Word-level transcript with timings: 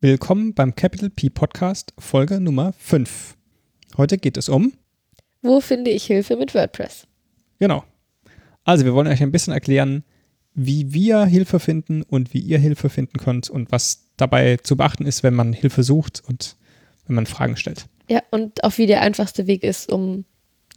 Willkommen 0.00 0.54
beim 0.54 0.76
Capital 0.76 1.10
P 1.10 1.28
Podcast, 1.28 1.92
Folge 1.98 2.38
Nummer 2.38 2.72
5. 2.78 3.36
Heute 3.96 4.16
geht 4.16 4.36
es 4.36 4.48
um. 4.48 4.74
Wo 5.42 5.60
finde 5.60 5.90
ich 5.90 6.04
Hilfe 6.04 6.36
mit 6.36 6.54
WordPress? 6.54 7.08
Genau. 7.58 7.82
Also, 8.62 8.84
wir 8.84 8.94
wollen 8.94 9.08
euch 9.08 9.20
ein 9.24 9.32
bisschen 9.32 9.52
erklären, 9.52 10.04
wie 10.54 10.92
wir 10.92 11.24
Hilfe 11.24 11.58
finden 11.58 12.04
und 12.04 12.32
wie 12.32 12.38
ihr 12.38 12.60
Hilfe 12.60 12.90
finden 12.90 13.18
könnt 13.18 13.50
und 13.50 13.72
was 13.72 14.04
dabei 14.16 14.58
zu 14.58 14.76
beachten 14.76 15.04
ist, 15.04 15.24
wenn 15.24 15.34
man 15.34 15.52
Hilfe 15.52 15.82
sucht 15.82 16.22
und 16.28 16.54
wenn 17.08 17.16
man 17.16 17.26
Fragen 17.26 17.56
stellt. 17.56 17.86
Ja, 18.08 18.22
und 18.30 18.62
auch 18.62 18.78
wie 18.78 18.86
der 18.86 19.00
einfachste 19.00 19.48
Weg 19.48 19.64
ist, 19.64 19.90
um 19.90 20.24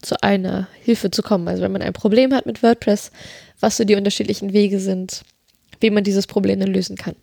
zu 0.01 0.19
einer 0.23 0.67
Hilfe 0.81 1.11
zu 1.11 1.21
kommen. 1.21 1.47
Also, 1.47 1.61
wenn 1.61 1.71
man 1.71 1.83
ein 1.83 1.93
Problem 1.93 2.33
hat 2.33 2.47
mit 2.47 2.63
WordPress, 2.63 3.11
was 3.59 3.77
so 3.77 3.83
die 3.83 3.93
unterschiedlichen 3.93 4.51
Wege 4.51 4.79
sind, 4.79 5.21
wie 5.79 5.91
man 5.91 6.03
dieses 6.03 6.25
Problem 6.25 6.59
dann 6.59 6.73
lösen 6.73 6.95
kann. 6.95 7.15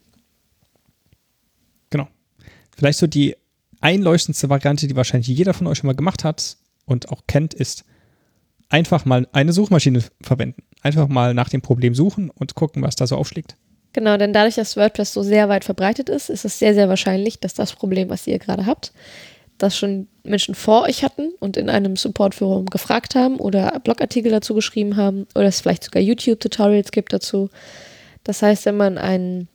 Vielleicht 2.79 3.01
so 3.01 3.09
die 3.09 3.37
einleuchtendste 3.80 4.48
Variante, 4.48 4.87
die 4.87 4.95
wahrscheinlich 4.95 5.27
jeder 5.27 5.52
von 5.52 5.66
euch 5.66 5.79
schon 5.79 5.89
mal 5.89 5.97
gemacht 5.97 6.23
hat 6.23 6.57
und 6.85 7.11
auch 7.11 7.23
kennt, 7.27 7.52
ist 7.52 7.85
einfach 8.69 9.05
mal 9.05 9.27
eine 9.33 9.52
Suchmaschine 9.52 10.05
verwenden. 10.21 10.62
Einfach 10.83 11.09
mal 11.09 11.35
nach 11.35 11.49
dem 11.49 11.61
Problem 11.61 11.97
suchen 11.97 12.30
und 12.30 12.55
gucken, 12.55 12.83
was 12.83 12.95
da 12.95 13.07
so 13.09 13.16
aufschlägt. 13.16 13.57
Genau, 13.95 14.16
denn 14.16 14.33
dadurch, 14.33 14.55
dass 14.55 14.77
WordPress 14.77 15.12
so 15.12 15.25
sehr 15.25 15.49
weit 15.49 15.65
verbreitet 15.65 16.09
ist, 16.09 16.30
ist 16.30 16.45
es 16.45 16.61
sehr, 16.61 16.73
sehr 16.75 16.88
wahrscheinlich, 16.88 17.41
dass 17.41 17.55
das 17.55 17.73
Problem, 17.73 18.11
was 18.11 18.29
ihr 18.29 18.38
gerade 18.38 18.65
habt, 18.65 18.93
das 19.57 19.77
schon 19.77 20.07
Menschen 20.23 20.55
vor 20.55 20.83
euch 20.83 21.02
hatten 21.02 21.33
und 21.41 21.57
in 21.57 21.69
einem 21.69 21.97
Supportforum 21.97 22.66
gefragt 22.66 23.16
haben 23.16 23.41
oder 23.41 23.80
Blogartikel 23.80 24.30
dazu 24.30 24.55
geschrieben 24.55 24.97
haben 24.97 25.27
oder 25.35 25.47
es 25.47 25.63
vielleicht 25.63 25.83
sogar 25.83 26.01
YouTube-Tutorials 26.01 26.93
gibt 26.93 27.13
dazu. 27.13 27.51
Das 28.23 28.41
heißt, 28.41 28.66
wenn 28.66 28.77
man 28.77 28.99
ein 28.99 29.49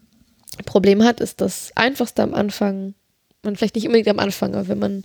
Problem 0.65 1.03
hat, 1.03 1.21
ist 1.21 1.39
das 1.39 1.71
einfachste 1.75 2.21
am 2.21 2.33
Anfang 2.33 2.95
man 3.43 3.55
vielleicht 3.55 3.75
nicht 3.75 3.85
unbedingt 3.85 4.09
am 4.09 4.19
Anfang, 4.19 4.55
aber 4.55 4.67
wenn 4.67 4.79
man 4.79 5.03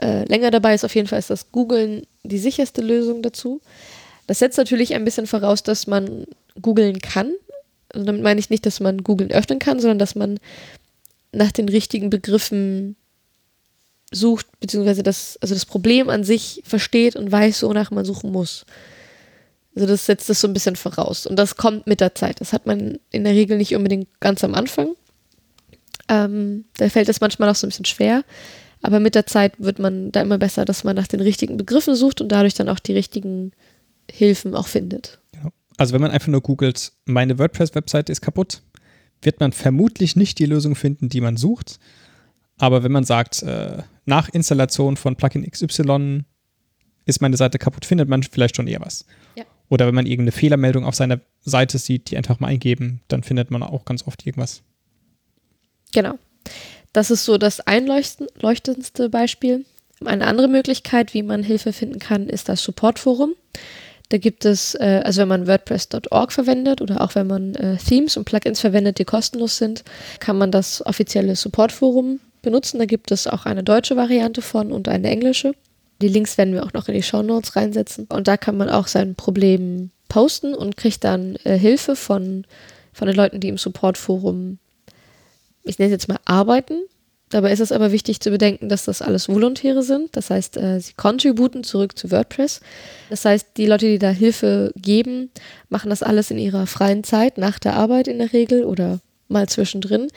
äh, 0.00 0.24
länger 0.24 0.50
dabei 0.50 0.74
ist, 0.74 0.84
auf 0.84 0.94
jeden 0.94 1.08
Fall 1.08 1.18
ist 1.18 1.30
das 1.30 1.52
Googeln 1.52 2.06
die 2.24 2.38
sicherste 2.38 2.80
Lösung 2.80 3.22
dazu. 3.22 3.60
Das 4.26 4.38
setzt 4.38 4.58
natürlich 4.58 4.94
ein 4.94 5.04
bisschen 5.04 5.26
voraus, 5.26 5.62
dass 5.62 5.86
man 5.86 6.26
googeln 6.60 7.00
kann. 7.00 7.32
Also 7.92 8.06
damit 8.06 8.22
meine 8.22 8.40
ich 8.40 8.50
nicht, 8.50 8.64
dass 8.64 8.80
man 8.80 9.02
googeln 9.02 9.30
öffnen 9.30 9.58
kann, 9.58 9.80
sondern 9.80 9.98
dass 9.98 10.14
man 10.14 10.38
nach 11.32 11.52
den 11.52 11.68
richtigen 11.68 12.10
Begriffen 12.10 12.96
sucht, 14.10 14.46
beziehungsweise 14.60 15.02
das, 15.02 15.38
also 15.40 15.54
das 15.54 15.66
Problem 15.66 16.08
an 16.08 16.24
sich 16.24 16.62
versteht 16.64 17.16
und 17.16 17.32
weiß, 17.32 17.62
wonach 17.62 17.90
man 17.90 18.04
suchen 18.04 18.30
muss. 18.30 18.64
Also 19.74 19.86
das 19.88 20.06
setzt 20.06 20.28
das 20.28 20.40
so 20.40 20.48
ein 20.48 20.52
bisschen 20.52 20.76
voraus. 20.76 21.26
Und 21.26 21.36
das 21.36 21.56
kommt 21.56 21.86
mit 21.86 22.00
der 22.00 22.14
Zeit. 22.14 22.40
Das 22.40 22.52
hat 22.52 22.66
man 22.66 22.98
in 23.10 23.24
der 23.24 23.32
Regel 23.32 23.56
nicht 23.56 23.74
unbedingt 23.74 24.08
ganz 24.20 24.44
am 24.44 24.54
Anfang. 24.54 24.94
Ähm, 26.12 26.66
da 26.76 26.90
fällt 26.90 27.08
es 27.08 27.22
manchmal 27.22 27.48
auch 27.48 27.54
so 27.54 27.66
ein 27.66 27.70
bisschen 27.70 27.86
schwer. 27.86 28.22
Aber 28.82 29.00
mit 29.00 29.14
der 29.14 29.26
Zeit 29.26 29.54
wird 29.58 29.78
man 29.78 30.12
da 30.12 30.20
immer 30.20 30.38
besser, 30.38 30.64
dass 30.64 30.84
man 30.84 30.96
nach 30.96 31.06
den 31.06 31.20
richtigen 31.20 31.56
Begriffen 31.56 31.94
sucht 31.94 32.20
und 32.20 32.30
dadurch 32.30 32.54
dann 32.54 32.68
auch 32.68 32.80
die 32.80 32.92
richtigen 32.92 33.52
Hilfen 34.10 34.54
auch 34.54 34.66
findet. 34.66 35.20
Genau. 35.32 35.50
Also 35.78 35.94
wenn 35.94 36.02
man 36.02 36.10
einfach 36.10 36.28
nur 36.28 36.42
googelt, 36.42 36.92
meine 37.06 37.38
WordPress-Webseite 37.38 38.12
ist 38.12 38.20
kaputt, 38.20 38.62
wird 39.22 39.40
man 39.40 39.52
vermutlich 39.52 40.16
nicht 40.16 40.38
die 40.38 40.46
Lösung 40.46 40.74
finden, 40.74 41.08
die 41.08 41.20
man 41.20 41.36
sucht. 41.36 41.78
Aber 42.58 42.82
wenn 42.82 42.92
man 42.92 43.04
sagt, 43.04 43.42
äh, 43.44 43.78
nach 44.04 44.28
Installation 44.28 44.96
von 44.96 45.16
Plugin 45.16 45.48
XY 45.48 46.24
ist 47.06 47.22
meine 47.22 47.36
Seite 47.36 47.58
kaputt, 47.58 47.86
findet 47.86 48.08
man 48.08 48.22
vielleicht 48.22 48.56
schon 48.56 48.66
eher 48.66 48.80
was. 48.80 49.06
Ja. 49.36 49.44
Oder 49.68 49.86
wenn 49.86 49.94
man 49.94 50.06
irgendeine 50.06 50.32
Fehlermeldung 50.32 50.84
auf 50.84 50.94
seiner 50.94 51.20
Seite 51.40 51.78
sieht, 51.78 52.10
die 52.10 52.16
einfach 52.16 52.40
mal 52.40 52.48
eingeben, 52.48 53.00
dann 53.08 53.22
findet 53.22 53.50
man 53.50 53.62
auch 53.62 53.84
ganz 53.84 54.06
oft 54.06 54.26
irgendwas. 54.26 54.62
Genau. 55.92 56.18
Das 56.92 57.10
ist 57.10 57.24
so 57.24 57.38
das 57.38 57.60
einleuchtendste 57.60 59.08
Beispiel. 59.08 59.64
Eine 60.04 60.26
andere 60.26 60.48
Möglichkeit, 60.48 61.14
wie 61.14 61.22
man 61.22 61.42
Hilfe 61.42 61.72
finden 61.72 61.98
kann, 61.98 62.28
ist 62.28 62.48
das 62.48 62.62
Supportforum. 62.62 63.34
Da 64.08 64.18
gibt 64.18 64.44
es, 64.44 64.74
äh, 64.74 65.00
also 65.04 65.22
wenn 65.22 65.28
man 65.28 65.46
WordPress.org 65.46 66.32
verwendet 66.32 66.82
oder 66.82 67.00
auch 67.00 67.14
wenn 67.14 67.26
man 67.26 67.54
äh, 67.54 67.78
Themes 67.78 68.16
und 68.18 68.24
Plugins 68.24 68.60
verwendet, 68.60 68.98
die 68.98 69.06
kostenlos 69.06 69.56
sind, 69.56 69.84
kann 70.20 70.36
man 70.36 70.50
das 70.50 70.84
offizielle 70.84 71.34
Supportforum 71.34 72.20
benutzen. 72.42 72.78
Da 72.78 72.84
gibt 72.84 73.10
es 73.10 73.26
auch 73.26 73.46
eine 73.46 73.62
deutsche 73.62 73.96
Variante 73.96 74.42
von 74.42 74.70
und 74.70 74.88
eine 74.88 75.08
englische. 75.08 75.54
Die 76.02 76.08
Links 76.08 76.36
werden 76.36 76.52
wir 76.52 76.64
auch 76.64 76.74
noch 76.74 76.88
in 76.88 76.94
die 76.94 77.02
Show 77.02 77.22
Notes 77.22 77.56
reinsetzen. 77.56 78.06
Und 78.10 78.28
da 78.28 78.36
kann 78.36 78.56
man 78.56 78.68
auch 78.68 78.86
sein 78.86 79.14
Problem 79.14 79.90
posten 80.08 80.54
und 80.54 80.76
kriegt 80.76 81.04
dann 81.04 81.36
äh, 81.44 81.56
Hilfe 81.56 81.96
von, 81.96 82.44
von 82.92 83.06
den 83.06 83.16
Leuten, 83.16 83.40
die 83.40 83.48
im 83.48 83.56
Supportforum 83.56 84.58
ich 85.64 85.78
nenne 85.78 85.90
es 85.90 86.02
jetzt 86.02 86.08
mal 86.08 86.20
arbeiten. 86.24 86.82
Dabei 87.30 87.50
ist 87.50 87.60
es 87.60 87.72
aber 87.72 87.92
wichtig 87.92 88.20
zu 88.20 88.30
bedenken, 88.30 88.68
dass 88.68 88.84
das 88.84 89.00
alles 89.00 89.28
Volontäre 89.28 89.82
sind. 89.82 90.14
Das 90.16 90.28
heißt, 90.28 90.58
äh, 90.58 90.80
sie 90.80 90.92
contributen 90.92 91.64
zurück 91.64 91.96
zu 91.96 92.10
WordPress. 92.10 92.60
Das 93.08 93.24
heißt, 93.24 93.48
die 93.56 93.64
Leute, 93.64 93.86
die 93.86 93.98
da 93.98 94.10
Hilfe 94.10 94.70
geben, 94.76 95.30
machen 95.70 95.88
das 95.88 96.02
alles 96.02 96.30
in 96.30 96.38
ihrer 96.38 96.66
freien 96.66 97.04
Zeit, 97.04 97.38
nach 97.38 97.58
der 97.58 97.74
Arbeit 97.74 98.06
in 98.06 98.18
der 98.18 98.34
Regel 98.34 98.64
oder 98.64 99.00
mal 99.28 99.48
zwischendrin. 99.48 100.08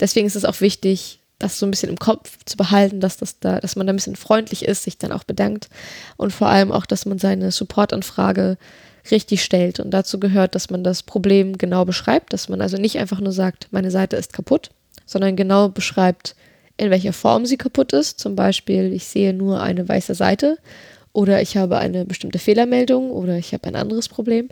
Deswegen 0.00 0.26
ist 0.26 0.34
es 0.34 0.44
auch 0.44 0.60
wichtig, 0.60 1.20
das 1.38 1.58
so 1.58 1.66
ein 1.66 1.70
bisschen 1.70 1.90
im 1.90 1.98
Kopf 1.98 2.38
zu 2.44 2.56
behalten, 2.56 3.00
dass, 3.00 3.18
das 3.18 3.38
da, 3.38 3.60
dass 3.60 3.76
man 3.76 3.86
da 3.86 3.92
ein 3.92 3.96
bisschen 3.96 4.16
freundlich 4.16 4.64
ist, 4.64 4.82
sich 4.82 4.98
dann 4.98 5.12
auch 5.12 5.24
bedankt 5.24 5.68
und 6.16 6.32
vor 6.32 6.48
allem 6.48 6.72
auch, 6.72 6.86
dass 6.86 7.06
man 7.06 7.18
seine 7.18 7.52
Supportanfrage 7.52 8.56
richtig 9.10 9.44
stellt. 9.44 9.78
Und 9.78 9.90
dazu 9.90 10.18
gehört, 10.18 10.54
dass 10.54 10.70
man 10.70 10.82
das 10.82 11.02
Problem 11.02 11.58
genau 11.58 11.84
beschreibt, 11.84 12.32
dass 12.32 12.48
man 12.48 12.60
also 12.60 12.78
nicht 12.78 12.98
einfach 12.98 13.20
nur 13.20 13.32
sagt, 13.32 13.68
meine 13.70 13.90
Seite 13.90 14.16
ist 14.16 14.32
kaputt, 14.32 14.70
sondern 15.06 15.36
genau 15.36 15.68
beschreibt, 15.68 16.34
in 16.76 16.90
welcher 16.90 17.12
Form 17.12 17.46
sie 17.46 17.56
kaputt 17.56 17.92
ist. 17.92 18.18
Zum 18.18 18.34
Beispiel, 18.36 18.92
ich 18.92 19.04
sehe 19.04 19.32
nur 19.32 19.60
eine 19.60 19.88
weiße 19.88 20.14
Seite 20.14 20.58
oder 21.12 21.40
ich 21.40 21.56
habe 21.56 21.78
eine 21.78 22.04
bestimmte 22.04 22.38
Fehlermeldung 22.38 23.10
oder 23.10 23.38
ich 23.38 23.52
habe 23.52 23.68
ein 23.68 23.76
anderes 23.76 24.08
Problem. 24.08 24.48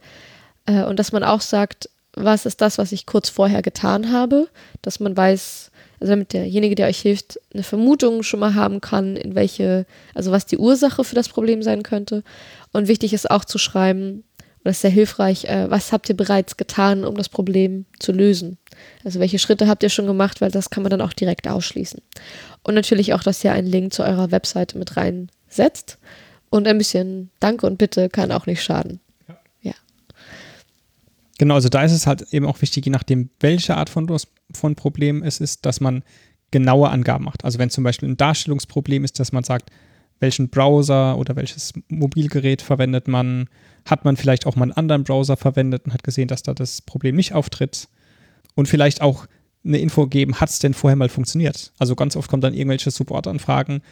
Äh, 0.67 0.85
und 0.85 0.99
dass 0.99 1.13
man 1.13 1.25
auch 1.25 1.41
sagt, 1.41 1.89
was 2.15 2.47
ist 2.47 2.61
das, 2.61 2.79
was 2.79 2.93
ich 2.93 3.07
kurz 3.07 3.29
vorher 3.29 3.63
getan 3.63 4.13
habe, 4.13 4.49
dass 4.83 5.01
man 5.01 5.17
weiß, 5.17 5.71
also 5.99 6.13
damit 6.13 6.33
derjenige, 6.33 6.75
der 6.75 6.89
euch 6.89 7.01
hilft, 7.01 7.41
eine 7.55 7.63
Vermutung 7.63 8.23
schon 8.23 8.41
mal 8.41 8.55
haben 8.55 8.81
kann, 8.81 9.17
in 9.17 9.35
welche, 9.35 9.87
also 10.15 10.31
was 10.31 10.47
die 10.47 10.59
Ursache 10.59 11.05
für 11.05 11.15
das 11.15 11.29
Problem 11.29 11.63
sein 11.63 11.83
könnte. 11.83 12.23
Und 12.73 12.89
wichtig 12.89 13.13
ist 13.13 13.31
auch 13.31 13.45
zu 13.45 13.59
schreiben, 13.59 14.25
und 14.39 14.69
das 14.69 14.77
ist 14.77 14.83
sehr 14.83 14.91
hilfreich, 14.91 15.47
äh, 15.47 15.71
was 15.71 15.93
habt 15.93 16.09
ihr 16.09 16.17
bereits 16.17 16.57
getan, 16.57 17.05
um 17.05 17.17
das 17.17 17.29
Problem 17.29 17.87
zu 17.99 18.13
lösen? 18.13 18.59
Also 19.05 19.21
welche 19.21 19.39
Schritte 19.39 19.69
habt 19.69 19.83
ihr 19.83 19.89
schon 19.89 20.07
gemacht, 20.07 20.41
weil 20.41 20.51
das 20.51 20.71
kann 20.71 20.83
man 20.83 20.91
dann 20.91 21.01
auch 21.01 21.13
direkt 21.13 21.49
ausschließen. 21.49 22.01
Und 22.63 22.75
natürlich 22.75 23.15
auch, 23.15 23.23
dass 23.23 23.43
ihr 23.43 23.53
einen 23.53 23.67
Link 23.67 23.93
zu 23.93 24.03
eurer 24.05 24.31
Webseite 24.31 24.79
mit 24.79 24.97
reinsetzt. 24.97 25.99
Und 26.51 26.69
ein 26.69 26.79
bisschen 26.79 27.31
Danke 27.41 27.67
und 27.67 27.79
Bitte 27.79 28.09
kann 28.09 28.31
auch 28.31 28.47
nicht 28.47 28.63
schaden. 28.63 29.01
Ja. 29.27 29.39
ja. 29.63 29.75
Genau, 31.39 31.55
also 31.55 31.69
da 31.69 31.83
ist 31.83 31.93
es 31.93 32.07
halt 32.07 32.27
eben 32.33 32.47
auch 32.47 32.61
wichtig, 32.61 32.85
je 32.85 32.93
nachdem, 32.93 33.31
welche 33.41 33.77
Art 33.77 33.89
von, 33.89 34.07
von 34.53 34.75
Problem 34.75 35.23
es 35.23 35.41
ist, 35.41 35.65
dass 35.65 35.81
man 35.81 36.05
genaue 36.51 36.91
Angaben 36.91 37.25
macht. 37.25 37.45
Also 37.45 37.59
wenn 37.59 37.71
zum 37.71 37.83
Beispiel 37.83 38.11
ein 38.11 38.17
Darstellungsproblem 38.17 39.05
ist, 39.05 39.19
dass 39.19 39.33
man 39.33 39.43
sagt, 39.43 39.71
welchen 40.21 40.51
Browser 40.51 41.19
oder 41.19 41.35
welches 41.35 41.73
Mobilgerät 41.89 42.63
verwendet 42.63 43.09
man, 43.09 43.49
hat 43.85 44.05
man 44.05 44.17
vielleicht 44.17 44.47
auch 44.47 44.55
mal 44.55 44.65
einen 44.65 44.73
anderen 44.73 45.05
Browser 45.05 45.37
verwendet 45.37 45.85
und 45.85 45.93
hat 45.93 46.05
gesehen, 46.05 46.29
dass 46.29 46.45
da 46.45 46.55
das 46.55 46.81
Problem 46.81 47.17
nicht 47.17 47.35
auftritt 47.35 47.89
und 48.55 48.69
vielleicht 48.69 49.01
auch 49.01 49.27
eine 49.65 49.79
Info 49.79 50.07
geben, 50.07 50.41
hat 50.41 50.51
es 50.51 50.59
denn 50.59 50.75
vorher 50.75 50.97
mal 50.97 51.09
funktioniert? 51.09 51.73
Also 51.79 51.95
ganz 51.95 52.17
oft 52.17 52.29
kommen 52.29 52.41
dann 52.41 52.55
irgendwelche 52.55 52.91
Supportanfragen, 52.91 53.83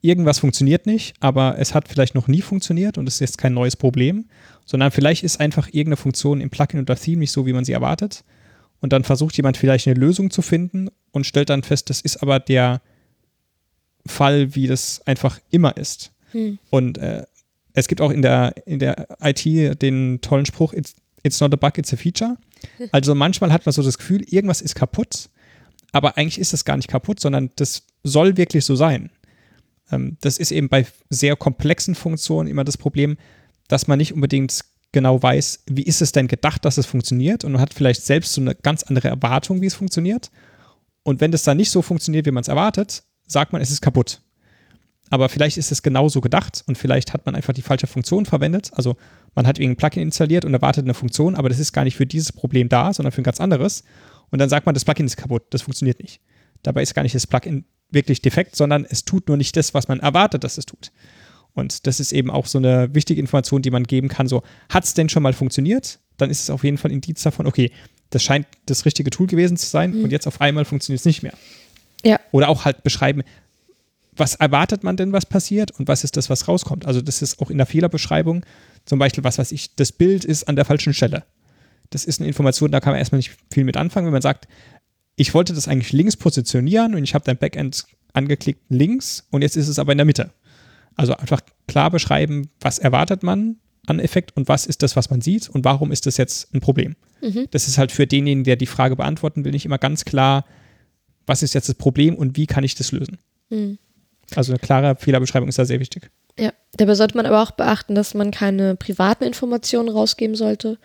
irgendwas 0.00 0.40
funktioniert 0.40 0.86
nicht, 0.86 1.14
aber 1.20 1.58
es 1.58 1.74
hat 1.74 1.88
vielleicht 1.88 2.14
noch 2.14 2.28
nie 2.28 2.42
funktioniert 2.42 2.98
und 2.98 3.06
es 3.08 3.14
ist 3.14 3.20
jetzt 3.20 3.38
kein 3.38 3.54
neues 3.54 3.76
Problem, 3.76 4.26
sondern 4.64 4.90
vielleicht 4.90 5.22
ist 5.22 5.40
einfach 5.40 5.68
irgendeine 5.68 5.96
Funktion 5.96 6.40
im 6.40 6.50
Plugin 6.50 6.80
oder 6.80 6.96
Theme 6.96 7.20
nicht 7.20 7.32
so, 7.32 7.46
wie 7.46 7.52
man 7.52 7.64
sie 7.64 7.72
erwartet. 7.72 8.24
Und 8.80 8.92
dann 8.92 9.04
versucht 9.04 9.36
jemand 9.36 9.56
vielleicht 9.56 9.86
eine 9.86 9.98
Lösung 9.98 10.30
zu 10.30 10.42
finden 10.42 10.88
und 11.12 11.24
stellt 11.24 11.50
dann 11.50 11.62
fest, 11.62 11.88
das 11.88 12.00
ist 12.00 12.20
aber 12.20 12.40
der 12.40 12.82
Fall, 14.06 14.56
wie 14.56 14.66
das 14.66 15.00
einfach 15.06 15.38
immer 15.50 15.76
ist. 15.76 16.12
Hm. 16.32 16.58
Und 16.70 16.98
äh, 16.98 17.22
es 17.74 17.86
gibt 17.86 18.00
auch 18.00 18.10
in 18.10 18.22
der, 18.22 18.54
in 18.66 18.80
der 18.80 19.06
IT 19.22 19.44
den 19.80 20.20
tollen 20.20 20.46
Spruch, 20.46 20.72
it's, 20.72 20.96
it's 21.22 21.40
not 21.40 21.52
a 21.52 21.56
bug, 21.56 21.78
it's 21.78 21.92
a 21.92 21.96
feature. 21.96 22.36
Also 22.90 23.14
manchmal 23.14 23.52
hat 23.52 23.66
man 23.66 23.72
so 23.72 23.82
das 23.82 23.98
Gefühl, 23.98 24.22
irgendwas 24.22 24.60
ist 24.60 24.74
kaputt, 24.74 25.28
aber 25.92 26.16
eigentlich 26.16 26.38
ist 26.38 26.54
es 26.54 26.64
gar 26.64 26.76
nicht 26.76 26.88
kaputt, 26.88 27.20
sondern 27.20 27.50
das 27.56 27.84
soll 28.02 28.36
wirklich 28.36 28.64
so 28.64 28.76
sein. 28.76 29.10
Ähm, 29.90 30.16
das 30.20 30.38
ist 30.38 30.50
eben 30.50 30.68
bei 30.68 30.86
sehr 31.10 31.36
komplexen 31.36 31.94
Funktionen 31.94 32.48
immer 32.48 32.64
das 32.64 32.76
Problem, 32.76 33.16
dass 33.68 33.86
man 33.86 33.98
nicht 33.98 34.12
unbedingt 34.12 34.60
genau 34.92 35.22
weiß, 35.22 35.64
wie 35.66 35.82
ist 35.82 36.02
es 36.02 36.12
denn 36.12 36.28
gedacht, 36.28 36.64
dass 36.64 36.76
es 36.76 36.86
funktioniert 36.86 37.44
und 37.44 37.52
man 37.52 37.60
hat 37.60 37.72
vielleicht 37.72 38.04
selbst 38.04 38.34
so 38.34 38.40
eine 38.40 38.54
ganz 38.54 38.82
andere 38.82 39.08
Erwartung, 39.08 39.60
wie 39.62 39.66
es 39.66 39.74
funktioniert. 39.74 40.30
Und 41.02 41.20
wenn 41.20 41.32
das 41.32 41.44
dann 41.44 41.56
nicht 41.56 41.70
so 41.70 41.82
funktioniert, 41.82 42.26
wie 42.26 42.30
man 42.30 42.42
es 42.42 42.48
erwartet, 42.48 43.02
sagt 43.26 43.52
man, 43.52 43.62
es 43.62 43.70
ist 43.70 43.80
kaputt. 43.80 44.20
Aber 45.12 45.28
vielleicht 45.28 45.58
ist 45.58 45.70
es 45.70 45.82
genauso 45.82 46.22
gedacht 46.22 46.64
und 46.66 46.78
vielleicht 46.78 47.12
hat 47.12 47.26
man 47.26 47.34
einfach 47.34 47.52
die 47.52 47.60
falsche 47.60 47.86
Funktion 47.86 48.24
verwendet. 48.24 48.70
Also 48.72 48.96
man 49.34 49.46
hat 49.46 49.58
irgendein 49.58 49.76
Plugin 49.76 50.04
installiert 50.04 50.46
und 50.46 50.54
erwartet 50.54 50.86
eine 50.86 50.94
Funktion, 50.94 51.34
aber 51.34 51.50
das 51.50 51.58
ist 51.58 51.74
gar 51.74 51.84
nicht 51.84 51.96
für 51.96 52.06
dieses 52.06 52.32
Problem 52.32 52.70
da, 52.70 52.94
sondern 52.94 53.12
für 53.12 53.20
ein 53.20 53.24
ganz 53.24 53.38
anderes. 53.38 53.84
Und 54.30 54.38
dann 54.38 54.48
sagt 54.48 54.64
man, 54.64 54.74
das 54.74 54.86
Plugin 54.86 55.04
ist 55.04 55.18
kaputt, 55.18 55.42
das 55.50 55.60
funktioniert 55.60 56.00
nicht. 56.00 56.22
Dabei 56.62 56.80
ist 56.80 56.94
gar 56.94 57.02
nicht 57.02 57.14
das 57.14 57.26
Plugin 57.26 57.66
wirklich 57.90 58.22
defekt, 58.22 58.56
sondern 58.56 58.86
es 58.88 59.04
tut 59.04 59.28
nur 59.28 59.36
nicht 59.36 59.54
das, 59.54 59.74
was 59.74 59.86
man 59.86 60.00
erwartet, 60.00 60.44
dass 60.44 60.56
es 60.56 60.64
tut. 60.64 60.92
Und 61.52 61.86
das 61.86 62.00
ist 62.00 62.12
eben 62.12 62.30
auch 62.30 62.46
so 62.46 62.56
eine 62.56 62.94
wichtige 62.94 63.20
Information, 63.20 63.60
die 63.60 63.70
man 63.70 63.84
geben 63.84 64.08
kann. 64.08 64.28
So, 64.28 64.42
hat 64.70 64.84
es 64.84 64.94
denn 64.94 65.10
schon 65.10 65.22
mal 65.22 65.34
funktioniert? 65.34 65.98
Dann 66.16 66.30
ist 66.30 66.40
es 66.40 66.48
auf 66.48 66.64
jeden 66.64 66.78
Fall 66.78 66.90
Indiz 66.90 67.22
davon, 67.22 67.46
okay, 67.46 67.70
das 68.08 68.22
scheint 68.22 68.46
das 68.64 68.86
richtige 68.86 69.10
Tool 69.10 69.26
gewesen 69.26 69.58
zu 69.58 69.66
sein 69.66 69.94
mhm. 69.94 70.04
und 70.04 70.10
jetzt 70.10 70.26
auf 70.26 70.40
einmal 70.40 70.64
funktioniert 70.64 71.00
es 71.00 71.04
nicht 71.04 71.22
mehr. 71.22 71.34
Ja. 72.02 72.18
Oder 72.30 72.48
auch 72.48 72.64
halt 72.64 72.82
beschreiben, 72.82 73.22
was 74.16 74.34
erwartet 74.34 74.84
man 74.84 74.96
denn, 74.96 75.12
was 75.12 75.26
passiert 75.26 75.70
und 75.72 75.88
was 75.88 76.04
ist 76.04 76.16
das, 76.16 76.28
was 76.28 76.48
rauskommt. 76.48 76.86
Also 76.86 77.00
das 77.00 77.22
ist 77.22 77.40
auch 77.40 77.50
in 77.50 77.56
der 77.56 77.66
Fehlerbeschreibung 77.66 78.44
zum 78.84 78.98
Beispiel, 78.98 79.24
was 79.24 79.38
weiß 79.38 79.52
ich, 79.52 79.74
das 79.74 79.92
Bild 79.92 80.24
ist 80.24 80.48
an 80.48 80.56
der 80.56 80.64
falschen 80.64 80.92
Stelle. 80.92 81.24
Das 81.90 82.04
ist 82.04 82.20
eine 82.20 82.28
Information, 82.28 82.72
da 82.72 82.80
kann 82.80 82.92
man 82.92 82.98
erstmal 82.98 83.18
nicht 83.18 83.32
viel 83.52 83.64
mit 83.64 83.76
anfangen, 83.76 84.06
wenn 84.06 84.12
man 84.12 84.22
sagt, 84.22 84.48
ich 85.16 85.34
wollte 85.34 85.52
das 85.52 85.68
eigentlich 85.68 85.92
links 85.92 86.16
positionieren 86.16 86.94
und 86.94 87.04
ich 87.04 87.14
habe 87.14 87.24
dein 87.24 87.36
Backend 87.36 87.84
angeklickt 88.12 88.62
links 88.68 89.26
und 89.30 89.42
jetzt 89.42 89.56
ist 89.56 89.68
es 89.68 89.78
aber 89.78 89.92
in 89.92 89.98
der 89.98 90.04
Mitte. 90.04 90.30
Also 90.94 91.16
einfach 91.16 91.40
klar 91.66 91.90
beschreiben, 91.90 92.50
was 92.60 92.78
erwartet 92.78 93.22
man 93.22 93.56
an 93.86 93.98
Effekt 93.98 94.36
und 94.36 94.48
was 94.48 94.66
ist 94.66 94.82
das, 94.82 94.96
was 94.96 95.10
man 95.10 95.20
sieht 95.20 95.48
und 95.48 95.64
warum 95.64 95.90
ist 95.90 96.06
das 96.06 96.16
jetzt 96.16 96.54
ein 96.54 96.60
Problem. 96.60 96.96
Mhm. 97.22 97.46
Das 97.50 97.68
ist 97.68 97.78
halt 97.78 97.92
für 97.92 98.06
denjenigen, 98.06 98.44
der 98.44 98.56
die 98.56 98.66
Frage 98.66 98.96
beantworten 98.96 99.44
will, 99.44 99.52
nicht 99.52 99.64
immer 99.64 99.78
ganz 99.78 100.04
klar, 100.04 100.44
was 101.26 101.42
ist 101.42 101.54
jetzt 101.54 101.68
das 101.68 101.76
Problem 101.76 102.14
und 102.14 102.36
wie 102.36 102.46
kann 102.46 102.64
ich 102.64 102.74
das 102.74 102.92
lösen. 102.92 103.18
Mhm. 103.50 103.78
Also 104.36 104.52
eine 104.52 104.58
klare 104.58 104.96
Fehlerbeschreibung 104.96 105.48
ist 105.48 105.58
da 105.58 105.64
sehr 105.64 105.80
wichtig. 105.80 106.10
Ja, 106.38 106.52
dabei 106.74 106.94
sollte 106.94 107.16
man 107.16 107.26
aber 107.26 107.42
auch 107.42 107.50
beachten, 107.52 107.94
dass 107.94 108.14
man 108.14 108.30
keine 108.30 108.76
privaten 108.76 109.24
Informationen 109.24 109.88
rausgeben 109.88 110.36
sollte. 110.36 110.78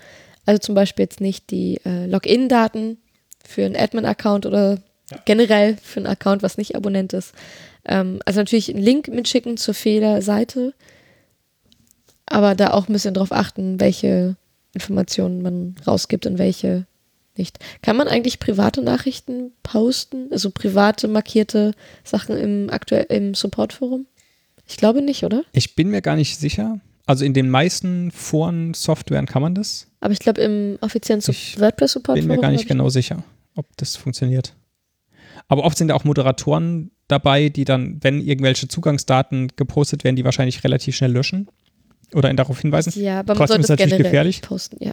Also 0.46 0.60
zum 0.60 0.76
Beispiel 0.76 1.04
jetzt 1.04 1.22
nicht 1.22 1.52
die 1.52 1.80
äh, 1.86 2.06
Login-Daten 2.06 2.98
für 3.46 3.66
einen 3.66 3.76
Admin-Account 3.76 4.46
oder 4.46 4.80
ja. 5.12 5.18
generell 5.26 5.78
für 5.82 6.00
einen 6.00 6.08
Account, 6.08 6.44
was 6.44 6.58
nicht 6.58 6.76
Abonnent 6.76 7.14
ist. 7.14 7.34
Ähm, 7.86 8.20
also 8.26 8.40
natürlich 8.42 8.70
einen 8.70 8.84
Link 8.84 9.08
mitschicken 9.08 9.58
zur 9.58 9.74
Fehlerseite, 9.74 10.74
aber 12.26 12.56
da 12.56 12.72
auch 12.72 12.88
ein 12.88 12.94
bisschen 12.94 13.14
drauf 13.14 13.32
achten, 13.32 13.80
welche 13.80 14.36
Informationen 14.74 15.42
man 15.42 15.76
rausgibt 15.86 16.26
und 16.26 16.38
welche 16.38 16.86
nicht. 17.38 17.60
Kann 17.82 17.96
man 17.96 18.08
eigentlich 18.08 18.40
private 18.40 18.82
Nachrichten 18.82 19.52
posten, 19.64 20.28
also 20.32 20.50
private 20.52 21.08
markierte 21.08 21.74
Sachen 22.04 22.38
im 22.38 22.70
aktuell 22.70 23.06
im 23.10 23.34
Supportforum? 23.34 24.06
Ich 24.68 24.78
glaube 24.78 25.02
nicht, 25.02 25.24
oder? 25.24 25.44
Ich 25.54 25.76
bin 25.76 25.90
mir 25.90 26.02
gar 26.02 26.16
nicht 26.16 26.38
sicher. 26.38 26.80
Also 27.06 27.24
in 27.24 27.34
den 27.34 27.50
meisten 27.50 28.12
Foren-Softwaren 28.12 29.28
kann 29.28 29.42
man 29.42 29.56
das. 29.56 29.88
Aber 30.02 30.12
ich 30.12 30.20
glaube 30.20 30.42
im 30.42 30.78
offiziellen 30.82 31.22
WordPress-Support. 31.22 32.16
Bin 32.16 32.28
mir 32.28 32.38
gar 32.38 32.52
nicht 32.52 32.68
genau 32.68 32.90
sicher 32.90 33.24
ob 33.58 33.66
das 33.78 33.96
funktioniert. 33.96 34.54
Aber 35.48 35.64
oft 35.64 35.78
sind 35.78 35.90
ja 35.90 35.96
auch 35.96 36.04
Moderatoren 36.04 36.92
dabei, 37.08 37.50
die 37.50 37.66
dann, 37.66 37.98
wenn 38.02 38.22
irgendwelche 38.22 38.68
Zugangsdaten 38.68 39.50
gepostet 39.56 40.04
werden, 40.04 40.16
die 40.16 40.26
wahrscheinlich 40.26 40.64
relativ 40.64 40.96
schnell 40.96 41.12
löschen 41.12 41.48
oder 42.14 42.30
ihn 42.30 42.38
darauf 42.38 42.60
hinweisen. 42.60 43.02
Ja, 43.02 43.20
aber 43.20 43.34
man 43.34 43.38
Trotzdem 43.38 43.64
sollte 43.64 43.84
ist 43.84 43.90
natürlich 43.90 44.04
gefährlich. 44.04 44.42
Posten, 44.42 44.84
ja. 44.84 44.92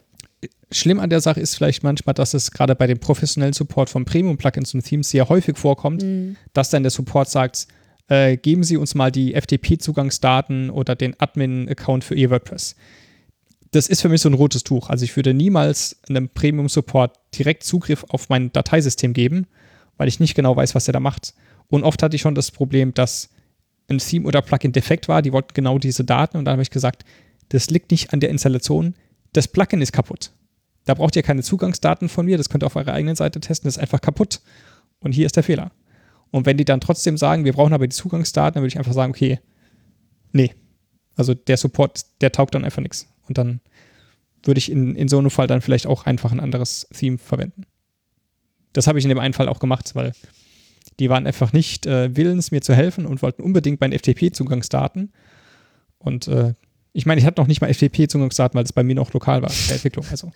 Schlimm 0.70 1.00
an 1.00 1.10
der 1.10 1.20
Sache 1.20 1.40
ist 1.40 1.54
vielleicht 1.54 1.82
manchmal, 1.82 2.14
dass 2.14 2.34
es 2.34 2.50
gerade 2.50 2.74
bei 2.74 2.86
dem 2.86 2.98
professionellen 2.98 3.52
Support 3.52 3.90
von 3.90 4.04
Premium-Plugins 4.04 4.74
und 4.74 4.82
Themes 4.82 5.10
sehr 5.10 5.28
häufig 5.28 5.56
vorkommt, 5.56 6.02
mhm. 6.02 6.36
dass 6.52 6.70
dann 6.70 6.82
der 6.82 6.90
Support 6.90 7.30
sagt, 7.30 7.66
äh, 8.08 8.36
geben 8.36 8.64
Sie 8.64 8.76
uns 8.76 8.94
mal 8.94 9.10
die 9.10 9.34
FTP-Zugangsdaten 9.34 10.70
oder 10.70 10.94
den 10.94 11.18
Admin-Account 11.18 12.04
für 12.04 12.14
Ihr 12.14 12.30
WordPress 12.30 12.76
das 13.74 13.88
ist 13.88 14.02
für 14.02 14.08
mich 14.08 14.20
so 14.20 14.28
ein 14.28 14.34
rotes 14.34 14.62
Tuch. 14.62 14.88
Also 14.88 15.04
ich 15.04 15.16
würde 15.16 15.34
niemals 15.34 16.00
einem 16.08 16.28
Premium-Support 16.28 17.16
direkt 17.36 17.64
Zugriff 17.64 18.04
auf 18.08 18.28
mein 18.28 18.52
Dateisystem 18.52 19.12
geben, 19.12 19.46
weil 19.96 20.08
ich 20.08 20.20
nicht 20.20 20.34
genau 20.34 20.54
weiß, 20.54 20.74
was 20.74 20.86
er 20.86 20.92
da 20.92 21.00
macht. 21.00 21.34
Und 21.68 21.82
oft 21.82 22.02
hatte 22.02 22.14
ich 22.14 22.22
schon 22.22 22.36
das 22.36 22.50
Problem, 22.50 22.94
dass 22.94 23.30
ein 23.88 23.98
Theme 23.98 24.26
oder 24.26 24.42
Plugin 24.42 24.72
defekt 24.72 25.08
war, 25.08 25.22
die 25.22 25.32
wollten 25.32 25.54
genau 25.54 25.78
diese 25.78 26.04
Daten 26.04 26.36
und 26.36 26.44
dann 26.44 26.52
habe 26.52 26.62
ich 26.62 26.70
gesagt, 26.70 27.04
das 27.48 27.68
liegt 27.70 27.90
nicht 27.90 28.12
an 28.12 28.20
der 28.20 28.30
Installation, 28.30 28.94
das 29.34 29.48
Plugin 29.48 29.82
ist 29.82 29.92
kaputt. 29.92 30.32
Da 30.86 30.94
braucht 30.94 31.16
ihr 31.16 31.22
keine 31.22 31.42
Zugangsdaten 31.42 32.08
von 32.08 32.26
mir, 32.26 32.38
das 32.38 32.48
könnt 32.48 32.62
ihr 32.62 32.66
auf 32.66 32.76
eurer 32.76 32.92
eigenen 32.92 33.16
Seite 33.16 33.40
testen, 33.40 33.68
das 33.68 33.76
ist 33.76 33.82
einfach 33.82 34.00
kaputt. 34.00 34.40
Und 35.00 35.12
hier 35.12 35.26
ist 35.26 35.36
der 35.36 35.42
Fehler. 35.42 35.72
Und 36.30 36.46
wenn 36.46 36.56
die 36.56 36.64
dann 36.64 36.80
trotzdem 36.80 37.16
sagen, 37.16 37.44
wir 37.44 37.52
brauchen 37.52 37.72
aber 37.72 37.86
die 37.86 37.94
Zugangsdaten, 37.94 38.54
dann 38.54 38.62
würde 38.62 38.72
ich 38.72 38.78
einfach 38.78 38.92
sagen, 38.92 39.12
okay, 39.12 39.38
nee. 40.32 40.54
Also 41.16 41.34
der 41.34 41.56
Support, 41.56 42.06
der 42.20 42.32
taugt 42.32 42.54
dann 42.54 42.64
einfach 42.64 42.82
nichts. 42.82 43.08
Und 43.28 43.38
dann 43.38 43.60
würde 44.42 44.58
ich 44.58 44.70
in, 44.70 44.96
in 44.96 45.08
so 45.08 45.18
einem 45.18 45.30
Fall 45.30 45.46
dann 45.46 45.60
vielleicht 45.60 45.86
auch 45.86 46.06
einfach 46.06 46.32
ein 46.32 46.40
anderes 46.40 46.88
Theme 46.92 47.18
verwenden. 47.18 47.66
Das 48.72 48.86
habe 48.86 48.98
ich 48.98 49.04
in 49.04 49.10
dem 49.10 49.20
einen 49.20 49.34
Fall 49.34 49.48
auch 49.48 49.60
gemacht, 49.60 49.94
weil 49.94 50.12
die 50.98 51.08
waren 51.08 51.26
einfach 51.26 51.52
nicht 51.52 51.86
äh, 51.86 52.14
willens, 52.16 52.50
mir 52.50 52.60
zu 52.60 52.74
helfen 52.74 53.06
und 53.06 53.22
wollten 53.22 53.42
unbedingt 53.42 53.80
meine 53.80 53.98
FTP-Zugangsdaten. 53.98 55.12
Und 55.98 56.28
äh, 56.28 56.54
ich 56.94 57.06
meine, 57.06 57.20
ich 57.20 57.26
hatte 57.26 57.40
noch 57.40 57.48
nicht 57.48 57.60
mal 57.60 57.72
FTP-Zugangsdaten, 57.72 58.56
weil 58.56 58.64
es 58.64 58.72
bei 58.72 58.84
mir 58.84 58.94
noch 58.94 59.12
lokal 59.12 59.42
war, 59.42 59.50
der 59.68 59.74
Entwicklung. 59.74 60.06
Also. 60.10 60.32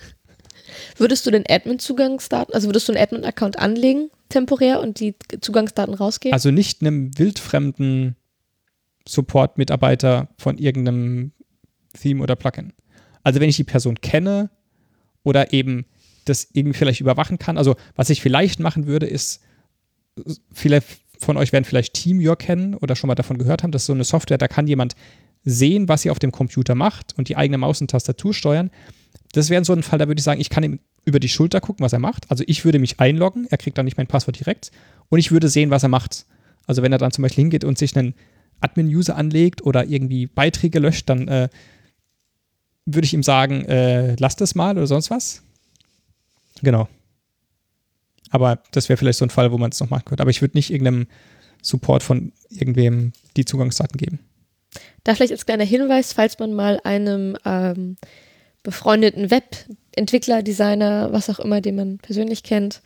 Würdest 0.96 1.24
du 1.24 1.30
den 1.30 1.44
Admin-Zugangsdaten, 1.48 2.52
also 2.52 2.68
würdest 2.68 2.88
du 2.88 2.92
einen 2.92 3.02
Admin-Account 3.02 3.58
anlegen, 3.58 4.10
temporär, 4.28 4.80
und 4.80 4.98
die 5.00 5.14
Zugangsdaten 5.40 5.94
rausgeben? 5.94 6.34
Also 6.34 6.50
nicht 6.50 6.82
einem 6.82 7.16
wildfremden 7.16 8.16
Support-Mitarbeiter 9.06 10.28
von 10.36 10.58
irgendeinem 10.58 11.32
Theme 11.94 12.22
oder 12.22 12.36
Plugin. 12.36 12.72
Also 13.22 13.40
wenn 13.40 13.48
ich 13.48 13.56
die 13.56 13.64
Person 13.64 14.00
kenne 14.00 14.50
oder 15.22 15.52
eben 15.52 15.86
das 16.24 16.48
irgendwie 16.52 16.76
vielleicht 16.78 17.00
überwachen 17.00 17.38
kann. 17.38 17.56
Also 17.56 17.76
was 17.94 18.10
ich 18.10 18.20
vielleicht 18.20 18.60
machen 18.60 18.86
würde, 18.86 19.06
ist, 19.06 19.42
viele 20.52 20.82
von 21.18 21.36
euch 21.36 21.52
werden 21.52 21.64
vielleicht 21.64 21.94
TeamViewer 21.94 22.36
kennen 22.36 22.74
oder 22.74 22.96
schon 22.96 23.08
mal 23.08 23.14
davon 23.14 23.38
gehört 23.38 23.62
haben. 23.62 23.72
Das 23.72 23.82
ist 23.82 23.86
so 23.86 23.92
eine 23.92 24.04
Software, 24.04 24.38
da 24.38 24.48
kann 24.48 24.66
jemand 24.66 24.94
sehen, 25.44 25.88
was 25.88 26.04
ihr 26.04 26.12
auf 26.12 26.18
dem 26.18 26.32
Computer 26.32 26.74
macht 26.74 27.14
und 27.16 27.28
die 27.28 27.36
eigene 27.36 27.58
Maus 27.58 27.80
und 27.80 27.90
Tastatur 27.90 28.34
steuern. 28.34 28.70
Das 29.32 29.50
wäre 29.50 29.64
so 29.64 29.72
ein 29.72 29.82
Fall, 29.82 29.98
da 29.98 30.08
würde 30.08 30.18
ich 30.18 30.24
sagen, 30.24 30.40
ich 30.40 30.50
kann 30.50 30.64
ihm 30.64 30.80
über 31.04 31.20
die 31.20 31.28
Schulter 31.28 31.60
gucken, 31.60 31.84
was 31.84 31.92
er 31.92 31.98
macht. 31.98 32.30
Also 32.30 32.44
ich 32.46 32.64
würde 32.64 32.78
mich 32.78 33.00
einloggen, 33.00 33.46
er 33.50 33.58
kriegt 33.58 33.78
dann 33.78 33.84
nicht 33.84 33.96
mein 33.96 34.06
Passwort 34.06 34.38
direkt 34.38 34.70
und 35.08 35.18
ich 35.18 35.30
würde 35.30 35.48
sehen, 35.48 35.70
was 35.70 35.82
er 35.82 35.88
macht. 35.88 36.26
Also 36.66 36.82
wenn 36.82 36.92
er 36.92 36.98
dann 36.98 37.12
zum 37.12 37.22
Beispiel 37.22 37.42
hingeht 37.42 37.64
und 37.64 37.78
sich 37.78 37.96
einen 37.96 38.14
Admin-User 38.60 39.16
anlegt 39.16 39.62
oder 39.62 39.86
irgendwie 39.86 40.26
Beiträge 40.26 40.78
löscht, 40.78 41.08
dann 41.08 41.28
äh, 41.28 41.48
würde 42.84 43.06
ich 43.06 43.14
ihm 43.14 43.22
sagen, 43.22 43.64
äh, 43.64 44.16
lass 44.18 44.36
das 44.36 44.54
mal 44.54 44.76
oder 44.76 44.86
sonst 44.86 45.10
was. 45.10 45.42
Genau. 46.62 46.88
Aber 48.30 48.62
das 48.72 48.88
wäre 48.88 48.96
vielleicht 48.96 49.18
so 49.18 49.24
ein 49.24 49.30
Fall, 49.30 49.52
wo 49.52 49.58
man 49.58 49.70
es 49.70 49.80
noch 49.80 49.90
machen 49.90 50.04
könnte. 50.04 50.22
Aber 50.22 50.30
ich 50.30 50.40
würde 50.40 50.56
nicht 50.56 50.70
irgendeinem 50.70 51.06
Support 51.62 52.02
von 52.02 52.32
irgendwem 52.50 53.12
die 53.36 53.44
Zugangsdaten 53.44 53.96
geben. 53.96 54.20
Da 55.04 55.14
vielleicht 55.14 55.32
als 55.32 55.46
kleiner 55.46 55.64
Hinweis, 55.64 56.12
falls 56.12 56.38
man 56.38 56.52
mal 56.54 56.80
einem 56.84 57.36
ähm, 57.44 57.96
befreundeten 58.62 59.30
Webentwickler, 59.30 60.42
Designer, 60.42 61.12
was 61.12 61.30
auch 61.30 61.38
immer, 61.38 61.60
den 61.60 61.76
man 61.76 61.98
persönlich 61.98 62.42
kennt, 62.42 62.82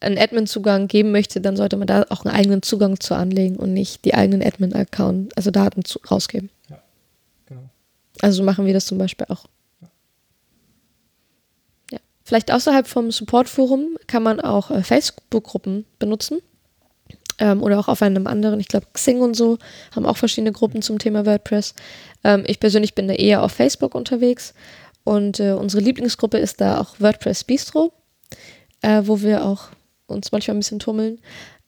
einen 0.00 0.18
Admin-Zugang 0.18 0.88
geben 0.88 1.10
möchte, 1.10 1.40
dann 1.40 1.56
sollte 1.56 1.76
man 1.76 1.86
da 1.86 2.06
auch 2.08 2.24
einen 2.24 2.34
eigenen 2.34 2.62
Zugang 2.62 3.00
zu 3.00 3.14
anlegen 3.14 3.56
und 3.56 3.72
nicht 3.72 4.04
die 4.04 4.14
eigenen 4.14 4.42
Admin-Account, 4.42 5.36
also 5.36 5.50
Daten 5.50 5.84
zu, 5.84 5.98
rausgeben. 6.10 6.50
Also 8.20 8.42
machen 8.42 8.66
wir 8.66 8.72
das 8.72 8.86
zum 8.86 8.98
Beispiel 8.98 9.26
auch. 9.28 9.46
Vielleicht 12.28 12.52
außerhalb 12.52 12.86
vom 12.86 13.10
Support-Forum 13.10 13.96
kann 14.06 14.22
man 14.22 14.38
auch 14.38 14.70
äh, 14.70 14.82
Facebook-Gruppen 14.82 15.86
benutzen. 15.98 16.40
Ähm, 17.38 17.62
oder 17.62 17.78
auch 17.78 17.88
auf 17.88 18.02
einem 18.02 18.26
anderen, 18.26 18.60
ich 18.60 18.68
glaube 18.68 18.86
Xing 18.92 19.22
und 19.22 19.32
so, 19.32 19.56
haben 19.96 20.04
auch 20.04 20.18
verschiedene 20.18 20.52
Gruppen 20.52 20.82
zum 20.82 20.98
Thema 20.98 21.24
WordPress. 21.24 21.74
Ähm, 22.24 22.44
ich 22.46 22.60
persönlich 22.60 22.94
bin 22.94 23.08
da 23.08 23.14
eher 23.14 23.42
auf 23.42 23.52
Facebook 23.52 23.94
unterwegs 23.94 24.52
und 25.04 25.40
äh, 25.40 25.52
unsere 25.52 25.82
Lieblingsgruppe 25.82 26.36
ist 26.36 26.60
da 26.60 26.82
auch 26.82 27.00
WordPress 27.00 27.44
Bistro, 27.44 27.94
äh, 28.82 29.00
wo 29.06 29.22
wir 29.22 29.46
auch 29.46 29.68
uns 30.06 30.30
manchmal 30.30 30.58
ein 30.58 30.60
bisschen 30.60 30.80
tummeln. 30.80 31.20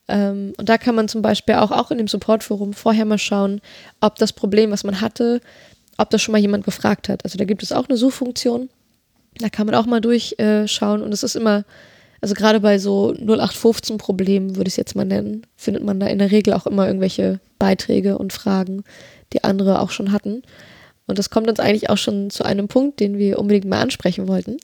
Ähm, 0.09 0.52
und 0.59 0.69
da 0.69 0.76
kann 0.76 0.95
man 0.95 1.09
zum 1.09 1.23
Beispiel 1.23 1.55
auch, 1.55 1.71
auch 1.71 1.90
in 1.90 1.97
dem 1.97 2.09
Support-Forum 2.09 2.75
vorher 2.75 3.07
mal 3.07 3.17
schauen, 3.17 3.62
ob 4.02 4.17
das 4.17 4.35
Problem, 4.35 4.73
was 4.73 4.85
man 4.85 5.00
hatte, 5.00 5.40
ob 5.97 6.11
das 6.11 6.21
schon 6.21 6.33
mal 6.33 6.38
jemand 6.38 6.67
gefragt 6.67 7.09
hat. 7.09 7.25
Also 7.25 7.38
da 7.38 7.47
gibt 7.47 7.62
es 7.62 7.73
auch 7.73 7.88
eine 7.88 7.97
Suchfunktion. 7.97 8.69
Da 9.38 9.49
kann 9.49 9.66
man 9.66 9.75
auch 9.75 9.87
mal 9.87 10.00
durchschauen 10.00 11.02
und 11.02 11.12
es 11.12 11.22
ist 11.22 11.37
immer, 11.37 11.64
also 12.20 12.34
gerade 12.34 12.60
bei 12.60 12.78
so 12.78 13.12
0815 13.12 13.96
Problemen, 13.99 14.56
würde 14.56 14.68
ich 14.68 14.75
es 14.75 14.76
jetzt 14.76 14.96
mal 14.96 15.04
nennen, 15.04 15.46
findet 15.56 15.82
man 15.84 16.00
da 16.00 16.06
in 16.06 16.18
der 16.18 16.30
Regel 16.30 16.52
auch 16.54 16.66
immer 16.66 16.87
irgendwelche 16.87 17.40
Beiträge 17.58 18.18
und 18.18 18.32
Fragen, 18.32 18.84
die 19.32 19.44
andere 19.44 19.80
auch 19.80 19.90
schon 19.90 20.12
hatten. 20.12 20.42
Und 21.06 21.18
das 21.18 21.30
kommt 21.30 21.49
uns 21.49 21.60
eigentlich 21.60 21.90
auch 21.90 21.99
schon 21.99 22.30
zu 22.30 22.44
einem 22.44 22.68
Punkt, 22.68 23.00
den 23.00 23.18
wir 23.18 23.38
unbedingt 23.38 23.64
mal 23.64 23.80
ansprechen 23.80 24.28
wollten. 24.28 24.58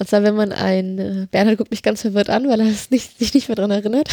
Und 0.00 0.08
zwar, 0.08 0.22
wenn 0.22 0.34
man 0.34 0.50
ein, 0.50 0.98
äh, 0.98 1.26
Bernhard 1.30 1.58
guckt 1.58 1.70
mich 1.70 1.82
ganz 1.82 2.00
verwirrt 2.00 2.30
an, 2.30 2.48
weil 2.48 2.58
er 2.58 2.66
nicht, 2.88 3.18
sich 3.18 3.34
nicht 3.34 3.48
mehr 3.48 3.56
daran 3.56 3.70
erinnert. 3.70 4.08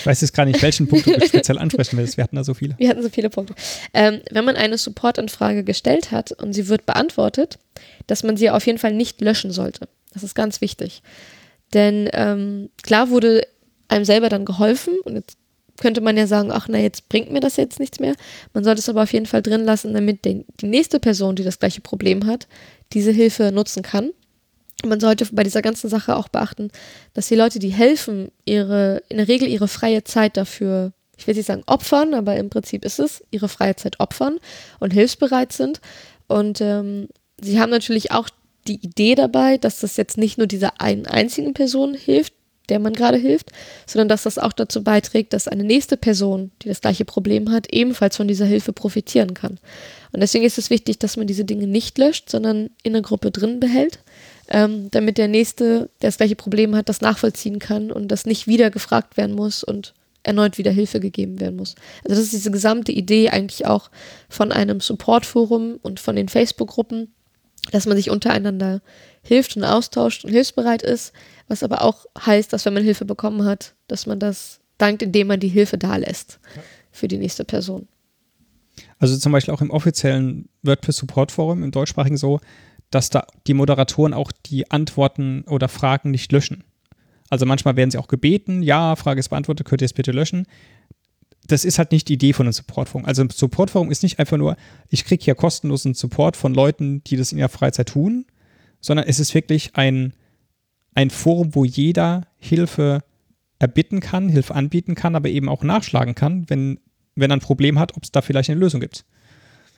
Ich 0.00 0.04
weiß 0.04 0.20
jetzt 0.20 0.34
gar 0.34 0.44
nicht, 0.44 0.60
welchen 0.62 0.88
Punkt 0.88 1.06
du 1.06 1.12
speziell 1.26 1.58
ansprechen 1.58 1.96
willst. 1.96 2.16
Wir 2.16 2.24
hatten 2.24 2.34
da 2.34 2.42
so 2.42 2.54
viele. 2.54 2.74
Wir 2.76 2.88
hatten 2.88 3.04
so 3.04 3.08
viele 3.08 3.30
Punkte. 3.30 3.54
Ähm, 3.94 4.20
wenn 4.32 4.44
man 4.44 4.56
eine 4.56 4.78
Supportanfrage 4.78 5.62
gestellt 5.62 6.10
hat 6.10 6.32
und 6.32 6.54
sie 6.54 6.66
wird 6.66 6.86
beantwortet, 6.86 7.60
dass 8.08 8.24
man 8.24 8.36
sie 8.36 8.50
auf 8.50 8.66
jeden 8.66 8.80
Fall 8.80 8.92
nicht 8.92 9.20
löschen 9.20 9.52
sollte. 9.52 9.86
Das 10.12 10.24
ist 10.24 10.34
ganz 10.34 10.60
wichtig. 10.60 11.04
Denn 11.72 12.10
ähm, 12.12 12.70
klar 12.82 13.08
wurde 13.10 13.46
einem 13.86 14.04
selber 14.04 14.28
dann 14.28 14.44
geholfen 14.44 14.94
und 15.04 15.14
jetzt 15.14 15.36
könnte 15.80 16.00
man 16.00 16.16
ja 16.16 16.26
sagen, 16.26 16.50
ach 16.50 16.66
na, 16.68 16.78
jetzt 16.78 17.08
bringt 17.08 17.30
mir 17.30 17.38
das 17.38 17.56
jetzt 17.56 17.78
nichts 17.78 18.00
mehr. 18.00 18.16
Man 18.54 18.64
sollte 18.64 18.80
es 18.80 18.88
aber 18.88 19.04
auf 19.04 19.12
jeden 19.12 19.26
Fall 19.26 19.42
drin 19.42 19.64
lassen, 19.64 19.94
damit 19.94 20.24
den, 20.24 20.44
die 20.60 20.66
nächste 20.66 20.98
Person, 20.98 21.36
die 21.36 21.44
das 21.44 21.60
gleiche 21.60 21.80
Problem 21.80 22.26
hat, 22.26 22.48
diese 22.92 23.12
Hilfe 23.12 23.52
nutzen 23.52 23.84
kann. 23.84 24.10
Man 24.84 25.00
sollte 25.00 25.26
bei 25.32 25.44
dieser 25.44 25.62
ganzen 25.62 25.88
Sache 25.88 26.16
auch 26.16 26.28
beachten, 26.28 26.70
dass 27.14 27.28
die 27.28 27.36
Leute, 27.36 27.58
die 27.58 27.68
helfen, 27.68 28.32
ihre, 28.44 29.02
in 29.08 29.18
der 29.18 29.28
Regel 29.28 29.48
ihre 29.48 29.68
freie 29.68 30.02
Zeit 30.04 30.36
dafür, 30.36 30.92
ich 31.16 31.26
will 31.26 31.34
nicht 31.34 31.46
sagen 31.46 31.62
opfern, 31.66 32.14
aber 32.14 32.36
im 32.36 32.50
Prinzip 32.50 32.84
ist 32.84 32.98
es, 32.98 33.22
ihre 33.30 33.48
freie 33.48 33.76
Zeit 33.76 34.00
opfern 34.00 34.38
und 34.80 34.92
hilfsbereit 34.92 35.52
sind. 35.52 35.80
Und 36.26 36.60
ähm, 36.60 37.08
sie 37.40 37.60
haben 37.60 37.70
natürlich 37.70 38.10
auch 38.10 38.28
die 38.66 38.84
Idee 38.84 39.14
dabei, 39.14 39.58
dass 39.58 39.80
das 39.80 39.96
jetzt 39.96 40.16
nicht 40.16 40.38
nur 40.38 40.46
dieser 40.46 40.80
einen 40.80 41.06
einzigen 41.06 41.54
Person 41.54 41.94
hilft, 41.94 42.32
der 42.68 42.78
man 42.78 42.92
gerade 42.92 43.18
hilft, 43.18 43.50
sondern 43.86 44.08
dass 44.08 44.22
das 44.22 44.38
auch 44.38 44.52
dazu 44.52 44.82
beiträgt, 44.84 45.32
dass 45.32 45.48
eine 45.48 45.64
nächste 45.64 45.96
Person, 45.96 46.52
die 46.62 46.68
das 46.68 46.80
gleiche 46.80 47.04
Problem 47.04 47.50
hat, 47.50 47.72
ebenfalls 47.72 48.16
von 48.16 48.28
dieser 48.28 48.46
Hilfe 48.46 48.72
profitieren 48.72 49.34
kann. 49.34 49.58
Und 50.12 50.20
deswegen 50.20 50.44
ist 50.44 50.58
es 50.58 50.70
wichtig, 50.70 50.98
dass 50.98 51.16
man 51.16 51.26
diese 51.26 51.44
Dinge 51.44 51.66
nicht 51.66 51.98
löscht, 51.98 52.30
sondern 52.30 52.70
in 52.82 52.92
der 52.92 53.02
Gruppe 53.02 53.30
drin 53.30 53.60
behält, 53.60 53.98
ähm, 54.52 54.90
damit 54.90 55.16
der 55.16 55.28
nächste, 55.28 55.90
der 56.02 56.08
das 56.08 56.18
gleiche 56.18 56.36
Problem 56.36 56.76
hat, 56.76 56.88
das 56.88 57.00
nachvollziehen 57.00 57.58
kann 57.58 57.90
und 57.90 58.08
das 58.08 58.26
nicht 58.26 58.46
wieder 58.46 58.70
gefragt 58.70 59.16
werden 59.16 59.34
muss 59.34 59.64
und 59.64 59.94
erneut 60.22 60.58
wieder 60.58 60.70
Hilfe 60.70 61.00
gegeben 61.00 61.40
werden 61.40 61.56
muss. 61.56 61.74
Also 62.04 62.16
das 62.16 62.18
ist 62.26 62.34
diese 62.34 62.50
gesamte 62.50 62.92
Idee 62.92 63.30
eigentlich 63.30 63.66
auch 63.66 63.90
von 64.28 64.52
einem 64.52 64.80
Supportforum 64.80 65.78
und 65.82 66.00
von 66.00 66.14
den 66.14 66.28
Facebook-Gruppen, 66.28 67.12
dass 67.72 67.86
man 67.86 67.96
sich 67.96 68.10
untereinander 68.10 68.82
hilft 69.22 69.56
und 69.56 69.64
austauscht 69.64 70.24
und 70.24 70.30
hilfsbereit 70.30 70.82
ist, 70.82 71.12
was 71.48 71.62
aber 71.62 71.82
auch 71.82 72.04
heißt, 72.24 72.52
dass 72.52 72.66
wenn 72.66 72.74
man 72.74 72.84
Hilfe 72.84 73.06
bekommen 73.06 73.44
hat, 73.44 73.74
dass 73.88 74.06
man 74.06 74.18
das 74.18 74.60
dankt, 74.76 75.02
indem 75.02 75.28
man 75.28 75.40
die 75.40 75.48
Hilfe 75.48 75.78
da 75.78 75.96
lässt 75.96 76.40
für 76.90 77.08
die 77.08 77.18
nächste 77.18 77.44
Person. 77.44 77.88
Also 78.98 79.16
zum 79.16 79.32
Beispiel 79.32 79.54
auch 79.54 79.60
im 79.62 79.70
offiziellen 79.70 80.48
WordPress 80.62 80.98
Support 80.98 81.32
Forum 81.32 81.62
im 81.62 81.70
deutschsprachigen 81.70 82.16
so, 82.16 82.40
dass 82.92 83.10
da 83.10 83.26
die 83.46 83.54
Moderatoren 83.54 84.14
auch 84.14 84.30
die 84.46 84.70
Antworten 84.70 85.42
oder 85.48 85.68
Fragen 85.68 86.12
nicht 86.12 86.30
löschen. 86.30 86.62
Also 87.30 87.46
manchmal 87.46 87.76
werden 87.76 87.90
sie 87.90 87.98
auch 87.98 88.08
gebeten, 88.08 88.62
ja, 88.62 88.94
Frage 88.94 89.18
ist 89.18 89.30
beantwortet, 89.30 89.66
könnt 89.66 89.80
ihr 89.80 89.86
es 89.86 89.94
bitte 89.94 90.12
löschen. 90.12 90.46
Das 91.46 91.64
ist 91.64 91.78
halt 91.78 91.90
nicht 91.90 92.08
die 92.08 92.14
Idee 92.14 92.34
von 92.34 92.46
einem 92.46 92.52
Supportforum. 92.52 93.06
Also 93.06 93.22
ein 93.22 93.30
Supportforum 93.30 93.90
ist 93.90 94.02
nicht 94.02 94.18
einfach 94.18 94.36
nur, 94.36 94.56
ich 94.90 95.04
kriege 95.04 95.24
hier 95.24 95.34
kostenlosen 95.34 95.94
Support 95.94 96.36
von 96.36 96.54
Leuten, 96.54 97.02
die 97.04 97.16
das 97.16 97.32
in 97.32 97.38
ihrer 97.38 97.48
Freizeit 97.48 97.88
tun, 97.88 98.26
sondern 98.80 99.08
es 99.08 99.18
ist 99.18 99.34
wirklich 99.34 99.74
ein, 99.74 100.12
ein 100.94 101.08
Forum, 101.08 101.54
wo 101.54 101.64
jeder 101.64 102.26
Hilfe 102.38 103.02
erbitten 103.58 104.00
kann, 104.00 104.28
Hilfe 104.28 104.54
anbieten 104.54 104.94
kann, 104.94 105.16
aber 105.16 105.30
eben 105.30 105.48
auch 105.48 105.62
nachschlagen 105.62 106.14
kann, 106.14 106.50
wenn, 106.50 106.78
wenn 107.14 107.30
er 107.30 107.38
ein 107.38 107.40
Problem 107.40 107.78
hat, 107.78 107.96
ob 107.96 108.02
es 108.02 108.12
da 108.12 108.20
vielleicht 108.20 108.50
eine 108.50 108.60
Lösung 108.60 108.80
gibt. 108.80 109.06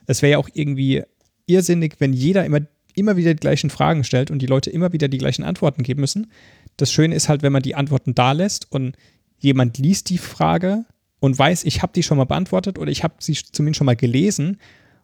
Es 0.07 0.21
wäre 0.21 0.33
ja 0.33 0.37
auch 0.39 0.49
irgendwie 0.53 1.03
irrsinnig, 1.45 1.95
wenn 1.99 2.11
jeder 2.11 2.43
immer, 2.45 2.59
immer 2.95 3.17
wieder 3.17 3.33
die 3.33 3.39
gleichen 3.39 3.69
Fragen 3.69 4.03
stellt 4.03 4.31
und 4.31 4.39
die 4.39 4.47
Leute 4.47 4.69
immer 4.69 4.93
wieder 4.93 5.07
die 5.07 5.17
gleichen 5.17 5.43
Antworten 5.43 5.83
geben 5.83 6.01
müssen. 6.01 6.31
Das 6.77 6.91
Schöne 6.91 7.15
ist 7.15 7.29
halt, 7.29 7.43
wenn 7.43 7.53
man 7.53 7.63
die 7.63 7.75
Antworten 7.75 8.15
da 8.15 8.31
lässt 8.31 8.71
und 8.71 8.95
jemand 9.37 9.77
liest 9.77 10.09
die 10.09 10.17
Frage 10.17 10.85
und 11.19 11.37
weiß, 11.37 11.63
ich 11.63 11.81
habe 11.81 11.93
die 11.93 12.03
schon 12.03 12.17
mal 12.17 12.25
beantwortet 12.25 12.79
oder 12.79 12.91
ich 12.91 13.03
habe 13.03 13.15
sie 13.19 13.33
zumindest 13.33 13.77
schon 13.77 13.85
mal 13.85 13.95
gelesen 13.95 14.59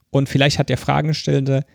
und 0.09 0.29
vielleicht 0.29 0.59
hat 0.59 0.69
der 0.69 0.77
Fragenstellende 0.77 1.65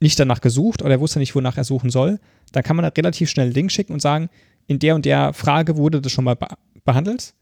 nicht 0.00 0.18
danach 0.18 0.40
gesucht 0.40 0.82
oder 0.82 0.92
er 0.92 1.00
wusste 1.00 1.18
nicht, 1.18 1.34
wonach 1.34 1.56
er 1.56 1.64
suchen 1.64 1.90
soll, 1.90 2.18
dann 2.52 2.62
kann 2.62 2.76
man 2.76 2.82
da 2.82 2.88
relativ 2.88 3.30
schnell 3.30 3.46
einen 3.46 3.54
Link 3.54 3.72
schicken 3.72 3.92
und 3.92 4.00
sagen, 4.00 4.28
in 4.66 4.78
der 4.78 4.94
und 4.94 5.04
der 5.04 5.32
Frage 5.32 5.76
wurde 5.76 6.00
das 6.00 6.12
schon 6.12 6.24
mal 6.24 6.36
be 6.36 6.48
behandelt. 6.84 7.34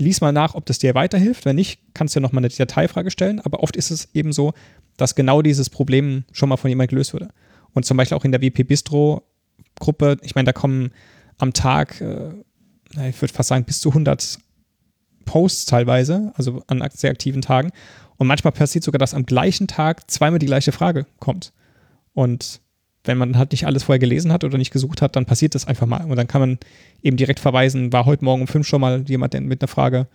Lies 0.00 0.20
mal 0.20 0.32
nach, 0.32 0.54
ob 0.54 0.66
das 0.66 0.78
dir 0.78 0.94
weiterhilft. 0.94 1.44
Wenn 1.44 1.56
nicht, 1.56 1.80
kannst 1.94 2.14
du 2.14 2.20
ja 2.20 2.22
nochmal 2.22 2.44
eine 2.44 2.48
Dateifrage 2.48 3.10
stellen. 3.10 3.40
Aber 3.40 3.62
oft 3.62 3.76
ist 3.76 3.90
es 3.90 4.08
eben 4.14 4.32
so, 4.32 4.52
dass 4.96 5.14
genau 5.14 5.42
dieses 5.42 5.70
Problem 5.70 6.24
schon 6.32 6.48
mal 6.48 6.56
von 6.56 6.68
jemandem 6.68 6.94
gelöst 6.94 7.14
wurde. 7.14 7.28
Und 7.72 7.84
zum 7.84 7.96
Beispiel 7.96 8.16
auch 8.16 8.24
in 8.24 8.32
der 8.32 8.42
WP 8.42 8.64
Bistro 8.64 9.22
Gruppe, 9.78 10.16
ich 10.22 10.34
meine, 10.34 10.46
da 10.46 10.52
kommen 10.52 10.92
am 11.38 11.52
Tag, 11.52 12.00
äh, 12.00 12.30
ich 13.08 13.20
würde 13.20 13.32
fast 13.32 13.48
sagen, 13.48 13.64
bis 13.64 13.80
zu 13.80 13.90
100 13.90 14.38
Posts 15.24 15.66
teilweise, 15.66 16.32
also 16.36 16.62
an 16.66 16.82
sehr 16.92 17.10
aktiven 17.10 17.42
Tagen. 17.42 17.70
Und 18.16 18.26
manchmal 18.26 18.52
passiert 18.52 18.84
sogar, 18.84 18.98
dass 18.98 19.14
am 19.14 19.26
gleichen 19.26 19.68
Tag 19.68 20.10
zweimal 20.10 20.38
die 20.38 20.46
gleiche 20.46 20.72
Frage 20.72 21.06
kommt. 21.18 21.52
Und 22.12 22.60
wenn 23.04 23.18
man 23.18 23.38
halt 23.38 23.52
nicht 23.52 23.66
alles 23.66 23.84
vorher 23.84 23.98
gelesen 23.98 24.32
hat 24.32 24.44
oder 24.44 24.58
nicht 24.58 24.72
gesucht 24.72 25.00
hat, 25.02 25.16
dann 25.16 25.26
passiert 25.26 25.54
das 25.54 25.66
einfach 25.66 25.86
mal. 25.86 26.04
Und 26.04 26.16
dann 26.16 26.28
kann 26.28 26.40
man 26.40 26.58
eben 27.02 27.16
direkt 27.16 27.40
verweisen, 27.40 27.92
war 27.92 28.04
heute 28.04 28.24
Morgen 28.24 28.42
um 28.42 28.48
fünf 28.48 28.66
schon 28.66 28.80
mal 28.80 29.04
jemand 29.08 29.34
mit 29.40 29.62
einer 29.62 29.68
Frage, 29.68 30.06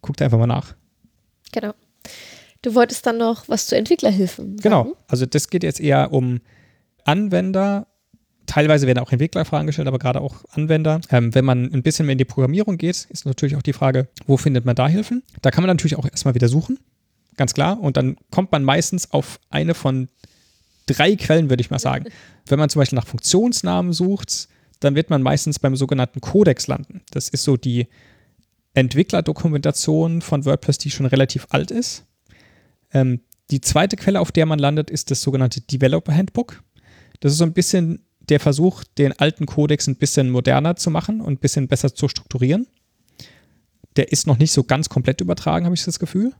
guckt 0.00 0.22
einfach 0.22 0.38
mal 0.38 0.46
nach. 0.46 0.74
Genau. 1.52 1.72
Du 2.62 2.74
wolltest 2.74 3.06
dann 3.06 3.18
noch 3.18 3.48
was 3.48 3.66
zu 3.66 3.76
Entwicklerhilfen 3.76 4.58
sagen. 4.58 4.62
Genau. 4.62 4.96
Also 5.06 5.26
das 5.26 5.48
geht 5.48 5.62
jetzt 5.62 5.80
eher 5.80 6.12
um 6.12 6.40
Anwender. 7.04 7.86
Teilweise 8.46 8.86
werden 8.86 8.98
auch 8.98 9.12
Entwicklerfragen 9.12 9.66
gestellt, 9.66 9.88
aber 9.88 9.98
gerade 9.98 10.20
auch 10.20 10.44
Anwender. 10.52 11.00
Ähm, 11.10 11.34
wenn 11.34 11.44
man 11.44 11.72
ein 11.72 11.82
bisschen 11.82 12.06
mehr 12.06 12.12
in 12.12 12.18
die 12.18 12.24
Programmierung 12.24 12.78
geht, 12.78 13.06
ist 13.10 13.26
natürlich 13.26 13.56
auch 13.56 13.62
die 13.62 13.72
Frage, 13.72 14.08
wo 14.26 14.36
findet 14.36 14.64
man 14.64 14.74
da 14.74 14.88
Hilfen? 14.88 15.22
Da 15.42 15.50
kann 15.50 15.62
man 15.62 15.68
natürlich 15.68 15.96
auch 15.96 16.04
erstmal 16.04 16.34
wieder 16.34 16.48
suchen. 16.48 16.78
Ganz 17.36 17.54
klar. 17.54 17.80
Und 17.80 17.96
dann 17.96 18.16
kommt 18.30 18.50
man 18.50 18.64
meistens 18.64 19.12
auf 19.12 19.38
eine 19.50 19.74
von 19.74 20.08
drei 20.88 21.16
Quellen, 21.16 21.50
würde 21.50 21.60
ich 21.60 21.70
mal 21.70 21.78
sagen. 21.78 22.06
Wenn 22.46 22.58
man 22.58 22.68
zum 22.68 22.80
Beispiel 22.80 22.96
nach 22.96 23.06
Funktionsnamen 23.06 23.92
sucht, 23.92 24.48
dann 24.80 24.94
wird 24.94 25.10
man 25.10 25.22
meistens 25.22 25.58
beim 25.58 25.76
sogenannten 25.76 26.20
Codex 26.20 26.66
landen. 26.66 27.02
Das 27.10 27.28
ist 27.28 27.44
so 27.44 27.56
die 27.56 27.88
Entwicklerdokumentation 28.74 30.22
von 30.22 30.44
WordPress, 30.44 30.78
die 30.78 30.90
schon 30.90 31.06
relativ 31.06 31.46
alt 31.50 31.70
ist. 31.70 32.04
Ähm, 32.92 33.20
die 33.50 33.60
zweite 33.60 33.96
Quelle, 33.96 34.20
auf 34.20 34.30
der 34.30 34.46
man 34.46 34.58
landet, 34.58 34.90
ist 34.90 35.10
das 35.10 35.22
sogenannte 35.22 35.60
Developer 35.60 36.14
Handbook. 36.14 36.62
Das 37.20 37.32
ist 37.32 37.38
so 37.38 37.44
ein 37.44 37.54
bisschen 37.54 38.04
der 38.28 38.40
Versuch, 38.40 38.84
den 38.84 39.12
alten 39.18 39.46
Codex 39.46 39.86
ein 39.86 39.96
bisschen 39.96 40.30
moderner 40.30 40.76
zu 40.76 40.90
machen 40.90 41.20
und 41.20 41.34
ein 41.34 41.38
bisschen 41.38 41.66
besser 41.66 41.94
zu 41.94 42.08
strukturieren. 42.08 42.66
Der 43.96 44.12
ist 44.12 44.26
noch 44.26 44.38
nicht 44.38 44.52
so 44.52 44.64
ganz 44.64 44.88
komplett 44.88 45.20
übertragen, 45.20 45.64
habe 45.64 45.74
ich 45.74 45.84
das 45.84 45.98
Gefühl. 45.98 46.34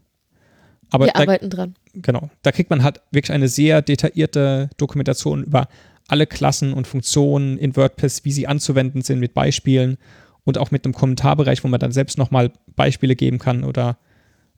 Aber 0.91 1.07
Wir 1.07 1.13
da, 1.13 1.21
arbeiten 1.21 1.51
dran. 1.51 1.75
Genau. 1.95 2.31
Da 2.43 2.53
kriegt 2.53 2.71
man 2.71 2.83
halt 2.83 3.01
wirklich 3.11 3.33
eine 3.33 3.49
sehr 3.49 3.83
detaillierte 3.83 4.71
Dokumentation 4.77 5.45
über 5.45 5.69
alle 6.09 6.27
Klassen 6.27 6.73
und 6.73 6.87
Funktionen 6.87 7.59
in 7.59 7.77
WordPress, 7.77 8.25
wie 8.25 8.33
sie 8.33 8.47
anzuwenden 8.47 9.03
sind 9.03 9.21
mit 9.21 9.35
Beispielen 9.35 9.99
und 10.45 10.57
auch 10.57 10.71
mit 10.71 10.85
einem 10.85 10.95
Kommentarbereich, 10.95 11.63
wo 11.63 11.69
man 11.69 11.81
dann 11.81 11.93
selbst 11.93 12.17
nochmal 12.17 12.53
Beispiele 12.75 13.15
geben 13.15 13.39
kann 13.39 13.65
oder 13.65 13.99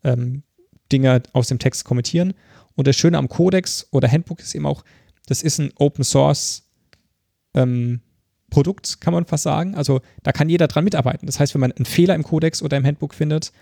ähm, 0.04 0.44
Dinge 0.92 1.22
aus 1.32 1.48
dem 1.48 1.58
Text 1.58 1.84
kommentieren. 1.84 2.34
Und 2.76 2.86
das 2.86 2.96
Schöne 2.96 3.18
am 3.18 3.28
Codex 3.28 3.88
oder 3.90 4.10
Handbook 4.10 4.40
ist 4.40 4.54
eben 4.54 4.66
auch, 4.66 4.84
das 5.26 5.42
ist 5.42 5.58
ein 5.58 5.72
Open 5.76 6.04
Source 6.04 6.70
ähm, 7.54 8.00
Produkt, 8.50 9.00
kann 9.00 9.12
man 9.14 9.26
fast 9.26 9.44
sagen. 9.44 9.74
Also 9.74 10.00
da 10.22 10.32
kann 10.32 10.48
jeder 10.48 10.68
dran 10.68 10.84
mitarbeiten. 10.84 11.26
Das 11.26 11.40
heißt, 11.40 11.54
wenn 11.54 11.60
man 11.60 11.72
einen 11.72 11.86
Fehler 11.86 12.14
im 12.14 12.22
Codex 12.22 12.62
oder 12.62 12.76
im 12.76 12.84
Handbook 12.84 13.14
findet 13.14 13.52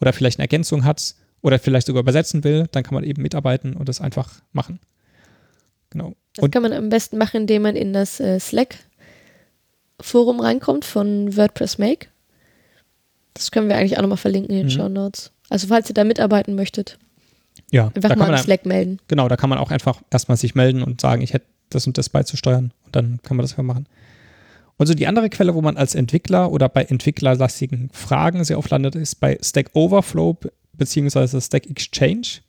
oder 0.00 0.12
vielleicht 0.12 0.38
eine 0.38 0.44
Ergänzung 0.44 0.84
hat, 0.84 1.14
oder 1.42 1.58
vielleicht 1.58 1.86
sogar 1.86 2.02
übersetzen 2.02 2.44
will, 2.44 2.66
dann 2.72 2.82
kann 2.82 2.94
man 2.94 3.04
eben 3.04 3.22
mitarbeiten 3.22 3.74
und 3.74 3.88
das 3.88 4.00
einfach 4.00 4.40
machen. 4.52 4.80
Genau. 5.90 6.14
Das 6.34 6.44
und 6.44 6.50
kann 6.50 6.62
man 6.62 6.72
am 6.72 6.88
besten 6.88 7.18
machen, 7.18 7.42
indem 7.42 7.62
man 7.62 7.76
in 7.76 7.92
das 7.92 8.20
äh, 8.20 8.38
Slack-Forum 8.38 10.40
reinkommt 10.40 10.84
von 10.84 11.36
WordPress 11.36 11.78
Make. 11.78 12.08
Das 13.34 13.50
können 13.50 13.68
wir 13.68 13.76
eigentlich 13.76 13.96
auch 13.96 14.02
nochmal 14.02 14.18
verlinken 14.18 14.50
in 14.50 14.58
den 14.58 14.66
mhm. 14.66 14.70
Show 14.70 14.88
Notes. 14.88 15.32
Also 15.48 15.68
falls 15.68 15.88
ihr 15.88 15.94
da 15.94 16.04
mitarbeiten 16.04 16.54
möchtet, 16.54 16.98
ja, 17.70 17.90
einfach 17.94 18.16
mal 18.16 18.32
an 18.32 18.38
Slack 18.38 18.66
melden. 18.66 18.98
Genau, 19.08 19.28
da 19.28 19.36
kann 19.36 19.50
man 19.50 19.58
auch 19.58 19.70
einfach 19.70 20.02
erstmal 20.10 20.36
sich 20.36 20.54
melden 20.54 20.82
und 20.82 21.00
sagen, 21.00 21.22
ich 21.22 21.32
hätte 21.32 21.46
das 21.70 21.86
und 21.86 21.98
das 21.98 22.08
beizusteuern 22.08 22.72
und 22.86 22.96
dann 22.96 23.20
kann 23.22 23.36
man 23.36 23.44
das 23.44 23.56
ja 23.56 23.62
machen. 23.62 23.86
Und 24.76 24.86
so 24.86 24.94
die 24.94 25.06
andere 25.06 25.28
Quelle, 25.28 25.54
wo 25.54 25.60
man 25.60 25.76
als 25.76 25.94
Entwickler 25.94 26.52
oder 26.52 26.68
bei 26.68 26.84
entwicklerlastigen 26.84 27.90
Fragen 27.92 28.44
sehr 28.44 28.58
oft 28.58 28.70
landet, 28.70 28.94
ist 28.94 29.16
bei 29.16 29.38
Stack 29.42 29.70
Overflow 29.74 30.38
beziehungsweise 30.78 31.40
Stack 31.40 31.68
Exchange. 31.68 32.40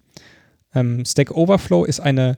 Ähm, 0.74 1.04
Stack 1.06 1.32
Overflow 1.32 1.84
ist 1.84 2.00
eine 2.00 2.38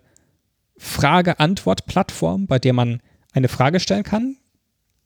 Frage-Antwort-Plattform, 0.77 2.47
bei 2.47 2.57
der 2.57 2.73
man 2.73 3.01
eine 3.33 3.47
Frage 3.47 3.79
stellen 3.79 4.03
kann. 4.03 4.37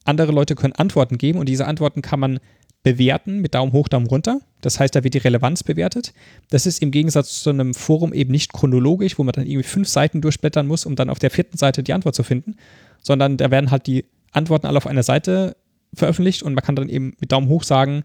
Andere 0.06 0.32
Leute 0.32 0.56
können 0.56 0.74
Antworten 0.74 1.18
geben 1.18 1.40
und 1.40 1.50
diese 1.50 1.66
Antworten 1.68 2.02
kann 2.02 2.20
man 2.20 2.40
bewerten 2.84 3.42
mit 3.42 3.56
Daumen 3.56 3.74
hoch, 3.74 3.88
Daumen 3.88 4.06
runter. 4.06 4.40
Das 4.62 4.80
heißt, 4.80 4.96
da 4.96 5.04
wird 5.04 5.16
die 5.16 5.20
Relevanz 5.20 5.64
bewertet. 5.64 6.14
Das 6.52 6.68
ist 6.68 6.84
im 6.84 6.92
Gegensatz 6.92 7.42
zu 7.42 7.50
einem 7.50 7.74
Forum 7.74 8.14
eben 8.14 8.32
nicht 8.32 8.54
chronologisch, 8.54 9.18
wo 9.18 9.24
man 9.24 9.34
dann 9.34 9.48
irgendwie 9.48 9.68
fünf 9.68 9.90
Seiten 9.90 10.22
durchblättern 10.22 10.68
muss, 10.68 10.86
um 10.86 10.96
dann 10.96 11.10
auf 11.10 11.18
der 11.18 11.32
vierten 11.32 11.58
Seite 11.58 11.82
die 11.82 11.94
Antwort 11.94 12.14
zu 12.14 12.22
finden, 12.22 12.58
sondern 13.02 13.38
da 13.38 13.50
werden 13.50 13.72
halt 13.72 13.88
die 13.88 14.06
Antworten 14.32 14.68
alle 14.68 14.78
auf 14.78 14.86
einer 14.86 15.02
Seite 15.02 15.58
veröffentlicht 15.96 16.44
und 16.44 16.54
man 16.54 16.64
kann 16.64 16.76
dann 16.76 16.90
eben 16.90 17.16
mit 17.20 17.32
Daumen 17.32 17.48
hoch 17.48 17.64
sagen, 17.64 18.04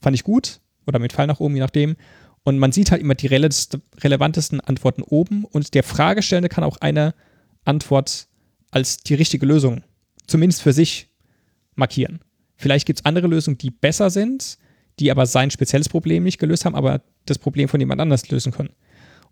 fand 0.00 0.14
ich 0.14 0.24
gut, 0.24 0.60
oder 0.88 0.98
mit 0.98 1.12
Pfeil 1.12 1.26
nach 1.26 1.40
oben, 1.40 1.54
je 1.54 1.60
nachdem. 1.60 1.96
Und 2.42 2.58
man 2.58 2.72
sieht 2.72 2.90
halt 2.90 3.02
immer 3.02 3.14
die 3.14 3.26
relevantesten 3.26 4.60
Antworten 4.60 5.02
oben 5.02 5.44
und 5.44 5.74
der 5.74 5.82
Fragestellende 5.82 6.48
kann 6.48 6.64
auch 6.64 6.78
eine 6.78 7.14
Antwort 7.64 8.26
als 8.70 8.98
die 8.98 9.14
richtige 9.14 9.46
Lösung, 9.46 9.82
zumindest 10.26 10.62
für 10.62 10.72
sich, 10.72 11.08
markieren. 11.74 12.20
Vielleicht 12.56 12.86
gibt 12.86 12.98
es 12.98 13.04
andere 13.04 13.28
Lösungen, 13.28 13.56
die 13.56 13.70
besser 13.70 14.10
sind, 14.10 14.58
die 14.98 15.10
aber 15.12 15.26
sein 15.26 15.50
spezielles 15.50 15.88
Problem 15.88 16.24
nicht 16.24 16.38
gelöst 16.38 16.64
haben, 16.64 16.74
aber 16.74 17.02
das 17.24 17.38
Problem 17.38 17.68
von 17.68 17.78
jemand 17.78 18.00
anders 18.00 18.28
lösen 18.30 18.52
können. 18.52 18.70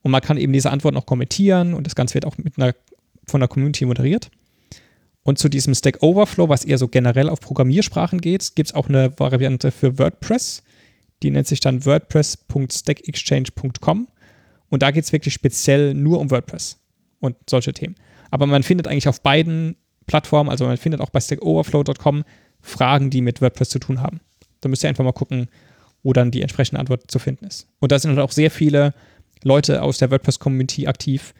Und 0.02 0.12
man 0.12 0.20
kann 0.20 0.36
eben 0.36 0.52
diese 0.52 0.70
Antwort 0.70 0.94
noch 0.94 1.06
kommentieren 1.06 1.74
und 1.74 1.86
das 1.86 1.96
Ganze 1.96 2.14
wird 2.14 2.24
auch 2.24 2.38
mit 2.38 2.56
einer, 2.56 2.74
von 3.26 3.40
der 3.40 3.48
Community 3.48 3.84
moderiert. 3.84 4.30
Und 5.22 5.38
zu 5.38 5.48
diesem 5.48 5.74
Stack 5.74 6.02
Overflow, 6.02 6.48
was 6.48 6.64
eher 6.64 6.78
so 6.78 6.86
generell 6.86 7.28
auf 7.28 7.40
Programmiersprachen 7.40 8.20
geht, 8.20 8.54
gibt 8.54 8.68
es 8.68 8.74
auch 8.74 8.88
eine 8.88 9.18
Variante 9.18 9.72
für 9.72 9.98
WordPress. 9.98 10.62
Die 11.26 11.30
nennt 11.32 11.48
sich 11.48 11.58
dann 11.58 11.84
wordpress.stackexchange.com. 11.84 14.06
Und 14.68 14.82
da 14.82 14.92
geht 14.92 15.02
es 15.02 15.12
wirklich 15.12 15.34
speziell 15.34 15.92
nur 15.92 16.20
um 16.20 16.30
WordPress 16.30 16.78
und 17.18 17.34
solche 17.50 17.72
Themen. 17.72 17.96
Aber 18.30 18.46
man 18.46 18.62
findet 18.62 18.86
eigentlich 18.86 19.08
auf 19.08 19.22
beiden 19.22 19.74
Plattformen, 20.06 20.48
also 20.48 20.66
man 20.66 20.76
findet 20.76 21.00
auch 21.00 21.10
bei 21.10 21.18
stackoverflow.com 21.18 22.22
Fragen, 22.60 23.10
die 23.10 23.22
mit 23.22 23.40
WordPress 23.40 23.70
zu 23.70 23.80
tun 23.80 24.00
haben. 24.00 24.20
Da 24.60 24.68
müsst 24.68 24.84
ihr 24.84 24.88
einfach 24.88 25.02
mal 25.02 25.10
gucken, 25.10 25.48
wo 26.04 26.12
dann 26.12 26.30
die 26.30 26.42
entsprechende 26.42 26.78
Antwort 26.78 27.10
zu 27.10 27.18
finden 27.18 27.46
ist. 27.46 27.66
Und 27.80 27.90
da 27.90 27.98
sind 27.98 28.10
halt 28.10 28.20
auch 28.20 28.30
sehr 28.30 28.52
viele 28.52 28.94
Leute 29.42 29.82
aus 29.82 29.98
der 29.98 30.12
WordPress-Community 30.12 30.86
aktiv 30.86 31.34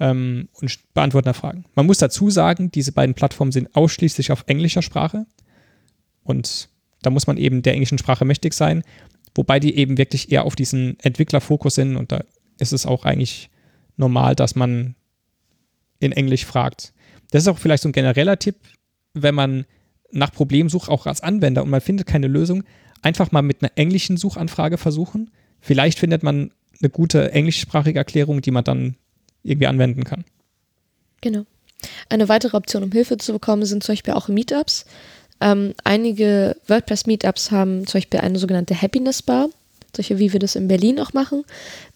ähm, 0.00 0.50
und 0.60 0.78
beantworten 0.92 1.28
da 1.28 1.32
Fragen. 1.32 1.64
Man 1.76 1.86
muss 1.86 1.96
dazu 1.96 2.28
sagen, 2.28 2.70
diese 2.70 2.92
beiden 2.92 3.14
Plattformen 3.14 3.52
sind 3.52 3.74
ausschließlich 3.74 4.32
auf 4.32 4.44
englischer 4.48 4.82
Sprache. 4.82 5.24
Und 6.24 6.68
da 7.00 7.08
muss 7.08 7.26
man 7.26 7.38
eben 7.38 7.62
der 7.62 7.72
englischen 7.72 7.96
Sprache 7.98 8.26
mächtig 8.26 8.52
sein, 8.52 8.82
wobei 9.34 9.60
die 9.60 9.76
eben 9.76 9.98
wirklich 9.98 10.30
eher 10.32 10.44
auf 10.44 10.56
diesen 10.56 10.98
Entwicklerfokus 11.00 11.74
sind 11.74 11.96
und 11.96 12.12
da 12.12 12.24
ist 12.58 12.72
es 12.72 12.86
auch 12.86 13.04
eigentlich 13.04 13.50
normal, 13.96 14.34
dass 14.34 14.54
man 14.54 14.94
in 16.00 16.12
Englisch 16.12 16.44
fragt. 16.44 16.92
Das 17.30 17.42
ist 17.42 17.48
auch 17.48 17.58
vielleicht 17.58 17.82
so 17.82 17.88
ein 17.88 17.92
genereller 17.92 18.38
Tipp, 18.38 18.56
wenn 19.12 19.34
man 19.34 19.66
nach 20.12 20.32
Problemen 20.32 20.68
sucht, 20.68 20.88
auch 20.88 21.06
als 21.06 21.20
Anwender 21.20 21.62
und 21.62 21.70
man 21.70 21.80
findet 21.80 22.06
keine 22.06 22.28
Lösung, 22.28 22.64
einfach 23.02 23.32
mal 23.32 23.42
mit 23.42 23.62
einer 23.62 23.72
englischen 23.76 24.16
Suchanfrage 24.16 24.78
versuchen. 24.78 25.30
Vielleicht 25.60 25.98
findet 25.98 26.22
man 26.22 26.52
eine 26.80 26.90
gute 26.90 27.32
englischsprachige 27.32 27.98
Erklärung, 27.98 28.40
die 28.40 28.50
man 28.50 28.64
dann 28.64 28.96
irgendwie 29.42 29.66
anwenden 29.66 30.04
kann. 30.04 30.24
Genau. 31.20 31.46
Eine 32.08 32.28
weitere 32.28 32.56
Option, 32.56 32.82
um 32.82 32.92
Hilfe 32.92 33.18
zu 33.18 33.32
bekommen, 33.32 33.64
sind 33.64 33.82
zum 33.82 33.94
Beispiel 33.94 34.14
auch 34.14 34.28
Meetups. 34.28 34.86
Ähm, 35.40 35.74
einige 35.84 36.56
WordPress-Meetups 36.68 37.50
haben 37.50 37.86
zum 37.86 37.98
Beispiel 37.98 38.20
eine 38.20 38.38
sogenannte 38.38 38.80
Happiness 38.80 39.22
Bar, 39.22 39.48
solche 39.94 40.18
wie 40.18 40.32
wir 40.32 40.40
das 40.40 40.56
in 40.56 40.68
Berlin 40.68 41.00
auch 41.00 41.12
machen. 41.12 41.44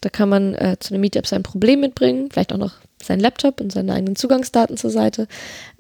Da 0.01 0.09
kann 0.09 0.29
man 0.29 0.55
äh, 0.55 0.77
zu 0.79 0.95
einem 0.95 1.01
Meetup 1.01 1.27
sein 1.27 1.43
Problem 1.43 1.81
mitbringen, 1.81 2.29
vielleicht 2.31 2.53
auch 2.53 2.59
noch 2.59 2.75
seinen 3.03 3.21
Laptop 3.21 3.61
und 3.61 3.73
seine 3.73 3.95
eigenen 3.95 4.17
Zugangsdaten 4.17 4.77
zur 4.77 4.91
Seite. 4.91 5.29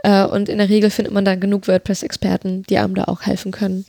Äh, 0.02 0.24
und 0.24 0.48
in 0.48 0.58
der 0.58 0.68
Regel 0.68 0.90
findet 0.90 1.12
man 1.12 1.24
da 1.24 1.34
genug 1.34 1.68
WordPress-Experten, 1.68 2.62
die 2.64 2.78
einem 2.78 2.94
da 2.94 3.04
auch 3.04 3.22
helfen 3.22 3.52
können 3.52 3.84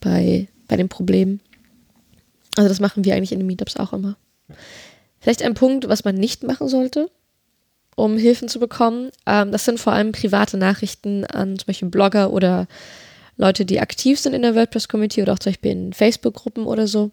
bei, 0.00 0.48
bei 0.68 0.76
den 0.76 0.88
Problemen. 0.88 1.40
Also 2.56 2.68
das 2.68 2.80
machen 2.80 3.04
wir 3.04 3.14
eigentlich 3.14 3.32
in 3.32 3.38
den 3.38 3.46
Meetups 3.46 3.76
auch 3.76 3.92
immer. 3.92 4.16
Vielleicht 5.20 5.42
ein 5.42 5.54
Punkt, 5.54 5.88
was 5.88 6.04
man 6.04 6.14
nicht 6.14 6.42
machen 6.42 6.68
sollte, 6.68 7.10
um 7.96 8.16
Hilfen 8.16 8.48
zu 8.48 8.58
bekommen. 8.58 9.10
Ähm, 9.26 9.52
das 9.52 9.64
sind 9.64 9.80
vor 9.80 9.92
allem 9.92 10.12
private 10.12 10.56
Nachrichten 10.56 11.24
an 11.24 11.58
zum 11.58 11.66
Beispiel 11.66 11.88
Blogger 11.88 12.32
oder 12.32 12.66
Leute, 13.36 13.64
die 13.64 13.80
aktiv 13.80 14.20
sind 14.20 14.34
in 14.34 14.42
der 14.42 14.54
WordPress-Community 14.54 15.22
oder 15.22 15.32
auch 15.32 15.38
zum 15.38 15.52
Beispiel 15.52 15.72
in 15.72 15.92
Facebook-Gruppen 15.92 16.64
oder 16.64 16.86
so. 16.86 17.10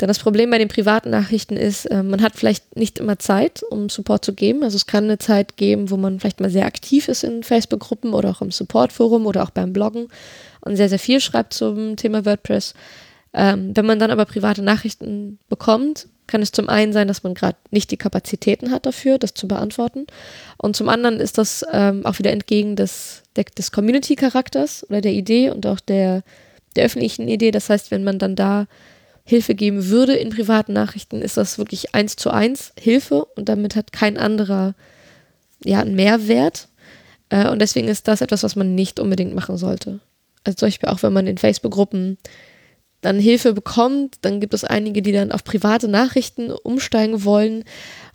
Denn 0.00 0.08
das 0.08 0.18
Problem 0.18 0.50
bei 0.50 0.58
den 0.58 0.68
privaten 0.68 1.10
Nachrichten 1.10 1.56
ist, 1.56 1.86
äh, 1.86 2.02
man 2.02 2.20
hat 2.20 2.34
vielleicht 2.34 2.76
nicht 2.76 2.98
immer 2.98 3.18
Zeit, 3.18 3.62
um 3.62 3.88
Support 3.88 4.24
zu 4.24 4.34
geben. 4.34 4.64
Also 4.64 4.76
es 4.76 4.86
kann 4.86 5.04
eine 5.04 5.18
Zeit 5.18 5.56
geben, 5.56 5.90
wo 5.90 5.96
man 5.96 6.18
vielleicht 6.18 6.40
mal 6.40 6.50
sehr 6.50 6.66
aktiv 6.66 7.06
ist 7.08 7.22
in 7.22 7.44
Facebook-Gruppen 7.44 8.12
oder 8.12 8.30
auch 8.30 8.42
im 8.42 8.50
Support-Forum 8.50 9.26
oder 9.26 9.44
auch 9.44 9.50
beim 9.50 9.72
Bloggen 9.72 10.08
und 10.62 10.76
sehr, 10.76 10.88
sehr 10.88 10.98
viel 10.98 11.20
schreibt 11.20 11.54
zum 11.54 11.96
Thema 11.96 12.24
WordPress. 12.24 12.74
Ähm, 13.34 13.72
wenn 13.74 13.84
man 13.84 13.98
dann 13.98 14.10
aber 14.10 14.24
private 14.24 14.62
Nachrichten 14.62 15.38
bekommt, 15.48 16.06
kann 16.26 16.40
es 16.40 16.52
zum 16.52 16.68
einen 16.68 16.92
sein, 16.92 17.08
dass 17.08 17.22
man 17.22 17.34
gerade 17.34 17.56
nicht 17.70 17.90
die 17.90 17.96
Kapazitäten 17.96 18.70
hat 18.70 18.86
dafür, 18.86 19.18
das 19.18 19.34
zu 19.34 19.48
beantworten. 19.48 20.06
Und 20.56 20.76
zum 20.76 20.88
anderen 20.88 21.20
ist 21.20 21.36
das 21.36 21.64
ähm, 21.70 22.06
auch 22.06 22.18
wieder 22.18 22.30
entgegen 22.30 22.76
des, 22.76 23.22
des 23.58 23.72
Community-Charakters 23.72 24.86
oder 24.88 25.00
der 25.00 25.12
Idee 25.12 25.50
und 25.50 25.66
auch 25.66 25.80
der, 25.80 26.22
der 26.76 26.86
öffentlichen 26.86 27.28
Idee. 27.28 27.50
Das 27.50 27.68
heißt, 27.68 27.90
wenn 27.90 28.04
man 28.04 28.18
dann 28.18 28.36
da 28.36 28.66
Hilfe 29.24 29.54
geben 29.54 29.88
würde 29.88 30.14
in 30.14 30.30
privaten 30.30 30.72
Nachrichten, 30.72 31.20
ist 31.20 31.36
das 31.36 31.58
wirklich 31.58 31.94
eins 31.94 32.16
zu 32.16 32.30
eins 32.30 32.72
Hilfe 32.78 33.24
und 33.36 33.48
damit 33.48 33.74
hat 33.74 33.92
kein 33.92 34.16
anderer 34.16 34.74
ja, 35.64 35.80
einen 35.80 35.94
Mehrwert. 35.94 36.68
Äh, 37.30 37.48
und 37.48 37.60
deswegen 37.60 37.88
ist 37.88 38.06
das 38.06 38.20
etwas, 38.20 38.42
was 38.42 38.56
man 38.56 38.74
nicht 38.74 39.00
unbedingt 39.00 39.34
machen 39.34 39.56
sollte. 39.56 40.00
Also 40.44 40.56
zum 40.56 40.66
Beispiel 40.66 40.88
auch, 40.90 41.02
wenn 41.02 41.12
man 41.12 41.26
in 41.26 41.38
Facebook-Gruppen 41.38 42.18
dann 43.04 43.18
Hilfe 43.18 43.52
bekommt, 43.52 44.16
dann 44.22 44.40
gibt 44.40 44.54
es 44.54 44.64
einige, 44.64 45.02
die 45.02 45.12
dann 45.12 45.30
auf 45.30 45.44
private 45.44 45.88
Nachrichten 45.88 46.50
umsteigen 46.50 47.24
wollen, 47.24 47.64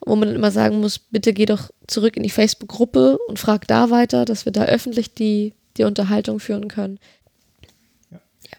wo 0.05 0.15
man 0.15 0.29
dann 0.29 0.35
immer 0.35 0.51
sagen 0.51 0.79
muss, 0.79 0.97
bitte 0.97 1.33
geh 1.33 1.45
doch 1.45 1.69
zurück 1.87 2.17
in 2.17 2.23
die 2.23 2.29
Facebook-Gruppe 2.29 3.17
und 3.27 3.37
frag 3.37 3.67
da 3.67 3.91
weiter, 3.91 4.25
dass 4.25 4.45
wir 4.45 4.51
da 4.51 4.65
öffentlich 4.65 5.13
die, 5.13 5.53
die 5.77 5.83
Unterhaltung 5.83 6.39
führen 6.39 6.67
können. 6.67 6.99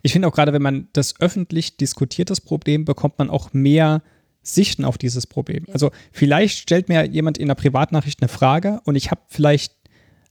Ich 0.03 0.13
finde 0.13 0.29
auch 0.29 0.33
gerade, 0.33 0.53
wenn 0.53 0.63
man 0.63 0.89
das 0.93 1.21
öffentlich 1.21 1.77
diskutiert, 1.77 2.31
das 2.31 2.41
Problem, 2.41 2.85
bekommt 2.85 3.19
man 3.19 3.29
auch 3.29 3.53
mehr 3.53 4.03
Sichten 4.43 4.85
auf 4.85 4.99
dieses 4.99 5.27
Problem. 5.27 5.65
Ja. 5.67 5.75
Also 5.75 5.91
vielleicht 6.13 6.59
stellt 6.59 6.89
mir 6.89 7.05
jemand 7.07 7.39
in 7.39 7.47
einer 7.47 7.57
Privatnachricht 7.57 8.23
eine 8.23 8.29
Frage 8.29 8.81
und 8.85 8.95
ich 8.95 9.11
habe 9.11 9.21
vielleicht 9.27 9.75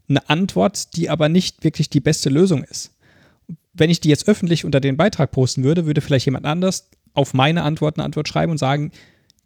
eine 0.07 0.27
Antwort, 0.29 0.95
die 0.95 1.09
aber 1.09 1.27
nicht 1.27 1.63
wirklich 1.63 1.89
die 1.89 1.99
beste 1.99 2.29
Lösung 2.29 2.63
ist 2.63 2.93
wenn 3.73 3.89
ich 3.89 4.01
die 4.01 4.09
jetzt 4.09 4.27
öffentlich 4.27 4.65
unter 4.65 4.79
den 4.79 4.97
Beitrag 4.97 5.31
posten 5.31 5.63
würde, 5.63 5.85
würde 5.85 6.01
vielleicht 6.01 6.25
jemand 6.25 6.45
anders 6.45 6.89
auf 7.13 7.33
meine 7.33 7.63
Antwort 7.63 7.97
eine 7.97 8.05
Antwort 8.05 8.27
schreiben 8.27 8.51
und 8.51 8.57
sagen, 8.57 8.91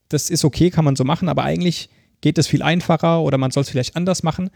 das 0.09 0.29
ist 0.29 0.45
okay, 0.45 0.69
kann 0.69 0.85
man 0.85 0.95
so 0.95 1.03
machen, 1.03 1.29
aber 1.29 1.43
eigentlich 1.43 1.89
geht 2.21 2.37
es 2.37 2.47
viel 2.47 2.61
einfacher 2.61 3.21
oder 3.21 3.37
man 3.37 3.51
soll 3.51 3.61
es 3.61 3.69
vielleicht 3.69 3.95
anders 3.95 4.23
machen. 4.23 4.49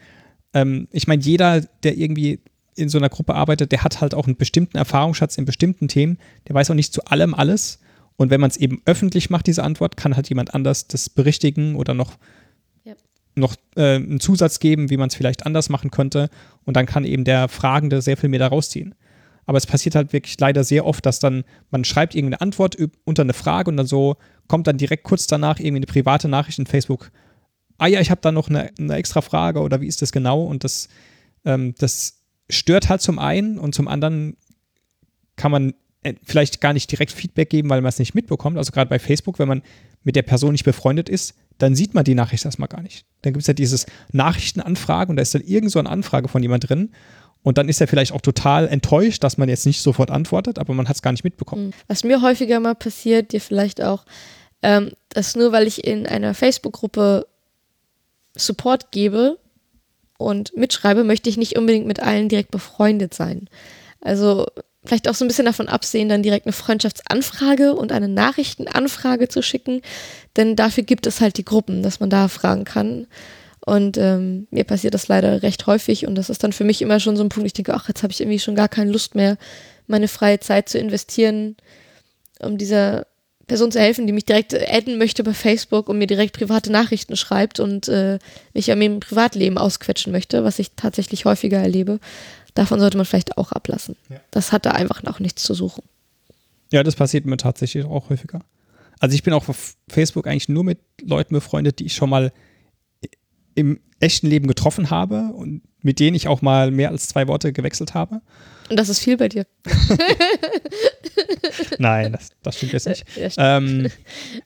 Ähm, 0.53 0.87
ich 0.91 1.07
meine, 1.07 1.21
jeder, 1.21 1.61
der 1.83 1.97
irgendwie 1.97 2.39
in 2.75 2.89
so 2.89 2.97
einer 2.97 3.09
Gruppe 3.09 3.35
arbeitet, 3.35 3.71
der 3.71 3.83
hat 3.83 4.01
halt 4.01 4.13
auch 4.13 4.27
einen 4.27 4.37
bestimmten 4.37 4.77
Erfahrungsschatz 4.77 5.37
in 5.37 5.45
bestimmten 5.45 5.87
Themen. 5.87 6.17
Der 6.47 6.55
weiß 6.55 6.69
auch 6.69 6.75
nicht 6.75 6.93
zu 6.93 7.03
allem 7.05 7.33
alles. 7.33 7.79
Und 8.15 8.29
wenn 8.29 8.39
man 8.39 8.49
es 8.49 8.57
eben 8.57 8.81
öffentlich 8.85 9.29
macht, 9.29 9.47
diese 9.47 9.63
Antwort, 9.63 9.97
kann 9.97 10.15
halt 10.15 10.29
jemand 10.29 10.53
anders 10.53 10.87
das 10.87 11.09
berichtigen 11.09 11.75
oder 11.75 11.93
noch, 11.93 12.17
ja. 12.83 12.93
noch 13.35 13.55
äh, 13.75 13.95
einen 13.95 14.19
Zusatz 14.19 14.59
geben, 14.59 14.89
wie 14.89 14.97
man 14.97 15.09
es 15.09 15.15
vielleicht 15.15 15.45
anders 15.45 15.69
machen 15.69 15.91
könnte. 15.91 16.29
Und 16.65 16.77
dann 16.77 16.85
kann 16.85 17.03
eben 17.03 17.25
der 17.25 17.47
Fragende 17.47 18.01
sehr 18.01 18.17
viel 18.17 18.29
mehr 18.29 18.39
da 18.39 18.47
rausziehen. 18.47 18.95
Aber 19.47 19.57
es 19.57 19.65
passiert 19.65 19.95
halt 19.95 20.13
wirklich 20.13 20.39
leider 20.39 20.63
sehr 20.63 20.85
oft, 20.85 21.05
dass 21.05 21.19
dann 21.19 21.45
man 21.71 21.85
schreibt 21.85 22.13
irgendeine 22.13 22.41
Antwort 22.41 22.77
unter 23.05 23.23
eine 23.23 23.33
Frage 23.33 23.71
und 23.71 23.77
dann 23.77 23.87
so 23.87 24.17
kommt 24.47 24.67
dann 24.67 24.77
direkt 24.77 25.03
kurz 25.03 25.25
danach 25.25 25.57
irgendwie 25.59 25.77
eine 25.77 25.85
private 25.87 26.27
Nachricht 26.27 26.59
in 26.59 26.67
Facebook. 26.67 27.11
Ah 27.77 27.87
ja, 27.87 28.01
ich 28.01 28.11
habe 28.11 28.21
da 28.21 28.31
noch 28.31 28.49
eine, 28.49 28.71
eine, 28.77 28.95
extra 28.95 29.21
Frage 29.21 29.61
oder 29.61 29.81
wie 29.81 29.87
ist 29.87 30.01
das 30.01 30.11
genau? 30.11 30.43
Und 30.43 30.63
das, 30.63 30.89
ähm, 31.45 31.73
das 31.79 32.23
stört 32.49 32.89
halt 32.89 33.01
zum 33.01 33.19
einen 33.19 33.57
und 33.57 33.73
zum 33.73 33.87
anderen 33.87 34.35
kann 35.37 35.51
man 35.51 35.73
äh, 36.03 36.15
vielleicht 36.23 36.59
gar 36.59 36.73
nicht 36.73 36.91
direkt 36.91 37.11
Feedback 37.11 37.49
geben, 37.49 37.69
weil 37.69 37.81
man 37.81 37.89
es 37.89 37.99
nicht 37.99 38.15
mitbekommt. 38.15 38.57
Also 38.57 38.71
gerade 38.71 38.89
bei 38.89 38.99
Facebook, 38.99 39.39
wenn 39.39 39.47
man 39.47 39.61
mit 40.03 40.15
der 40.15 40.23
Person 40.23 40.51
nicht 40.51 40.65
befreundet 40.65 41.07
ist, 41.07 41.35
dann 41.57 41.75
sieht 41.75 41.93
man 41.93 42.03
die 42.03 42.15
Nachricht 42.15 42.45
erstmal 42.45 42.67
gar 42.67 42.81
nicht. 42.81 43.05
Dann 43.21 43.33
gibt 43.33 43.41
es 43.41 43.47
ja 43.47 43.53
dieses 43.53 43.85
Nachrichtenanfragen 44.11 45.11
und 45.11 45.15
da 45.17 45.21
ist 45.21 45.35
dann 45.35 45.41
irgend 45.41 45.71
so 45.71 45.79
eine 45.79 45.89
Anfrage 45.89 46.27
von 46.27 46.41
jemand 46.41 46.69
drin 46.69 46.91
und 47.43 47.57
dann 47.57 47.69
ist 47.69 47.79
er 47.79 47.87
vielleicht 47.87 48.11
auch 48.11 48.21
total 48.21 48.67
enttäuscht, 48.67 49.23
dass 49.23 49.37
man 49.37 49.49
jetzt 49.49 49.65
nicht 49.65 49.81
sofort 49.81 50.11
antwortet, 50.11 50.59
aber 50.59 50.73
man 50.73 50.87
hat 50.87 50.95
es 50.95 51.01
gar 51.01 51.11
nicht 51.11 51.23
mitbekommen. 51.23 51.67
Mhm. 51.67 51.73
Was 51.87 52.03
mir 52.03 52.21
häufiger 52.21 52.59
mal 52.59 52.75
passiert, 52.75 53.31
dir 53.31 53.41
vielleicht 53.41 53.81
auch, 53.81 54.05
ähm, 54.61 54.91
dass 55.09 55.35
nur 55.35 55.51
weil 55.51 55.67
ich 55.67 55.85
in 55.85 56.07
einer 56.07 56.33
Facebook-Gruppe 56.33 57.27
Support 58.35 58.91
gebe 58.91 59.39
und 60.17 60.55
mitschreibe, 60.55 61.03
möchte 61.03 61.29
ich 61.29 61.37
nicht 61.37 61.57
unbedingt 61.57 61.87
mit 61.87 62.01
allen 62.01 62.29
direkt 62.29 62.51
befreundet 62.51 63.13
sein. 63.13 63.49
Also 64.01 64.45
vielleicht 64.83 65.09
auch 65.09 65.15
so 65.15 65.25
ein 65.25 65.27
bisschen 65.27 65.45
davon 65.45 65.67
absehen, 65.67 66.09
dann 66.09 66.23
direkt 66.23 66.45
eine 66.45 66.53
Freundschaftsanfrage 66.53 67.75
und 67.75 67.91
eine 67.91 68.07
Nachrichtenanfrage 68.07 69.27
zu 69.27 69.41
schicken, 69.41 69.81
denn 70.35 70.55
dafür 70.55 70.83
gibt 70.83 71.07
es 71.07 71.21
halt 71.21 71.37
die 71.37 71.45
Gruppen, 71.45 71.83
dass 71.83 71.99
man 71.99 72.09
da 72.09 72.27
fragen 72.27 72.63
kann. 72.63 73.07
Und 73.67 73.97
ähm, 73.97 74.47
mir 74.49 74.63
passiert 74.63 74.93
das 74.93 75.09
leider 75.09 75.43
recht 75.43 75.67
häufig 75.67 76.07
und 76.07 76.15
das 76.15 76.29
ist 76.29 76.41
dann 76.41 76.53
für 76.53 76.63
mich 76.63 76.81
immer 76.81 77.01
schon 77.01 77.17
so 77.17 77.23
ein 77.23 77.27
Punkt, 77.27 77.47
ich 77.47 77.51
denke, 77.51 77.73
ach, 77.73 77.89
jetzt 77.89 78.01
habe 78.01 78.13
ich 78.13 78.21
irgendwie 78.21 78.39
schon 78.39 78.55
gar 78.55 78.69
keine 78.69 78.89
Lust 78.89 79.13
mehr, 79.13 79.37
meine 79.87 80.07
freie 80.07 80.39
Zeit 80.39 80.69
zu 80.69 80.79
investieren, 80.79 81.57
um 82.39 82.57
dieser 82.57 83.07
Person 83.45 83.69
zu 83.69 83.81
helfen, 83.81 84.07
die 84.07 84.13
mich 84.13 84.23
direkt 84.23 84.53
adden 84.53 84.97
möchte 84.97 85.21
bei 85.21 85.33
Facebook 85.33 85.89
und 85.89 85.97
mir 85.97 86.07
direkt 86.07 86.37
private 86.37 86.71
Nachrichten 86.71 87.17
schreibt 87.17 87.59
und 87.59 87.89
äh, 87.89 88.19
mich 88.53 88.71
an 88.71 88.79
meinem 88.79 89.01
Privatleben 89.01 89.57
ausquetschen 89.57 90.13
möchte, 90.13 90.45
was 90.45 90.59
ich 90.59 90.71
tatsächlich 90.77 91.25
häufiger 91.25 91.57
erlebe. 91.57 91.99
Davon 92.53 92.79
sollte 92.79 92.95
man 92.95 93.05
vielleicht 93.05 93.37
auch 93.37 93.51
ablassen. 93.51 93.97
Ja. 94.07 94.21
Das 94.31 94.53
hat 94.53 94.65
da 94.65 94.71
einfach 94.71 95.03
auch 95.03 95.19
nichts 95.19 95.43
zu 95.43 95.53
suchen. 95.53 95.83
Ja, 96.71 96.83
das 96.83 96.95
passiert 96.95 97.25
mir 97.25 97.35
tatsächlich 97.35 97.83
auch 97.83 98.09
häufiger. 98.09 98.39
Also 99.01 99.13
ich 99.13 99.23
bin 99.23 99.33
auch 99.33 99.49
auf 99.49 99.75
Facebook 99.89 100.25
eigentlich 100.25 100.47
nur 100.47 100.63
mit 100.63 100.79
Leuten 101.01 101.33
befreundet, 101.33 101.79
die 101.79 101.87
ich 101.87 101.95
schon 101.95 102.09
mal 102.09 102.31
im 103.57 103.79
echten 103.99 104.27
Leben 104.27 104.47
getroffen 104.47 104.91
habe 104.91 105.31
und 105.33 105.61
mit 105.81 105.99
denen 105.99 106.15
ich 106.15 106.27
auch 106.27 106.41
mal 106.41 106.69
mehr 106.69 106.89
als 106.89 107.07
zwei 107.07 107.27
Worte 107.27 107.51
gewechselt 107.51 107.93
habe. 107.93 108.21
Und 108.69 108.77
das 108.77 108.89
ist 108.89 108.99
viel 108.99 109.17
bei 109.17 109.29
dir. 109.29 109.47
Nein, 111.79 112.11
das, 112.11 112.29
das 112.43 112.57
stimmt 112.57 112.73
jetzt 112.73 112.87
nicht. 112.87 113.05
Ja, 113.15 113.57
ähm, 113.57 113.87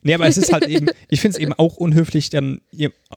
nee, 0.03 0.13
aber 0.13 0.27
es 0.27 0.37
ist 0.37 0.53
halt 0.53 0.67
eben, 0.67 0.87
ich 1.09 1.19
finde 1.19 1.37
es 1.37 1.41
eben 1.41 1.53
auch 1.53 1.75
unhöflich, 1.75 2.29
dann 2.29 2.61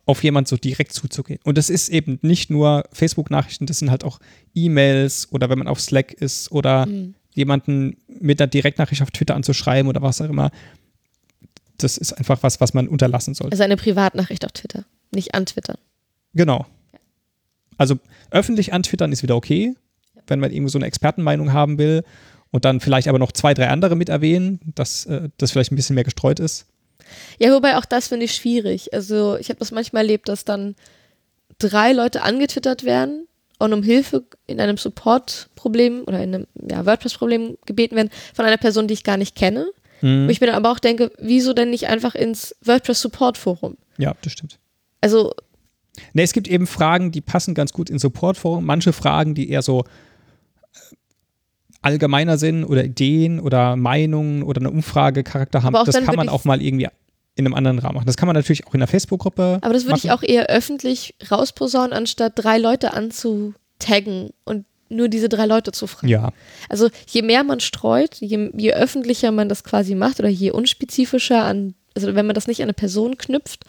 auf 0.06 0.24
jemand 0.24 0.48
so 0.48 0.56
direkt 0.56 0.94
zuzugehen. 0.94 1.40
Und 1.44 1.58
das 1.58 1.70
ist 1.70 1.90
eben 1.90 2.18
nicht 2.22 2.50
nur 2.50 2.84
Facebook-Nachrichten, 2.92 3.66
das 3.66 3.78
sind 3.78 3.90
halt 3.90 4.02
auch 4.02 4.18
E-Mails 4.54 5.28
oder 5.30 5.50
wenn 5.50 5.58
man 5.58 5.68
auf 5.68 5.80
Slack 5.80 6.12
ist 6.12 6.50
oder 6.50 6.86
mhm. 6.86 7.14
jemanden 7.34 7.98
mit 8.08 8.40
einer 8.40 8.48
Direktnachricht 8.48 9.02
auf 9.02 9.10
Twitter 9.10 9.34
anzuschreiben 9.34 9.88
oder 9.88 10.02
was 10.02 10.20
auch 10.20 10.28
immer. 10.28 10.50
Das 11.76 11.98
ist 11.98 12.14
einfach 12.14 12.42
was, 12.42 12.60
was 12.60 12.72
man 12.72 12.88
unterlassen 12.88 13.34
sollte. 13.34 13.52
Also 13.52 13.64
eine 13.64 13.76
Privatnachricht 13.76 14.44
auf 14.44 14.52
Twitter, 14.52 14.84
nicht 15.14 15.34
antwittern. 15.34 15.76
Genau. 16.34 16.66
Also 17.76 17.96
öffentlich 18.30 18.72
antwittern 18.72 19.12
ist 19.12 19.22
wieder 19.22 19.36
okay, 19.36 19.74
wenn 20.26 20.40
man 20.40 20.52
irgendwie 20.52 20.70
so 20.70 20.78
eine 20.78 20.86
Expertenmeinung 20.86 21.52
haben 21.52 21.78
will 21.78 22.04
und 22.50 22.64
dann 22.64 22.80
vielleicht 22.80 23.08
aber 23.08 23.18
noch 23.18 23.32
zwei, 23.32 23.54
drei 23.54 23.68
andere 23.68 23.96
mit 23.96 24.08
erwähnen, 24.08 24.60
dass 24.74 25.06
äh, 25.06 25.28
das 25.38 25.50
vielleicht 25.50 25.72
ein 25.72 25.76
bisschen 25.76 25.94
mehr 25.94 26.04
gestreut 26.04 26.40
ist. 26.40 26.66
Ja, 27.38 27.52
wobei 27.52 27.76
auch 27.76 27.84
das 27.84 28.08
finde 28.08 28.24
ich 28.24 28.34
schwierig. 28.34 28.94
Also 28.94 29.36
ich 29.36 29.48
habe 29.48 29.58
das 29.58 29.72
manchmal 29.72 30.02
erlebt, 30.02 30.28
dass 30.28 30.44
dann 30.44 30.74
drei 31.58 31.92
Leute 31.92 32.22
angetwittert 32.22 32.84
werden 32.84 33.26
und 33.58 33.72
um 33.72 33.82
Hilfe 33.82 34.24
in 34.46 34.60
einem 34.60 34.76
Support-Problem 34.76 36.04
oder 36.06 36.22
in 36.22 36.34
einem 36.34 36.46
ja, 36.68 36.86
WordPress-Problem 36.86 37.58
gebeten 37.66 37.96
werden 37.96 38.10
von 38.34 38.44
einer 38.44 38.56
Person, 38.56 38.88
die 38.88 38.94
ich 38.94 39.04
gar 39.04 39.16
nicht 39.16 39.36
kenne. 39.36 39.66
Mhm. 40.00 40.26
Wo 40.26 40.30
ich 40.30 40.40
mir 40.40 40.48
dann 40.48 40.56
aber 40.56 40.70
auch 40.70 40.78
denke, 40.78 41.12
wieso 41.18 41.52
denn 41.52 41.70
nicht 41.70 41.88
einfach 41.88 42.14
ins 42.14 42.54
WordPress-Support-Forum? 42.62 43.76
Ja, 43.98 44.14
das 44.22 44.32
stimmt. 44.32 44.58
Also. 45.04 45.34
Ne, 46.12 46.22
es 46.22 46.32
gibt 46.32 46.48
eben 46.48 46.66
Fragen, 46.66 47.12
die 47.12 47.20
passen 47.20 47.54
ganz 47.54 47.72
gut 47.72 47.88
ins 47.90 48.02
Support-Forum. 48.02 48.64
Manche 48.64 48.92
Fragen, 48.92 49.34
die 49.34 49.48
eher 49.48 49.62
so 49.62 49.84
allgemeiner 51.82 52.38
sind 52.38 52.64
oder 52.64 52.84
Ideen 52.84 53.38
oder 53.38 53.76
Meinungen 53.76 54.42
oder 54.42 54.60
eine 54.60 54.70
Umfragecharakter 54.70 55.62
haben, 55.62 55.74
das 55.84 56.02
kann 56.02 56.16
man 56.16 56.28
auch 56.28 56.44
mal 56.44 56.62
irgendwie 56.62 56.88
in 57.36 57.46
einem 57.46 57.54
anderen 57.54 57.78
Rahmen 57.78 57.96
machen. 57.96 58.06
Das 58.06 58.16
kann 58.16 58.26
man 58.26 58.34
natürlich 58.34 58.66
auch 58.66 58.74
in 58.74 58.80
der 58.80 58.88
Facebook-Gruppe. 58.88 59.58
Aber 59.60 59.74
das 59.74 59.84
würde 59.84 59.98
ich 59.98 60.10
auch 60.10 60.22
eher 60.22 60.46
öffentlich 60.46 61.14
rausposaunen, 61.30 61.92
anstatt 61.92 62.32
drei 62.36 62.58
Leute 62.58 62.94
anzutaggen 62.94 64.30
und 64.44 64.64
nur 64.88 65.08
diese 65.08 65.28
drei 65.28 65.46
Leute 65.46 65.72
zu 65.72 65.86
fragen. 65.86 66.08
Ja. 66.08 66.32
Also 66.68 66.88
je 67.08 67.22
mehr 67.22 67.44
man 67.44 67.60
streut, 67.60 68.16
je, 68.16 68.50
je 68.56 68.72
öffentlicher 68.72 69.32
man 69.32 69.48
das 69.48 69.64
quasi 69.64 69.94
macht 69.94 70.20
oder 70.20 70.28
je 70.28 70.52
unspezifischer 70.52 71.44
an, 71.44 71.74
also 71.94 72.14
wenn 72.14 72.26
man 72.26 72.34
das 72.34 72.46
nicht 72.46 72.60
an 72.60 72.64
eine 72.64 72.74
Person 72.74 73.18
knüpft, 73.18 73.64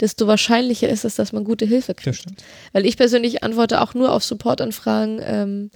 desto 0.00 0.26
wahrscheinlicher 0.26 0.88
ist 0.88 1.04
es, 1.04 1.16
dass 1.16 1.32
man 1.32 1.44
gute 1.44 1.64
Hilfe 1.64 1.94
kriegt. 1.94 2.24
Weil 2.72 2.86
ich 2.86 2.96
persönlich 2.96 3.42
antworte 3.42 3.80
auch 3.80 3.94
nur 3.94 4.12
auf 4.12 4.24
Supportanfragen, 4.24 5.20
ähm, 5.22 5.70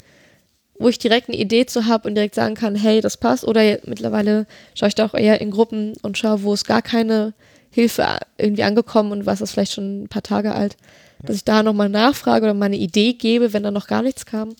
wo 0.79 0.89
ich 0.89 0.99
direkt 0.99 1.29
eine 1.29 1.39
Idee 1.39 1.67
zu 1.67 1.87
habe 1.87 2.09
und 2.09 2.15
direkt 2.15 2.35
sagen 2.35 2.55
kann, 2.55 2.75
hey, 2.75 3.01
das 3.01 3.17
passt. 3.17 3.45
Oder 3.45 3.79
mittlerweile 3.85 4.47
schaue 4.75 4.89
ich 4.89 4.95
da 4.95 5.07
auch 5.07 5.15
eher 5.15 5.41
in 5.41 5.51
Gruppen 5.51 5.95
und 6.03 6.19
schaue, 6.19 6.43
wo 6.43 6.53
es 6.53 6.65
gar 6.65 6.83
keine 6.83 7.33
Hilfe 7.71 8.19
irgendwie 8.39 8.63
angekommen 8.63 9.13
und 9.13 9.27
was 9.27 9.41
ist 9.41 9.53
vielleicht 9.53 9.73
schon 9.73 10.05
ein 10.05 10.09
paar 10.09 10.23
Tage 10.23 10.55
alt, 10.55 10.77
ja. 11.23 11.27
dass 11.27 11.37
ich 11.37 11.45
da 11.45 11.63
nochmal 11.63 11.89
nachfrage 11.89 12.45
oder 12.45 12.55
mal 12.55 12.67
eine 12.67 12.77
Idee 12.77 13.15
gebe, 13.15 13.53
wenn 13.53 13.63
da 13.63 13.71
noch 13.71 13.87
gar 13.87 14.03
nichts 14.03 14.27
kam. 14.27 14.55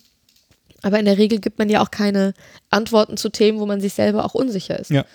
Aber 0.81 0.99
in 0.99 1.05
der 1.05 1.17
Regel 1.17 1.39
gibt 1.39 1.57
man 1.57 1.69
ja 1.69 1.81
auch 1.81 1.91
keine 1.91 2.33
Antworten 2.69 3.17
zu 3.17 3.29
Themen, 3.29 3.59
wo 3.59 3.65
man 3.65 3.81
sich 3.81 3.93
selber 3.93 4.23
auch 4.25 4.35
unsicher 4.35 4.77
ist. 4.79 4.91
Ja. 4.91 5.05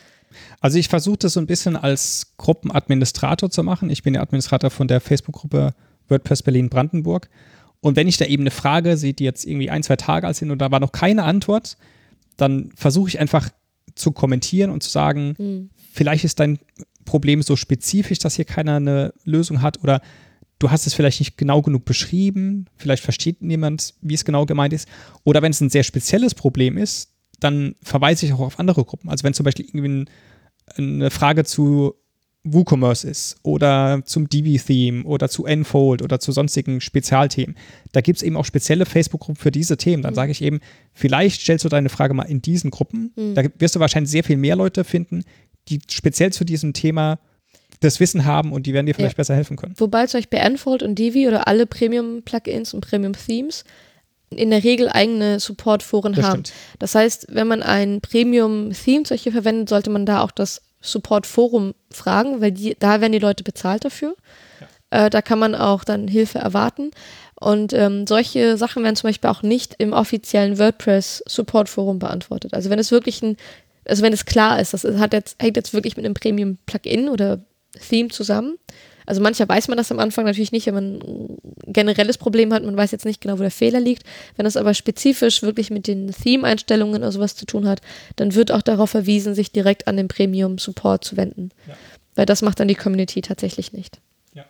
Also 0.61 0.79
ich 0.79 0.89
versuche 0.89 1.19
das 1.19 1.35
so 1.35 1.41
ein 1.41 1.47
bisschen 1.47 1.77
als 1.77 2.35
Gruppenadministrator 2.37 3.51
zu 3.51 3.63
machen. 3.63 3.91
Ich 3.91 4.03
bin 4.03 4.15
der 4.15 4.23
Administrator 4.23 4.71
von 4.71 4.89
der 4.89 5.01
Facebook-Gruppe 5.01 5.75
WordPress 6.09 6.43
Berlin 6.43 6.69
Brandenburg 6.69 7.29
und 7.81 7.97
wenn 7.97 8.09
ich 8.09 8.19
da 8.19 8.27
eben 8.27 8.43
eine 8.43 8.51
Frage 8.51 8.97
sehe, 8.97 9.15
die 9.15 9.25
jetzt 9.25 9.47
irgendwie 9.47 9.71
ein, 9.71 9.83
zwei 9.83 9.97
Tage 9.97 10.27
alt 10.27 10.37
sind 10.37 10.51
und 10.51 10.59
da 10.59 10.71
war 10.71 10.81
noch 10.81 10.93
keine 10.93 11.25
Antwort, 11.25 11.77
dann 12.37 12.71
versuche 12.75 13.09
ich 13.09 13.19
einfach 13.19 13.49
zu 13.95 14.13
kommentieren 14.13 14.71
und 14.71 14.83
zu 14.83 14.91
sagen, 14.91 15.35
mhm. 15.39 15.71
vielleicht 15.93 16.25
ist 16.25 16.41
dein 16.41 16.59
Problem 17.05 17.43
so 17.43 17.57
spezifisch, 17.57 18.19
dass 18.19 18.37
hier 18.37 18.45
keiner 18.45 18.77
eine 18.77 19.15
Lösung 19.25 19.63
hat 19.63 19.83
oder 19.83 20.01
du 20.59 20.71
hast 20.71 20.87
es 20.87 20.95
vielleicht 20.95 21.21
nicht 21.21 21.39
genau 21.39 21.63
genug 21.63 21.85
beschrieben, 21.87 22.67
vielleicht 22.77 23.03
versteht 23.03 23.41
niemand, 23.43 23.95
wie 24.03 24.15
es 24.15 24.25
genau 24.25 24.45
gemeint 24.45 24.75
ist. 24.75 24.87
Oder 25.25 25.41
wenn 25.41 25.51
es 25.51 25.61
ein 25.61 25.71
sehr 25.71 25.83
spezielles 25.83 26.35
Problem 26.35 26.77
ist, 26.77 27.15
dann 27.41 27.75
verweise 27.83 28.27
ich 28.27 28.33
auch 28.33 28.41
auf 28.41 28.59
andere 28.59 28.85
Gruppen. 28.85 29.11
Also 29.11 29.25
wenn 29.25 29.35
zum 29.35 29.45
Beispiel 29.45 29.67
irgendwie 29.67 30.07
eine 30.77 31.11
Frage 31.11 31.45
zu 31.45 31.95
WooCommerce 32.45 33.05
ist 33.05 33.37
oder 33.43 34.03
zum 34.05 34.29
Divi-Theme 34.29 35.05
oder 35.05 35.29
zu 35.29 35.45
Enfold 35.45 36.01
oder 36.03 36.21
zu 36.21 36.33
sonstigen 36.33 36.81
Spezialthemen. 36.81 37.55
Da 37.93 38.01
gibt 38.01 38.17
es 38.17 38.23
eben 38.23 38.37
auch 38.37 38.47
spezielle 38.47 38.87
Facebook-Gruppen 38.87 39.37
für 39.37 39.51
diese 39.51 39.77
Themen. 39.77 40.03
Dann 40.03 40.15
mhm. 40.15 40.17
sage 40.17 40.33
ich 40.33 40.41
eben, 40.41 40.61
vielleicht 40.95 41.43
stellst 41.43 41.65
du 41.65 41.69
deine 41.69 41.91
Frage 41.91 42.15
mal 42.15 42.23
in 42.25 42.41
diesen 42.41 42.71
Gruppen. 42.71 43.13
Mhm. 43.15 43.35
Da 43.35 43.43
wirst 43.59 43.77
du 43.77 43.81
wahrscheinlich 43.81 44.11
sehr 44.11 44.25
viel 44.25 44.39
mehr 44.39 44.57
Leute 44.57 44.85
finden, 44.85 45.25
die 45.69 45.81
speziell 45.89 46.33
zu 46.33 46.45
diesem 46.45 46.73
Thema 46.73 47.19
das 47.81 48.01
Wissen 48.01 48.25
haben 48.25 48.53
und 48.53 48.67
die 48.67 48.73
werden 48.73 48.87
dir 48.87 48.95
vielleicht 48.95 49.15
ja. 49.15 49.19
besser 49.19 49.35
helfen 49.35 49.57
können. 49.57 49.75
Wobei 49.77 50.07
zum 50.07 50.19
Beispiel 50.19 50.39
Enfold 50.39 50.83
und 50.83 50.99
Divi 50.99 51.29
oder 51.29 51.47
alle 51.47 51.67
Premium-Plugins 51.67 52.75
und 52.75 52.81
Premium-Themes 52.83 53.65
in 54.31 54.51
der 54.51 54.63
Regel 54.63 54.89
eigene 54.89 55.41
Support-Foren 55.41 56.17
haben. 56.17 56.45
Stimmt. 56.45 56.53
Das 56.79 56.95
heißt, 56.95 57.27
wenn 57.31 57.49
man 57.49 57.63
ein 57.63 58.01
Premium-Theme 58.01 59.05
solche 59.07 59.33
verwendet, 59.33 59.69
sollte 59.69 59.91
man 59.91 60.07
da 60.07 60.23
auch 60.23 60.31
das 60.31 60.63
Support-Forum 60.81 61.75
fragen, 61.91 62.41
weil 62.41 62.53
die, 62.53 62.77
da 62.79 63.01
werden 63.01 63.13
die 63.13 63.19
Leute 63.19 63.45
bezahlt 63.45 63.85
dafür. 63.85 64.15
Ja. 64.91 65.07
Äh, 65.07 65.11
da 65.11 65.21
kann 65.21 65.39
man 65.39 65.55
auch 65.55 65.85
dann 65.85 66.09
Hilfe 66.09 66.39
erwarten. 66.39 66.93
Und 67.41 67.73
ähm, 67.73 68.07
solche 68.07 68.57
Sachen 68.57 68.85
werden 68.85 68.97
zum 68.97 69.09
Beispiel 69.09 69.31
auch 69.31 69.43
nicht 69.43 69.75
im 69.79 69.93
offiziellen 69.93 70.59
WordPress-Support-Forum 70.59 71.99
beantwortet. 71.99 72.55
Also 72.55 72.71
wenn 72.71 72.79
es 72.79 72.91
wirklich 72.93 73.23
ein, 73.23 73.37
also 73.87 74.03
wenn 74.03 74.13
es 74.13 74.27
klar 74.27 74.61
ist, 74.61 74.75
das 74.75 74.85
hat 74.85 75.13
jetzt, 75.13 75.43
hängt 75.43 75.57
jetzt 75.57 75.75
wirklich 75.75 75.97
mit 75.97 76.05
einem 76.05 76.15
Premium-Plugin 76.15 77.09
oder 77.09 77.41
Theme 77.89 78.11
zusammen, 78.11 78.59
also 79.11 79.21
mancher 79.21 79.49
weiß 79.49 79.67
man 79.67 79.77
das 79.77 79.91
am 79.91 79.99
Anfang 79.99 80.25
natürlich 80.25 80.53
nicht, 80.53 80.67
wenn 80.67 80.75
man 80.75 81.01
ein 81.03 81.39
generelles 81.67 82.17
Problem 82.17 82.55
hat, 82.55 82.65
man 82.65 82.77
weiß 82.77 82.93
jetzt 82.93 83.05
nicht 83.05 83.21
genau, 83.21 83.39
wo 83.39 83.43
der 83.43 83.51
Fehler 83.51 83.81
liegt. 83.81 84.05
Wenn 84.37 84.45
das 84.45 84.57
aber 84.57 84.73
spezifisch 84.73 85.43
wirklich 85.43 85.69
mit 85.69 85.89
den 85.89 86.13
Theme-Einstellungen 86.13 87.03
oder 87.03 87.11
sowas 87.11 87.35
zu 87.35 87.45
tun 87.45 87.67
hat, 87.67 87.81
dann 88.15 88.37
wird 88.37 88.53
auch 88.53 88.63
darauf 88.63 88.91
verwiesen, 88.91 89.35
sich 89.35 89.51
direkt 89.51 89.89
an 89.89 89.97
den 89.97 90.07
Premium-Support 90.07 91.03
zu 91.03 91.17
wenden. 91.17 91.51
Ja. 91.67 91.75
Weil 92.15 92.25
das 92.25 92.41
macht 92.41 92.61
dann 92.61 92.69
die 92.69 92.77
Community 92.77 93.21
tatsächlich 93.21 93.73
nicht. 93.73 94.01
Ja. 94.33 94.45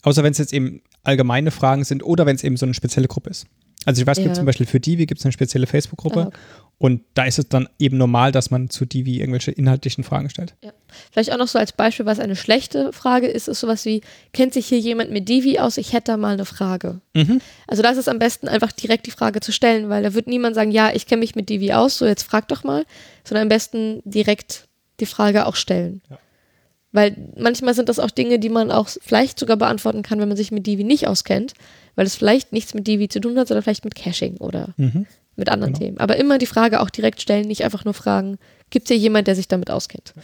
Außer 0.00 0.24
wenn 0.24 0.32
es 0.32 0.38
jetzt 0.38 0.54
eben 0.54 0.80
allgemeine 1.04 1.50
Fragen 1.50 1.84
sind 1.84 2.02
oder 2.02 2.24
wenn 2.24 2.36
es 2.36 2.42
eben 2.42 2.56
so 2.56 2.64
eine 2.64 2.72
spezielle 2.72 3.06
Gruppe 3.06 3.28
ist. 3.28 3.44
Also 3.86 4.02
ich 4.02 4.06
weiß, 4.06 4.18
es 4.18 4.22
ja. 4.22 4.24
gibt 4.24 4.36
zum 4.36 4.44
Beispiel 4.44 4.66
für 4.66 4.78
Divi 4.78 5.06
gibt 5.06 5.20
es 5.20 5.24
eine 5.24 5.32
spezielle 5.32 5.66
Facebook-Gruppe 5.66 6.20
ah, 6.20 6.26
okay. 6.26 6.36
und 6.78 7.02
da 7.14 7.24
ist 7.24 7.38
es 7.38 7.48
dann 7.48 7.66
eben 7.78 7.96
normal, 7.96 8.30
dass 8.30 8.50
man 8.50 8.68
zu 8.68 8.84
Divi 8.84 9.20
irgendwelche 9.20 9.52
inhaltlichen 9.52 10.04
Fragen 10.04 10.28
stellt. 10.28 10.54
Ja. 10.62 10.72
Vielleicht 11.10 11.32
auch 11.32 11.38
noch 11.38 11.48
so 11.48 11.58
als 11.58 11.72
Beispiel, 11.72 12.04
was 12.04 12.20
eine 12.20 12.36
schlechte 12.36 12.92
Frage 12.92 13.26
ist, 13.26 13.48
ist 13.48 13.60
sowas 13.60 13.86
wie, 13.86 14.02
kennt 14.34 14.52
sich 14.52 14.66
hier 14.66 14.78
jemand 14.78 15.10
mit 15.10 15.30
Divi 15.30 15.58
aus? 15.58 15.78
Ich 15.78 15.94
hätte 15.94 16.12
da 16.12 16.16
mal 16.18 16.34
eine 16.34 16.44
Frage. 16.44 17.00
Mhm. 17.14 17.40
Also 17.66 17.82
da 17.82 17.90
ist 17.90 17.96
es 17.96 18.08
am 18.08 18.18
besten 18.18 18.48
einfach 18.48 18.72
direkt 18.72 19.06
die 19.06 19.12
Frage 19.12 19.40
zu 19.40 19.50
stellen, 19.50 19.88
weil 19.88 20.02
da 20.02 20.12
wird 20.12 20.26
niemand 20.26 20.56
sagen, 20.56 20.72
ja, 20.72 20.92
ich 20.92 21.06
kenne 21.06 21.20
mich 21.20 21.34
mit 21.34 21.48
Divi 21.48 21.72
aus, 21.72 21.96
so 21.96 22.06
jetzt 22.06 22.24
frag 22.24 22.48
doch 22.48 22.64
mal, 22.64 22.84
sondern 23.24 23.44
am 23.44 23.48
besten 23.48 24.02
direkt 24.04 24.68
die 25.00 25.06
Frage 25.06 25.46
auch 25.46 25.56
stellen. 25.56 26.02
Ja. 26.10 26.18
Weil 26.92 27.16
manchmal 27.36 27.74
sind 27.74 27.88
das 27.88 27.98
auch 27.98 28.10
Dinge, 28.10 28.38
die 28.38 28.48
man 28.48 28.70
auch 28.70 28.88
vielleicht 29.00 29.38
sogar 29.38 29.56
beantworten 29.56 30.02
kann, 30.02 30.20
wenn 30.20 30.28
man 30.28 30.36
sich 30.36 30.50
mit 30.50 30.66
Divi 30.66 30.84
nicht 30.84 31.06
auskennt, 31.06 31.54
weil 31.94 32.06
es 32.06 32.16
vielleicht 32.16 32.52
nichts 32.52 32.74
mit 32.74 32.86
Divi 32.86 33.08
zu 33.08 33.20
tun 33.20 33.38
hat, 33.38 33.48
sondern 33.48 33.62
vielleicht 33.62 33.84
mit 33.84 33.94
Caching 33.94 34.36
oder 34.38 34.74
mhm. 34.76 35.06
mit 35.36 35.48
anderen 35.48 35.72
genau. 35.72 35.84
Themen. 35.84 35.98
Aber 35.98 36.16
immer 36.16 36.38
die 36.38 36.46
Frage 36.46 36.80
auch 36.80 36.90
direkt 36.90 37.20
stellen, 37.20 37.46
nicht 37.46 37.64
einfach 37.64 37.84
nur 37.84 37.94
fragen, 37.94 38.38
gibt 38.70 38.86
es 38.90 38.94
hier 38.94 39.02
jemand, 39.02 39.26
der 39.26 39.36
sich 39.36 39.48
damit 39.48 39.70
auskennt? 39.70 40.14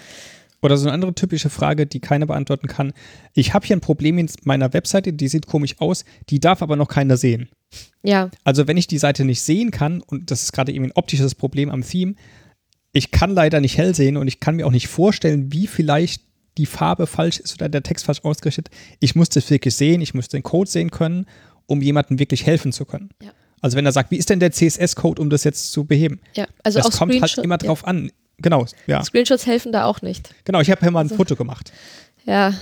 Oder 0.62 0.76
so 0.76 0.87
eine 0.87 0.94
andere 0.94 1.14
typische 1.14 1.50
Frage, 1.50 1.87
die 1.87 2.00
keiner 2.00 2.26
beantworten 2.26 2.66
kann. 2.66 2.92
Ich 3.35 3.52
habe 3.55 3.66
hier 3.66 3.76
ein 3.76 3.81
Problem 3.81 4.18
in 4.18 4.29
meiner 4.44 4.72
Webseite, 4.72 5.12
die 5.12 5.29
sieht 5.29 5.46
komisch 5.46 5.76
aus, 5.79 6.05
die 6.31 6.40
darf 6.40 6.62
aber 6.62 6.76
noch 6.76 6.88
keiner 6.88 7.16
sehen. 7.16 7.48
Ja. 8.02 8.31
Also 8.42 8.66
wenn 8.66 8.76
ich 8.76 8.87
die 8.87 8.98
Seite 8.98 9.24
nicht 9.24 9.42
sehen 9.42 9.70
kann, 9.70 10.00
und 10.00 10.31
das 10.31 10.42
ist 10.42 10.52
gerade 10.52 10.72
eben 10.72 10.87
ein 10.87 10.92
optisches 10.92 11.35
Problem 11.35 11.70
am 11.70 11.83
Theme, 11.83 12.14
ich 12.92 13.11
kann 13.11 13.31
leider 13.35 13.61
nicht 13.61 13.76
hell 13.76 13.94
sehen 13.94 14.16
und 14.16 14.26
ich 14.26 14.40
kann 14.40 14.57
mir 14.57 14.66
auch 14.66 14.72
nicht 14.72 14.88
vorstellen, 14.88 15.52
wie 15.52 15.66
vielleicht 15.66 16.22
die 16.57 16.66
Farbe 16.66 17.07
falsch 17.07 17.38
ist 17.38 17.55
oder 17.55 17.68
der 17.68 17.83
Text 17.83 18.07
falsch 18.07 18.24
ausgerichtet. 18.24 18.70
Ich 19.00 19.14
muss 19.14 19.29
das 19.29 19.50
wirklich 19.50 19.74
sehen, 19.74 20.00
ich 20.00 20.14
muss 20.14 20.29
den 20.29 20.42
Code 20.42 20.70
sehen 20.70 20.90
können, 20.90 21.26
um 21.66 21.81
jemandem 21.83 22.18
wirklich 22.18 22.46
helfen 22.46 22.72
zu 22.72 22.85
können. 22.85 23.11
Ja. 23.22 23.31
Also 23.61 23.76
wenn 23.76 23.87
er 23.87 23.92
sagt, 23.92 24.11
wie 24.11 24.16
ist 24.16 24.31
denn 24.31 24.40
der 24.40 24.52
CSS-Code, 24.52 25.20
um 25.20 25.31
das 25.31 25.44
jetzt 25.44 25.72
zu 25.72 25.85
beheben? 25.85 26.20
Ja, 26.35 26.46
also 26.62 26.81
das 26.81 26.98
kommt 26.98 27.20
halt 27.20 27.38
immer 27.38 27.59
drauf 27.59 27.83
ja. 27.83 27.88
an. 27.88 28.11
Genau, 28.38 28.66
ja. 28.87 29.02
Screenshots 29.02 29.46
helfen 29.46 29.72
da 29.72 29.85
auch 29.85 30.02
nicht. 30.02 30.35
Genau, 30.44 30.61
ich 30.61 30.70
habe 30.70 30.85
ja 30.85 30.90
mal 30.90 31.00
ein 31.00 31.07
also, 31.07 31.16
Foto 31.16 31.37
gemacht. 31.37 31.72
Ja. 32.26 32.55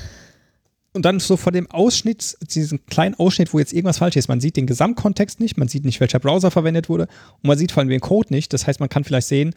Und 0.93 1.05
dann 1.05 1.19
so 1.19 1.37
vor 1.37 1.51
dem 1.51 1.69
Ausschnitt, 1.69 2.37
diesen 2.55 2.87
kleinen 2.87 3.17
Ausschnitt, 3.17 3.53
wo 3.53 3.59
jetzt 3.59 3.73
irgendwas 3.73 3.99
falsch 3.99 4.15
ist. 4.15 4.29
Man 4.29 4.41
sieht 4.41 4.57
den 4.57 4.67
Gesamtkontext 4.67 5.41
nicht, 5.41 5.59
man 5.59 5.67
sieht 5.67 5.85
nicht, 5.85 5.99
welcher 5.99 6.21
Browser 6.21 6.53
verwendet 6.53 6.89
wurde 6.89 7.09
und 7.43 7.49
man 7.49 7.59
sieht 7.59 7.73
vor 7.73 7.81
allem 7.81 7.91
den 7.91 8.01
Code 8.01 8.33
nicht. 8.33 8.53
Das 8.53 8.69
heißt, 8.69 8.79
man 8.79 8.89
kann 8.89 9.03
vielleicht 9.03 9.27
sehen, 9.27 9.57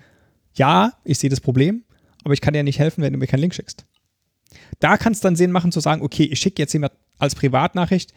ja, 0.55 0.93
ich 1.03 1.19
sehe 1.19 1.29
das 1.29 1.39
Problem, 1.39 1.83
aber 2.23 2.33
ich 2.33 2.41
kann 2.41 2.55
dir 2.55 2.63
nicht 2.63 2.79
helfen, 2.79 3.03
wenn 3.03 3.13
du 3.13 3.19
mir 3.19 3.27
keinen 3.27 3.41
Link 3.41 3.53
schickst. 3.53 3.85
Da 4.79 4.97
kann 4.97 5.13
es 5.13 5.19
dann 5.19 5.35
Sinn 5.35 5.51
machen 5.51 5.71
zu 5.71 5.79
sagen, 5.79 6.01
okay, 6.01 6.23
ich 6.23 6.39
schicke 6.39 6.61
jetzt 6.61 6.73
jemand 6.73 6.93
als 7.19 7.35
Privatnachricht 7.35 8.11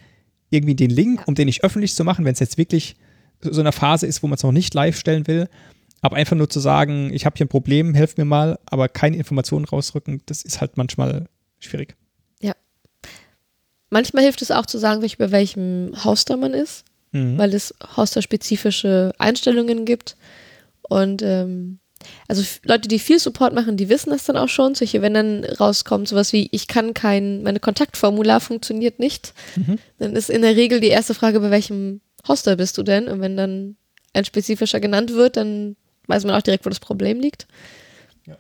irgendwie 0.51 0.75
den 0.75 0.91
Link, 0.91 1.27
um 1.27 1.35
den 1.35 1.47
nicht 1.47 1.65
öffentlich 1.65 1.95
zu 1.95 2.05
machen, 2.05 2.25
wenn 2.25 2.33
es 2.33 2.41
jetzt 2.41 2.59
wirklich 2.59 2.97
so 3.43 3.61
eine 3.61 3.73
Phase 3.73 4.07
ist, 4.07 4.23
wo 4.23 4.27
man 4.27 4.37
es 4.37 4.43
noch 4.43 4.53
nicht 4.53 4.75
live 4.75 4.97
stellen 4.97 5.27
will. 5.27 5.49
Aber 6.03 6.17
einfach 6.17 6.37
nur 6.37 6.49
zu 6.49 6.61
sagen, 6.61 7.13
ich 7.13 7.27
habe 7.27 7.37
hier 7.37 7.47
ein 7.47 7.51
Problem, 7.51 7.95
helft 7.95 8.19
mir 8.19 8.25
mal, 8.25 8.59
aber 8.67 8.89
keine 8.89 9.17
Informationen 9.17 9.65
rausrücken, 9.65 10.23
das 10.27 10.43
ist 10.43 10.61
halt 10.61 10.77
manchmal 10.77 11.27
schwierig. 11.59 11.95
Ja. 12.41 12.55
Manchmal 13.91 14.25
hilft 14.25 14.41
es 14.41 14.51
auch 14.51 14.67
zu 14.67 14.79
sagen, 14.79 15.07
bei 15.19 15.31
welchem 15.31 15.93
Hoster 16.05 16.37
man 16.37 16.55
ist, 16.55 16.85
mhm. 17.13 17.37
weil 17.37 17.53
es 17.55 17.75
hoster-spezifische 17.97 19.13
Einstellungen 19.19 19.85
gibt. 19.85 20.17
Und 20.89 21.23
ähm, 21.23 21.80
also 22.29 22.43
Leute, 22.65 22.89
die 22.89 22.99
viel 22.99 23.19
Support 23.19 23.55
machen, 23.55 23.77
die 23.77 23.89
wissen 23.89 24.11
das 24.11 24.25
dann 24.25 24.37
auch 24.37 24.49
schon. 24.49 24.75
Solche, 24.75 25.03
wenn 25.03 25.15
dann 25.15 25.45
rauskommt, 25.45 26.09
sowas 26.09 26.33
wie, 26.33 26.49
ich 26.53 26.67
kann 26.67 26.95
kein, 26.95 27.43
meine 27.43 27.61
Kontaktformular 27.61 28.41
funktioniert 28.41 28.99
nicht, 28.99 29.35
mhm. 29.57 29.79
dann 29.99 30.17
ist 30.17 30.31
in 30.31 30.43
der 30.43 30.57
Regel 30.57 30.81
die 30.81 30.89
erste 30.89 31.15
Frage, 31.15 31.41
bei 31.41 31.51
welchem 31.51 32.01
Hoster 32.27 32.57
bist 32.57 32.79
du 32.79 32.83
denn? 32.83 33.09
Und 33.09 33.21
wenn 33.21 33.37
dann 33.37 33.77
ein 34.13 34.25
spezifischer 34.25 34.81
genannt 34.81 35.13
wird, 35.13 35.37
dann 35.37 35.77
weiß 36.07 36.25
man 36.25 36.35
auch 36.35 36.43
direkt, 36.43 36.65
wo 36.65 36.71
das 36.71 36.81
Problem 36.81 37.21
liegt. 37.21 37.47
Ja. 38.27 38.37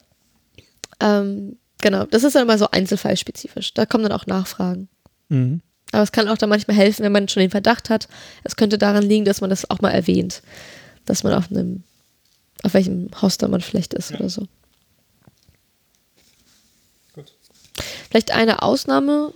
Ähm, 1.01 1.57
genau, 1.81 2.07
das 2.07 2.25
ist 2.25 2.35
dann 2.35 2.43
immer 2.43 2.59
so 2.59 2.71
einzelfallspezifisch. 2.71 3.75
Da 3.75 3.87
kommen 3.87 4.05
dann 4.05 4.13
auch 4.13 4.27
Nachfragen. 4.27 4.89
Mhm. 5.29 5.61
Aber 5.93 6.03
es 6.03 6.13
kann 6.13 6.29
auch 6.29 6.39
dann 6.39 6.49
manchmal 6.49 6.77
helfen, 6.77 7.05
wenn 7.05 7.13
man 7.13 7.29
schon 7.29 7.41
den 7.41 7.51
Verdacht 7.51 7.91
hat, 7.91 8.09
es 8.45 8.57
könnte 8.57 8.79
daran 8.79 9.03
liegen, 9.03 9.25
dass 9.25 9.41
man 9.41 9.51
das 9.51 9.69
auch 9.71 9.81
mal 9.81 9.91
erwähnt. 9.91 10.43
Dass 11.05 11.25
man 11.25 11.35
auf 11.35 11.51
einem 11.51 11.83
auf 12.63 12.75
welchem 12.75 13.11
Hoster 13.21 13.49
man 13.49 13.61
vielleicht 13.61 13.95
ist 13.95 14.11
ja. 14.11 14.19
oder 14.19 14.29
so. 14.29 14.47
Gut. 17.15 17.33
Vielleicht 18.11 18.33
eine 18.33 18.63
Ausnahme, 18.63 19.33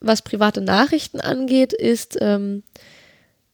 was 0.00 0.22
private 0.22 0.60
Nachrichten 0.60 1.20
angeht, 1.20 1.72
ist, 1.72 2.18
ähm, 2.20 2.62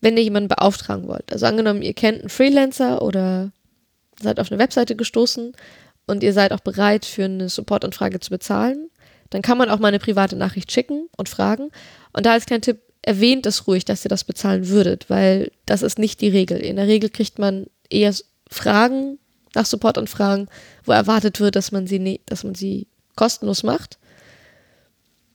wenn 0.01 0.16
ihr 0.16 0.23
jemanden 0.23 0.49
beauftragen 0.49 1.09
wollt. 1.09 1.33
Also 1.33 1.47
angenommen, 1.47 1.83
ihr 1.83 1.94
kennt 1.94 2.21
einen 2.21 2.29
Freelancer 2.29 3.03
oder 3.03 3.53
seid 4.21 4.40
auf 4.40 4.51
eine 4.51 4.59
Webseite 4.59 4.97
gestoßen 4.97 5.53
und 6.07 6.23
ihr 6.23 6.33
seid 6.33 6.53
auch 6.53 6.61
bereit, 6.61 7.05
für 7.05 7.25
eine 7.25 7.49
Supportanfrage 7.49 8.21
zu 8.21 8.31
bezahlen, 8.31 8.90
dann 9.31 9.42
kann 9.42 9.59
man 9.59 9.68
auch 9.71 9.79
mal 9.79 9.88
eine 9.88 9.99
private 9.99 10.37
Nachricht 10.37 10.73
schicken 10.73 11.09
und 11.16 11.29
fragen. 11.29 11.71
Und 12.12 12.27
da 12.27 12.33
als 12.33 12.47
kleiner 12.47 12.62
Tipp, 12.62 12.81
erwähnt 13.03 13.47
es 13.47 13.66
ruhig, 13.66 13.85
dass 13.85 14.05
ihr 14.05 14.09
das 14.09 14.25
bezahlen 14.25 14.68
würdet, 14.68 15.09
weil 15.09 15.51
das 15.66 15.83
ist 15.83 15.99
nicht 15.99 16.21
die 16.21 16.29
Regel. 16.29 16.59
In 16.59 16.77
der 16.77 16.87
Regel 16.87 17.11
kriegt 17.11 17.38
man 17.38 17.66
eher 17.88 18.12
Fragen, 18.48 19.18
nach 19.54 19.66
Supportanfragen, 19.66 20.48
wo 20.84 20.92
erwartet 20.92 21.40
wird, 21.40 21.56
dass 21.56 21.72
man 21.72 21.87
sie, 21.87 21.98
ne 21.98 22.20
dass 22.26 22.44
man 22.44 22.54
sie 22.54 22.87
kostenlos 23.16 23.62
macht. 23.62 23.98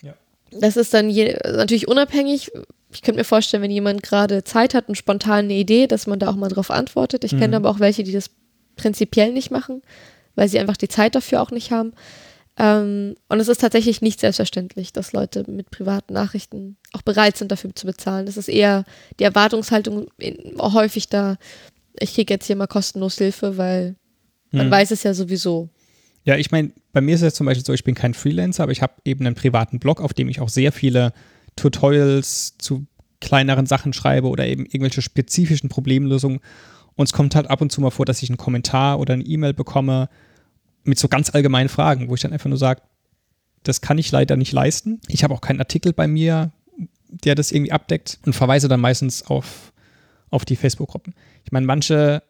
Ja. 0.02 0.14
Das 0.52 0.78
ist 0.78 0.94
dann 0.94 1.08
natürlich 1.08 1.88
unabhängig. 1.88 2.52
Ich 2.92 3.02
könnte 3.02 3.20
mir 3.20 3.26
vorstellen, 3.26 3.64
wenn 3.64 3.72
jemand 3.72 4.04
gerade 4.04 4.44
Zeit 4.44 4.74
hat 4.74 4.88
und 4.88 4.96
spontan 4.96 5.46
eine 5.46 5.54
Idee, 5.54 5.88
dass 5.88 6.08
man 6.08 6.20
da 6.20 6.30
auch 6.30 6.36
mal 6.36 6.50
drauf 6.50 6.70
antwortet. 6.72 7.24
Ich 7.24 7.34
mhm. 7.34 7.40
kenne 7.40 7.56
aber 7.58 7.70
auch 7.70 7.80
welche, 7.80 8.04
die 8.04 8.12
das 8.12 8.30
prinzipiell 8.76 9.32
nicht 9.32 9.52
machen, 9.52 9.82
weil 10.36 10.48
sie 10.48 10.60
einfach 10.60 10.78
die 10.78 10.88
Zeit 10.88 11.16
dafür 11.16 11.42
auch 11.42 11.52
nicht 11.52 11.72
haben. 11.72 11.94
Ähm, 12.58 13.16
und 13.30 13.40
es 13.40 13.48
ist 13.48 13.62
tatsächlich 13.62 14.02
nicht 14.02 14.20
selbstverständlich, 14.20 14.94
dass 14.94 15.12
Leute 15.12 15.50
mit 15.50 15.72
privaten 15.72 16.14
Nachrichten 16.14 16.78
auch 16.92 17.02
bereit 17.02 17.36
sind, 17.36 17.52
dafür 17.52 17.74
zu 17.74 17.88
bezahlen. 17.88 18.28
Das 18.28 18.38
ist 18.38 18.48
eher 18.48 18.86
die 19.20 19.24
Erwartungshaltung 19.24 20.08
häufig 20.60 21.10
da, 21.10 21.38
ich 22.00 22.14
kriege 22.14 22.34
jetzt 22.34 22.48
hier 22.48 22.56
mal 22.56 22.68
kostenlos 22.68 23.18
Hilfe, 23.18 23.58
weil 23.58 23.96
man 24.52 24.66
hm. 24.66 24.72
weiß 24.72 24.92
es 24.92 25.04
ja 25.04 25.14
sowieso. 25.14 25.70
Ja, 26.26 26.38
ich 26.38 26.52
meine, 26.52 26.72
bei 26.94 27.02
mir 27.02 27.16
ist 27.16 27.22
es 27.22 27.36
zum 27.36 27.46
Beispiel 27.46 27.66
so, 27.66 27.74
ich 27.74 27.84
bin 27.84 27.96
kein 27.96 28.14
Freelancer, 28.14 28.64
aber 28.64 28.72
ich 28.72 28.82
habe 28.82 28.94
eben 29.04 29.26
einen 29.26 29.36
privaten 29.36 29.80
Blog, 29.80 30.00
auf 30.00 30.14
dem 30.14 30.30
ich 30.30 30.40
auch 30.40 30.50
sehr 30.50 30.72
viele 30.72 31.12
Tutorials 31.56 32.56
zu 32.58 32.86
kleineren 33.20 33.66
Sachen 33.66 33.94
schreibe 33.94 34.28
oder 34.30 34.46
eben 34.48 34.66
irgendwelche 34.66 35.02
spezifischen 35.02 35.70
Problemlösungen. 35.70 36.40
Und 36.96 37.06
es 37.06 37.14
kommt 37.14 37.36
halt 37.36 37.50
ab 37.50 37.62
und 37.62 37.72
zu 37.72 37.82
mal 37.82 37.90
vor, 37.90 38.06
dass 38.06 38.22
ich 38.22 38.30
einen 38.30 38.38
Kommentar 38.38 39.00
oder 39.00 39.14
eine 39.14 39.24
E-Mail 39.24 39.54
bekomme 39.54 40.10
mit 40.84 41.00
so 41.00 41.08
ganz 41.08 41.34
allgemeinen 41.34 41.70
Fragen, 41.70 42.10
wo 42.10 42.16
ich 42.16 42.22
dann 42.22 42.34
einfach 42.34 42.50
nur 42.50 42.58
sage, 42.58 42.82
das 43.64 43.82
kann 43.82 43.98
ich 43.98 44.12
leider 44.12 44.36
nicht 44.36 44.52
leisten. 44.52 45.02
Ich 45.08 45.24
habe 45.24 45.34
auch 45.34 45.42
keinen 45.42 45.60
Artikel 45.60 45.94
bei 45.94 46.08
mir, 46.08 46.52
der 47.08 47.36
das 47.36 47.52
irgendwie 47.52 47.72
abdeckt 47.72 48.20
und 48.26 48.34
verweise 48.34 48.68
dann 48.68 48.82
meistens 48.82 49.24
auf 49.24 49.74
auf 50.34 50.46
die 50.46 50.56
Facebook-Gruppen. 50.56 51.14
Ich 51.44 51.52
meine, 51.52 51.66
manche 51.66 52.24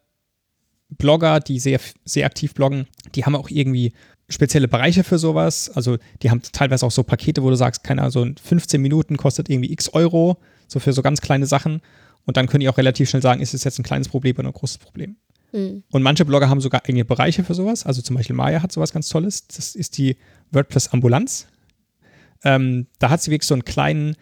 Blogger, 0.90 1.40
die 1.40 1.60
sehr, 1.60 1.80
sehr 2.06 2.26
aktiv 2.26 2.54
bloggen, 2.54 2.88
die 3.16 3.26
haben 3.26 3.36
auch 3.36 3.50
irgendwie 3.50 3.94
spezielle 4.30 4.68
Bereiche 4.68 5.04
für 5.04 5.18
sowas. 5.18 5.70
Also 5.70 5.98
die 6.22 6.30
haben 6.30 6.42
teilweise 6.42 6.86
auch 6.86 6.92
so 6.92 7.04
Pakete, 7.04 7.44
wo 7.44 7.50
du 7.50 7.56
sagst, 7.56 7.84
keine 7.84 8.02
Ahnung, 8.02 8.12
so 8.12 8.28
15 8.44 8.82
Minuten 8.82 9.18
kostet 9.18 9.50
irgendwie 9.50 9.72
x 9.72 9.90
Euro, 9.90 10.38
so 10.68 10.80
für 10.80 10.94
so 10.94 11.02
ganz 11.02 11.22
kleine 11.22 11.46
Sachen. 11.46 11.82
Und 12.26 12.38
dann 12.38 12.48
können 12.48 12.62
die 12.62 12.70
auch 12.70 12.78
relativ 12.78 13.10
schnell 13.10 13.22
sagen, 13.22 13.42
ist 13.42 13.54
es 13.54 13.64
jetzt 13.64 13.80
ein 13.80 13.84
kleines 13.84 14.08
Problem 14.08 14.38
oder 14.38 14.50
ein 14.50 14.54
großes 14.54 14.78
Problem. 14.78 15.18
Mhm. 15.52 15.84
Und 15.92 16.04
manche 16.04 16.26
Blogger 16.26 16.50
haben 16.50 16.62
sogar 16.62 16.82
eigene 16.86 17.06
Bereiche 17.06 17.44
für 17.44 17.54
sowas. 17.54 17.86
Also 17.86 18.02
zum 18.02 18.16
Beispiel 18.16 18.36
Maya 18.36 18.62
hat 18.62 18.72
sowas 18.72 18.94
ganz 18.94 19.10
Tolles. 19.10 19.48
Das 19.48 19.76
ist 19.76 19.98
die 19.98 20.18
WordPress-Ambulanz. 20.52 21.48
Ähm, 22.44 22.88
da 23.00 23.10
hat 23.10 23.22
sie 23.22 23.32
wirklich 23.32 23.48
so 23.48 23.56
einen 23.56 23.66
kleinen, 23.66 24.16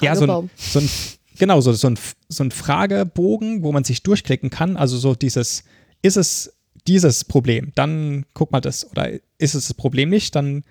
ja, 0.00 0.16
so, 0.16 0.24
ein, 0.24 0.50
so 0.56 0.78
ein 0.78 0.88
Genau, 1.38 1.60
so, 1.60 1.72
so, 1.72 1.88
ein, 1.88 1.98
so 2.28 2.44
ein 2.44 2.50
Fragebogen, 2.50 3.62
wo 3.62 3.72
man 3.72 3.84
sich 3.84 4.02
durchklicken 4.02 4.50
kann. 4.50 4.76
Also 4.76 4.96
so 4.96 5.14
dieses, 5.14 5.64
ist 6.02 6.16
es 6.16 6.54
dieses 6.86 7.24
Problem? 7.24 7.72
Dann 7.74 8.24
guck 8.34 8.52
mal 8.52 8.60
das. 8.60 8.90
Oder 8.90 9.10
ist 9.38 9.54
es 9.54 9.68
das 9.68 9.74
Problem 9.74 10.10
nicht? 10.10 10.34
Dann 10.34 10.64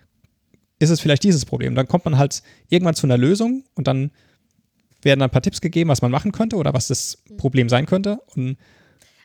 ist 0.80 0.90
es 0.90 1.00
vielleicht 1.00 1.24
dieses 1.24 1.46
Problem. 1.46 1.76
Dann 1.76 1.88
kommt 1.88 2.06
man 2.06 2.18
halt 2.18 2.44
irgendwann 2.70 2.96
zu 2.96 3.08
einer 3.08 3.18
Lösung 3.18 3.64
und 3.76 3.88
dann 3.88 4.12
werden 5.02 5.22
ein 5.22 5.30
paar 5.30 5.42
Tipps 5.42 5.62
gegeben, 5.62 5.90
was 5.90 6.02
man 6.02 6.12
machen 6.12 6.32
könnte 6.32 6.56
oder 6.56 6.74
was 6.74 6.88
das 6.88 7.18
Problem 7.38 7.70
sein 7.70 7.86
könnte. 7.86 8.20
Und 8.36 8.58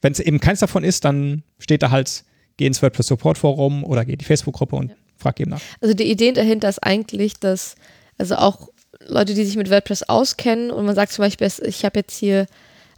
wenn 0.02 0.12
es 0.12 0.20
eben 0.20 0.40
keins 0.40 0.60
davon 0.60 0.84
ist, 0.84 1.04
dann 1.04 1.42
steht 1.58 1.82
da 1.82 1.90
halt, 1.90 2.24
geh 2.56 2.66
ins 2.66 2.82
WordPress 2.82 3.08
Support 3.08 3.38
Forum 3.38 3.84
oder 3.84 4.04
geh 4.04 4.12
in 4.12 4.18
die 4.18 4.24
Facebook-Gruppe 4.24 4.76
und 4.76 4.90
ja. 4.90 4.96
frag 5.16 5.38
eben 5.40 5.50
nach. 5.50 5.60
Also 5.80 5.94
die 5.94 6.10
Idee 6.10 6.32
dahinter 6.32 6.68
ist 6.68 6.82
eigentlich, 6.82 7.34
dass 7.34 7.76
also 8.16 8.36
auch 8.36 8.70
Leute, 9.08 9.34
die 9.34 9.44
sich 9.44 9.56
mit 9.56 9.70
WordPress 9.70 10.04
auskennen 10.04 10.70
und 10.70 10.84
man 10.84 10.94
sagt 10.94 11.12
zum 11.12 11.24
Beispiel, 11.24 11.50
ich 11.64 11.84
habe 11.84 12.00
jetzt 12.00 12.16
hier 12.16 12.46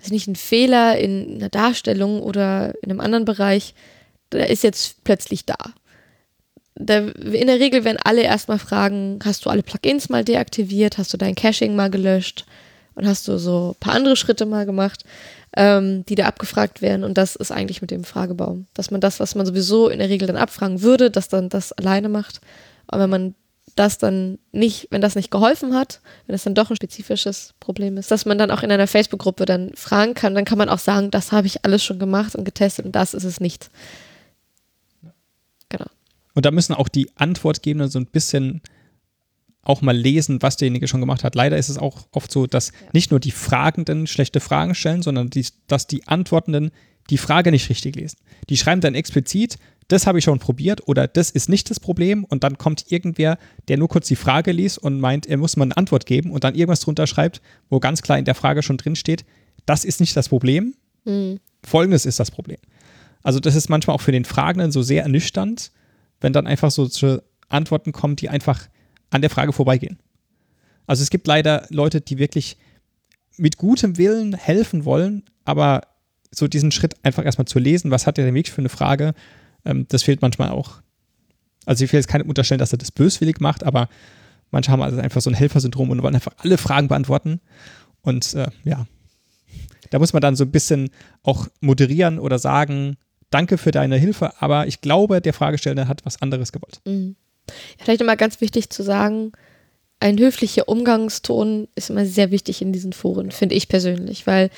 also 0.00 0.12
nicht 0.12 0.28
einen 0.28 0.36
Fehler 0.36 0.98
in 0.98 1.36
einer 1.36 1.48
Darstellung 1.48 2.22
oder 2.22 2.74
in 2.82 2.90
einem 2.90 3.00
anderen 3.00 3.24
Bereich, 3.24 3.74
der 4.32 4.48
ist 4.50 4.62
jetzt 4.62 5.04
plötzlich 5.04 5.44
da. 5.44 5.56
in 6.76 6.86
der 7.46 7.60
Regel 7.60 7.84
werden 7.84 7.98
alle 8.02 8.22
erstmal 8.22 8.58
fragen, 8.58 9.18
hast 9.24 9.44
du 9.44 9.50
alle 9.50 9.62
Plugins 9.62 10.08
mal 10.08 10.24
deaktiviert, 10.24 10.98
hast 10.98 11.12
du 11.12 11.16
dein 11.16 11.34
Caching 11.34 11.76
mal 11.76 11.90
gelöscht 11.90 12.46
und 12.94 13.06
hast 13.06 13.28
du 13.28 13.38
so 13.38 13.70
ein 13.70 13.80
paar 13.80 13.94
andere 13.94 14.16
Schritte 14.16 14.46
mal 14.46 14.66
gemacht, 14.66 15.04
ähm, 15.56 16.04
die 16.06 16.14
da 16.14 16.26
abgefragt 16.26 16.80
werden 16.80 17.04
und 17.04 17.18
das 17.18 17.36
ist 17.36 17.50
eigentlich 17.50 17.82
mit 17.82 17.90
dem 17.90 18.04
Fragebaum, 18.04 18.66
dass 18.74 18.90
man 18.90 19.00
das, 19.00 19.20
was 19.20 19.34
man 19.34 19.46
sowieso 19.46 19.88
in 19.88 19.98
der 19.98 20.08
Regel 20.08 20.26
dann 20.26 20.36
abfragen 20.36 20.82
würde, 20.82 21.10
dass 21.10 21.28
dann 21.28 21.48
das 21.48 21.72
alleine 21.72 22.08
macht. 22.08 22.40
Aber 22.86 23.02
wenn 23.02 23.10
man 23.10 23.34
das 23.74 23.98
dann 23.98 24.38
nicht, 24.52 24.88
wenn 24.90 25.00
das 25.00 25.14
nicht 25.14 25.30
geholfen 25.30 25.74
hat, 25.74 26.00
wenn 26.26 26.34
es 26.34 26.44
dann 26.44 26.54
doch 26.54 26.70
ein 26.70 26.76
spezifisches 26.76 27.54
Problem 27.60 27.96
ist, 27.96 28.10
dass 28.10 28.26
man 28.26 28.38
dann 28.38 28.50
auch 28.50 28.62
in 28.62 28.70
einer 28.70 28.86
Facebook-Gruppe 28.86 29.44
dann 29.44 29.72
fragen 29.74 30.14
kann, 30.14 30.34
dann 30.34 30.44
kann 30.44 30.58
man 30.58 30.68
auch 30.68 30.78
sagen, 30.78 31.10
das 31.10 31.32
habe 31.32 31.46
ich 31.46 31.64
alles 31.64 31.82
schon 31.84 31.98
gemacht 31.98 32.34
und 32.34 32.44
getestet 32.44 32.86
und 32.86 32.92
das 32.94 33.14
ist 33.14 33.24
es 33.24 33.40
nicht. 33.40 33.70
Genau. 35.68 35.86
Und 36.34 36.46
da 36.46 36.50
müssen 36.50 36.74
auch 36.74 36.88
die 36.88 37.10
Antwortgebenden 37.16 37.90
so 37.90 37.98
ein 37.98 38.06
bisschen 38.06 38.62
auch 39.62 39.82
mal 39.82 39.96
lesen, 39.96 40.40
was 40.42 40.56
derjenige 40.56 40.88
schon 40.88 41.00
gemacht 41.00 41.22
hat. 41.22 41.34
Leider 41.34 41.56
ist 41.56 41.68
es 41.68 41.78
auch 41.78 42.06
oft 42.12 42.32
so, 42.32 42.46
dass 42.46 42.68
ja. 42.68 42.88
nicht 42.92 43.10
nur 43.10 43.20
die 43.20 43.30
Fragenden 43.30 44.06
schlechte 44.06 44.40
Fragen 44.40 44.74
stellen, 44.74 45.02
sondern 45.02 45.30
die, 45.30 45.46
dass 45.66 45.86
die 45.86 46.08
Antwortenden 46.08 46.70
die 47.10 47.18
Frage 47.18 47.50
nicht 47.50 47.68
richtig 47.68 47.96
lesen. 47.96 48.18
Die 48.48 48.56
schreiben 48.56 48.80
dann 48.80 48.94
explizit, 48.94 49.58
das 49.88 50.06
habe 50.06 50.18
ich 50.18 50.24
schon 50.24 50.38
probiert 50.38 50.86
oder 50.86 51.08
das 51.08 51.30
ist 51.30 51.48
nicht 51.48 51.68
das 51.68 51.80
Problem 51.80 52.24
und 52.24 52.44
dann 52.44 52.58
kommt 52.58 52.90
irgendwer, 52.92 53.38
der 53.68 53.76
nur 53.76 53.88
kurz 53.88 54.06
die 54.06 54.16
Frage 54.16 54.52
liest 54.52 54.78
und 54.78 55.00
meint, 55.00 55.26
er 55.26 55.36
muss 55.36 55.56
mal 55.56 55.64
eine 55.64 55.76
Antwort 55.76 56.06
geben 56.06 56.30
und 56.30 56.44
dann 56.44 56.54
irgendwas 56.54 56.80
drunter 56.80 57.08
schreibt, 57.08 57.42
wo 57.68 57.80
ganz 57.80 58.00
klar 58.00 58.18
in 58.18 58.24
der 58.24 58.36
Frage 58.36 58.62
schon 58.62 58.76
drin 58.76 58.94
steht, 58.94 59.24
das 59.66 59.84
ist 59.84 60.00
nicht 60.00 60.16
das 60.16 60.28
Problem, 60.28 60.74
mhm. 61.04 61.40
folgendes 61.64 62.06
ist 62.06 62.20
das 62.20 62.30
Problem. 62.30 62.58
Also 63.22 63.40
das 63.40 63.56
ist 63.56 63.68
manchmal 63.68 63.96
auch 63.96 64.00
für 64.00 64.12
den 64.12 64.24
Fragenden 64.24 64.70
so 64.70 64.82
sehr 64.82 65.02
ernüchternd, 65.02 65.72
wenn 66.20 66.32
dann 66.32 66.46
einfach 66.46 66.70
so 66.70 66.88
Antworten 67.48 67.92
kommen, 67.92 68.16
die 68.16 68.28
einfach 68.28 68.68
an 69.10 69.20
der 69.20 69.30
Frage 69.30 69.52
vorbeigehen. 69.52 69.98
Also 70.86 71.02
es 71.02 71.10
gibt 71.10 71.26
leider 71.26 71.66
Leute, 71.70 72.00
die 72.00 72.18
wirklich 72.18 72.56
mit 73.36 73.56
gutem 73.56 73.98
Willen 73.98 74.34
helfen 74.34 74.84
wollen, 74.84 75.24
aber 75.44 75.82
so 76.30 76.48
diesen 76.48 76.72
Schritt 76.72 76.94
einfach 77.02 77.24
erstmal 77.24 77.46
zu 77.46 77.58
lesen, 77.58 77.90
was 77.90 78.06
hat 78.06 78.16
der 78.16 78.24
denn 78.24 78.34
wirklich 78.34 78.54
für 78.54 78.62
eine 78.62 78.68
Frage, 78.68 79.14
ähm, 79.64 79.86
das 79.88 80.02
fehlt 80.02 80.22
manchmal 80.22 80.50
auch. 80.50 80.80
Also 81.66 81.84
ich 81.84 81.92
will 81.92 81.98
jetzt 81.98 82.08
keine 82.08 82.24
unterstellen, 82.24 82.58
dass 82.58 82.72
er 82.72 82.78
das 82.78 82.92
böswillig 82.92 83.40
macht, 83.40 83.64
aber 83.64 83.88
manche 84.50 84.70
haben 84.70 84.82
also 84.82 84.98
einfach 84.98 85.20
so 85.20 85.30
ein 85.30 85.34
Helfersyndrom 85.34 85.90
und 85.90 86.02
wollen 86.02 86.14
einfach 86.14 86.34
alle 86.38 86.58
Fragen 86.58 86.88
beantworten. 86.88 87.40
Und 88.02 88.34
äh, 88.34 88.48
ja, 88.64 88.86
da 89.90 89.98
muss 89.98 90.12
man 90.12 90.22
dann 90.22 90.36
so 90.36 90.44
ein 90.44 90.50
bisschen 90.50 90.90
auch 91.22 91.48
moderieren 91.60 92.18
oder 92.18 92.38
sagen, 92.38 92.96
danke 93.30 93.58
für 93.58 93.70
deine 93.70 93.96
Hilfe, 93.96 94.40
aber 94.40 94.66
ich 94.66 94.80
glaube, 94.80 95.20
der 95.20 95.34
Fragestellende 95.34 95.88
hat 95.88 96.04
was 96.04 96.22
anderes 96.22 96.52
gewollt. 96.52 96.80
Mhm. 96.84 97.16
Ja, 97.48 97.84
vielleicht 97.84 98.00
nochmal 98.00 98.16
ganz 98.16 98.40
wichtig 98.40 98.70
zu 98.70 98.82
sagen, 98.82 99.32
ein 99.98 100.18
höflicher 100.18 100.68
Umgangston 100.68 101.68
ist 101.74 101.90
immer 101.90 102.06
sehr 102.06 102.30
wichtig 102.30 102.62
in 102.62 102.72
diesen 102.72 102.92
Foren, 102.92 103.30
finde 103.30 103.54
ich 103.54 103.68
persönlich, 103.68 104.26
weil 104.26 104.50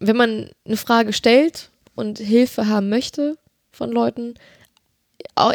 wenn 0.00 0.16
man 0.16 0.50
eine 0.64 0.76
Frage 0.76 1.12
stellt 1.12 1.70
und 1.94 2.18
Hilfe 2.18 2.68
haben 2.68 2.88
möchte 2.88 3.36
von 3.72 3.90
Leuten, 3.90 4.34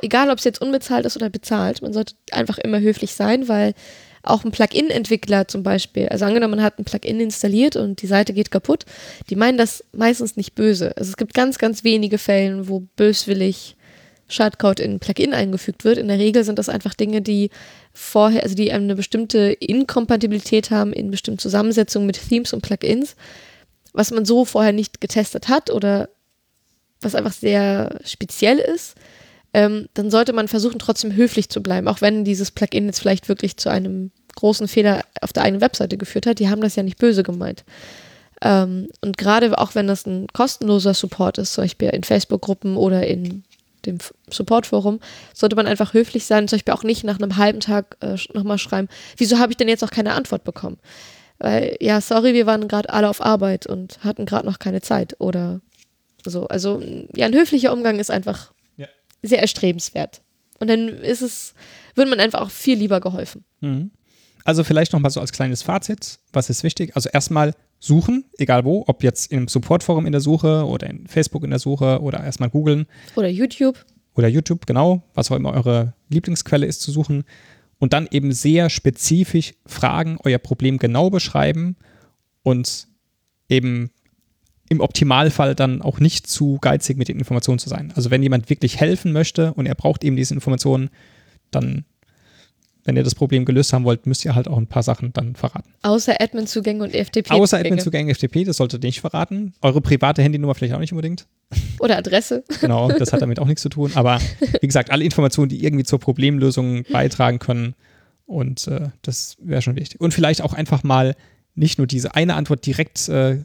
egal 0.02 0.30
ob 0.30 0.38
es 0.38 0.44
jetzt 0.44 0.62
unbezahlt 0.62 1.06
ist 1.06 1.16
oder 1.16 1.30
bezahlt, 1.30 1.82
man 1.82 1.94
sollte 1.94 2.16
einfach 2.32 2.58
immer 2.58 2.80
höflich 2.80 3.14
sein, 3.14 3.48
weil 3.48 3.74
auch 4.22 4.44
ein 4.44 4.52
Plugin-Entwickler 4.52 5.48
zum 5.48 5.64
Beispiel, 5.64 6.10
also 6.10 6.26
angenommen, 6.26 6.56
man 6.56 6.64
hat 6.64 6.78
ein 6.78 6.86
Plugin 6.86 7.20
installiert 7.20 7.76
und 7.76 8.02
die 8.02 8.08
Seite 8.08 8.34
geht 8.34 8.52
kaputt, 8.52 8.86
die 9.30 9.36
meinen 9.36 9.58
das 9.58 9.84
meistens 9.94 10.36
nicht 10.36 10.56
böse. 10.56 10.96
Also 10.98 11.10
es 11.10 11.18
gibt 11.18 11.34
ganz, 11.34 11.58
ganz 11.58 11.84
wenige 11.84 12.18
Fälle, 12.18 12.68
wo 12.68 12.82
böswillig 12.96 13.78
Schadcode 14.28 14.82
in 14.82 14.94
ein 14.94 15.00
Plugin 15.00 15.34
eingefügt 15.34 15.86
wird. 15.86 15.98
In 15.98 16.08
der 16.08 16.20
Regel 16.20 16.44
sind 16.44 16.60
das 16.60 16.70
einfach 16.70 16.94
Dinge, 16.94 17.22
die 17.22 17.50
vorher, 17.94 18.44
also 18.44 18.56
die 18.56 18.72
eine 18.72 18.96
bestimmte 18.96 19.52
Inkompatibilität 19.54 20.70
haben 20.70 20.94
in 20.94 21.10
bestimmten 21.10 21.40
Zusammensetzungen 21.40 22.06
mit 22.06 22.20
Themes 22.30 22.54
und 22.54 22.62
Plugins, 22.62 23.16
was 23.94 24.12
man 24.12 24.26
so 24.26 24.46
vorher 24.46 24.74
nicht 24.74 25.02
getestet 25.02 25.48
hat 25.48 25.72
oder 25.72 26.10
was 27.02 27.16
einfach 27.16 27.34
sehr 27.34 28.00
speziell 28.04 28.58
ist 28.58 28.96
ähm, 29.54 29.88
dann 29.94 30.12
sollte 30.12 30.34
man 30.34 30.48
versuchen, 30.48 30.80
trotzdem 30.80 31.16
höflich 31.16 31.50
zu 31.50 31.62
bleiben, 31.62 31.88
auch 31.88 32.02
wenn 32.02 32.24
dieses 32.24 32.52
Plugin 32.52 32.86
jetzt 32.86 33.00
vielleicht 33.00 33.30
wirklich 33.30 33.58
zu 33.58 33.70
einem 33.70 34.12
großen 34.36 34.68
Fehler 34.68 35.04
auf 35.22 35.34
der 35.34 35.44
eigenen 35.44 35.62
Webseite 35.62 35.98
geführt 35.98 36.28
hat. 36.28 36.40
Die 36.40 36.50
haben 36.50 36.62
das 36.62 36.76
ja 36.76 36.84
nicht 36.84 37.00
böse 37.00 37.24
gemeint. 37.24 37.64
Ähm, 38.42 38.90
und 39.02 39.18
gerade 39.18 39.58
auch 39.58 39.76
wenn 39.76 39.88
das 39.88 40.06
ein 40.06 40.28
kostenloser 40.28 40.94
Support 40.94 41.40
ist, 41.40 41.54
zum 41.54 41.64
Beispiel 41.64 41.90
in 41.90 42.04
Facebook-Gruppen 42.04 42.78
oder 42.78 43.08
in 43.08 43.44
dem 43.86 43.98
Supportforum, 44.30 45.00
sollte 45.34 45.56
man 45.56 45.66
einfach 45.66 45.94
höflich 45.94 46.26
sein, 46.26 46.48
zum 46.48 46.58
Beispiel 46.58 46.74
auch 46.74 46.84
nicht 46.84 47.04
nach 47.04 47.20
einem 47.20 47.38
halben 47.38 47.60
Tag 47.60 47.98
äh, 48.02 48.18
nochmal 48.34 48.60
schreiben, 48.60 48.88
wieso 49.18 49.40
habe 49.40 49.52
ich 49.52 49.58
denn 49.58 49.68
jetzt 49.68 49.82
noch 49.82 49.92
keine 49.92 50.14
Antwort 50.14 50.44
bekommen? 50.44 50.78
Weil, 51.40 51.78
ja, 51.80 52.02
sorry, 52.02 52.34
wir 52.34 52.46
waren 52.46 52.68
gerade 52.68 52.90
alle 52.90 53.10
auf 53.10 53.22
Arbeit 53.22 53.66
und 53.66 54.04
hatten 54.04 54.26
gerade 54.26 54.46
noch 54.46 54.60
keine 54.60 54.82
Zeit 54.82 55.16
oder 55.20 55.62
so. 56.26 56.48
Also, 56.48 56.82
ja, 57.16 57.26
ein 57.26 57.34
höflicher 57.34 57.74
Umgang 57.74 58.00
ist 58.00 58.12
einfach 58.12 58.52
sehr 59.22 59.40
erstrebenswert. 59.40 60.22
Und 60.60 60.70
dann 60.70 60.90
ist 60.90 61.22
es, 61.22 61.54
wird 61.96 62.10
man 62.10 62.20
einfach 62.20 62.42
auch 62.42 62.52
viel 62.52 62.78
lieber 62.78 63.00
geholfen. 63.00 63.44
Mhm. 63.62 63.92
Also 64.46 64.64
vielleicht 64.64 64.94
nochmal 64.94 65.12
so 65.12 65.20
als 65.20 65.32
kleines 65.32 65.62
Fazit, 65.62 66.20
was 66.34 66.50
ist 66.50 66.64
wichtig? 66.64 66.96
Also 66.96 67.10
erstmal 67.10 67.54
suchen, 67.80 68.26
egal 68.38 68.66
wo, 68.66 68.84
ob 68.88 69.04
jetzt 69.04 69.32
im 69.32 69.48
Supportforum 69.48 70.06
in 70.06 70.12
der 70.12 70.22
Suche 70.22 70.66
oder 70.66 70.90
in 70.90 71.08
Facebook 71.08 71.44
in 71.44 71.50
der 71.50 71.60
Suche 71.60 72.02
oder 72.02 72.24
erstmal 72.24 72.50
googeln. 72.50 72.88
Oder 73.16 73.28
YouTube. 73.30 73.86
Oder 74.16 74.28
YouTube, 74.28 74.66
genau, 74.66 75.04
was 75.14 75.32
auch 75.32 75.36
immer 75.36 75.54
eure 75.54 75.94
Lieblingsquelle 76.10 76.66
ist 76.66 76.82
zu 76.82 76.92
suchen. 76.92 77.24
Und 77.80 77.94
dann 77.94 78.08
eben 78.12 78.34
sehr 78.34 78.70
spezifisch 78.70 79.54
fragen, 79.66 80.18
euer 80.24 80.38
Problem 80.38 80.78
genau 80.78 81.10
beschreiben 81.10 81.78
und 82.44 82.88
eben 83.48 83.92
im 84.70 84.82
Optimalfall 84.82 85.56
dann 85.56 85.82
auch 85.82 86.00
nicht 86.00 86.28
zu 86.28 86.60
geizig 86.62 86.98
mit 86.98 87.08
den 87.08 87.18
Informationen 87.18 87.58
zu 87.58 87.70
sein. 87.70 87.92
Also 87.96 88.12
wenn 88.12 88.22
jemand 88.22 88.50
wirklich 88.50 88.80
helfen 88.80 89.12
möchte 89.12 89.54
und 89.54 89.66
er 89.66 89.76
braucht 89.76 90.04
eben 90.04 90.16
diese 90.16 90.34
Informationen, 90.34 90.90
dann, 91.52 91.86
wenn 92.90 92.98
ihr 92.98 93.04
das 93.04 93.14
Problem 93.14 93.46
gelöst 93.46 93.72
haben 93.72 93.86
wollt, 93.86 94.08
müsst 94.08 94.26
ihr 94.26 94.34
halt 94.34 94.48
auch 94.48 94.58
ein 94.58 94.66
paar 94.66 94.82
Sachen 94.82 95.14
dann 95.14 95.36
verraten. 95.36 95.70
Außer 95.84 96.20
Admin-Zugänge 96.20 96.84
und 96.84 96.96
FTP. 96.96 97.30
Außer 97.30 97.60
Admin-Zugänge, 97.60 98.16
FTP, 98.16 98.46
das 98.46 98.58
solltet 98.58 98.84
ihr 98.84 98.88
nicht 98.88 99.00
verraten. 99.00 99.54
Eure 99.62 99.80
private 99.80 100.24
Handynummer 100.24 100.56
vielleicht 100.56 100.74
auch 100.74 100.80
nicht 100.80 100.92
unbedingt. 100.92 101.28
Oder 101.80 101.98
Adresse. 101.98 102.44
Genau, 102.62 102.92
das 103.00 103.14
hat 103.14 103.22
damit 103.22 103.40
auch 103.40 103.46
nichts 103.46 103.62
zu 103.62 103.70
tun. 103.70 103.92
Aber 103.94 104.20
wie 104.60 104.66
gesagt, 104.66 104.90
alle 104.90 105.04
Informationen, 105.04 105.50
die 105.50 105.64
irgendwie 105.64 105.84
zur 105.84 106.00
Problemlösung 106.00 106.84
beitragen 106.92 107.38
können. 107.38 107.76
Und 108.26 108.68
äh, 108.68 108.90
das 109.04 109.38
wäre 109.40 109.62
schon 109.62 109.76
wichtig. 109.76 110.02
Und 110.02 110.12
vielleicht 110.12 110.42
auch 110.42 110.54
einfach 110.54 110.82
mal 110.82 111.16
nicht 111.54 111.78
nur 111.78 111.86
diese 111.86 112.16
eine 112.16 112.34
Antwort 112.34 112.66
direkt 112.66 113.08
äh, 113.08 113.44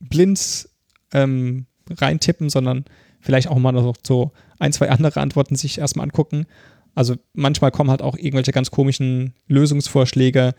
blind 0.00 0.68
ähm, 1.12 1.66
reintippen, 1.88 2.50
sondern 2.50 2.84
vielleicht 3.20 3.46
auch 3.46 3.58
mal 3.58 3.70
noch 3.70 3.94
so 4.04 4.32
ein, 4.58 4.72
zwei 4.72 4.90
andere 4.90 5.20
Antworten 5.20 5.54
sich 5.54 5.78
erstmal 5.78 6.04
angucken. 6.04 6.46
Also 6.94 7.16
manchmal 7.32 7.70
kommen 7.70 7.90
halt 7.90 8.02
auch 8.02 8.16
irgendwelche 8.16 8.52
ganz 8.52 8.70
komischen 8.70 9.34
Lösungsvorschläge 9.48 10.54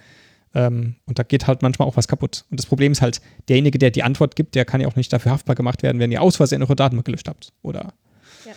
ähm, 0.55 0.95
und 1.05 1.19
da 1.19 1.23
geht 1.23 1.47
halt 1.47 1.61
manchmal 1.61 1.87
auch 1.87 1.97
was 1.97 2.07
kaputt. 2.07 2.45
Und 2.49 2.59
das 2.59 2.65
Problem 2.65 2.91
ist 2.91 3.01
halt, 3.01 3.21
derjenige, 3.49 3.79
der 3.79 3.91
die 3.91 4.03
Antwort 4.03 4.35
gibt, 4.35 4.55
der 4.55 4.65
kann 4.65 4.81
ja 4.81 4.87
auch 4.87 4.95
nicht 4.95 5.11
dafür 5.11 5.31
haftbar 5.31 5.55
gemacht 5.55 5.83
werden, 5.83 5.99
wenn 5.99 6.11
ihr 6.11 6.21
aus 6.21 6.35
Versehen 6.35 6.61
eure 6.61 6.75
Datenbank 6.75 7.05
gelöscht 7.05 7.27
habt. 7.27 7.53
Oder 7.61 7.93
ja. 8.45 8.51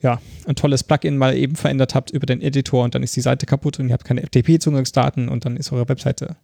ja, 0.00 0.20
ein 0.46 0.56
tolles 0.56 0.82
Plugin 0.82 1.16
mal 1.16 1.36
eben 1.36 1.56
verändert 1.56 1.94
habt 1.94 2.10
über 2.10 2.26
den 2.26 2.40
Editor 2.40 2.84
und 2.84 2.94
dann 2.94 3.02
ist 3.02 3.14
die 3.14 3.20
Seite 3.20 3.46
kaputt 3.46 3.78
und 3.78 3.88
ihr 3.88 3.92
habt 3.92 4.04
keine 4.04 4.22
FTP-Zugangsdaten 4.22 5.28
und 5.28 5.44
dann 5.44 5.56
ist 5.56 5.72
eure 5.72 5.88
Webseite 5.88 6.36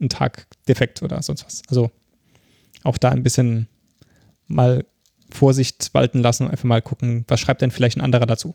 ein 0.00 0.08
Tag 0.08 0.46
defekt 0.66 1.02
oder 1.02 1.20
sonst 1.22 1.44
was. 1.44 1.62
Also 1.68 1.90
auch 2.84 2.96
da 2.96 3.10
ein 3.10 3.22
bisschen 3.22 3.68
mal 4.46 4.84
Vorsicht 5.30 5.90
walten 5.92 6.20
lassen 6.20 6.44
und 6.44 6.50
einfach 6.50 6.64
mal 6.64 6.82
gucken, 6.82 7.24
was 7.28 7.38
schreibt 7.38 7.60
denn 7.60 7.70
vielleicht 7.70 7.98
ein 7.98 8.00
anderer 8.00 8.26
dazu. 8.26 8.54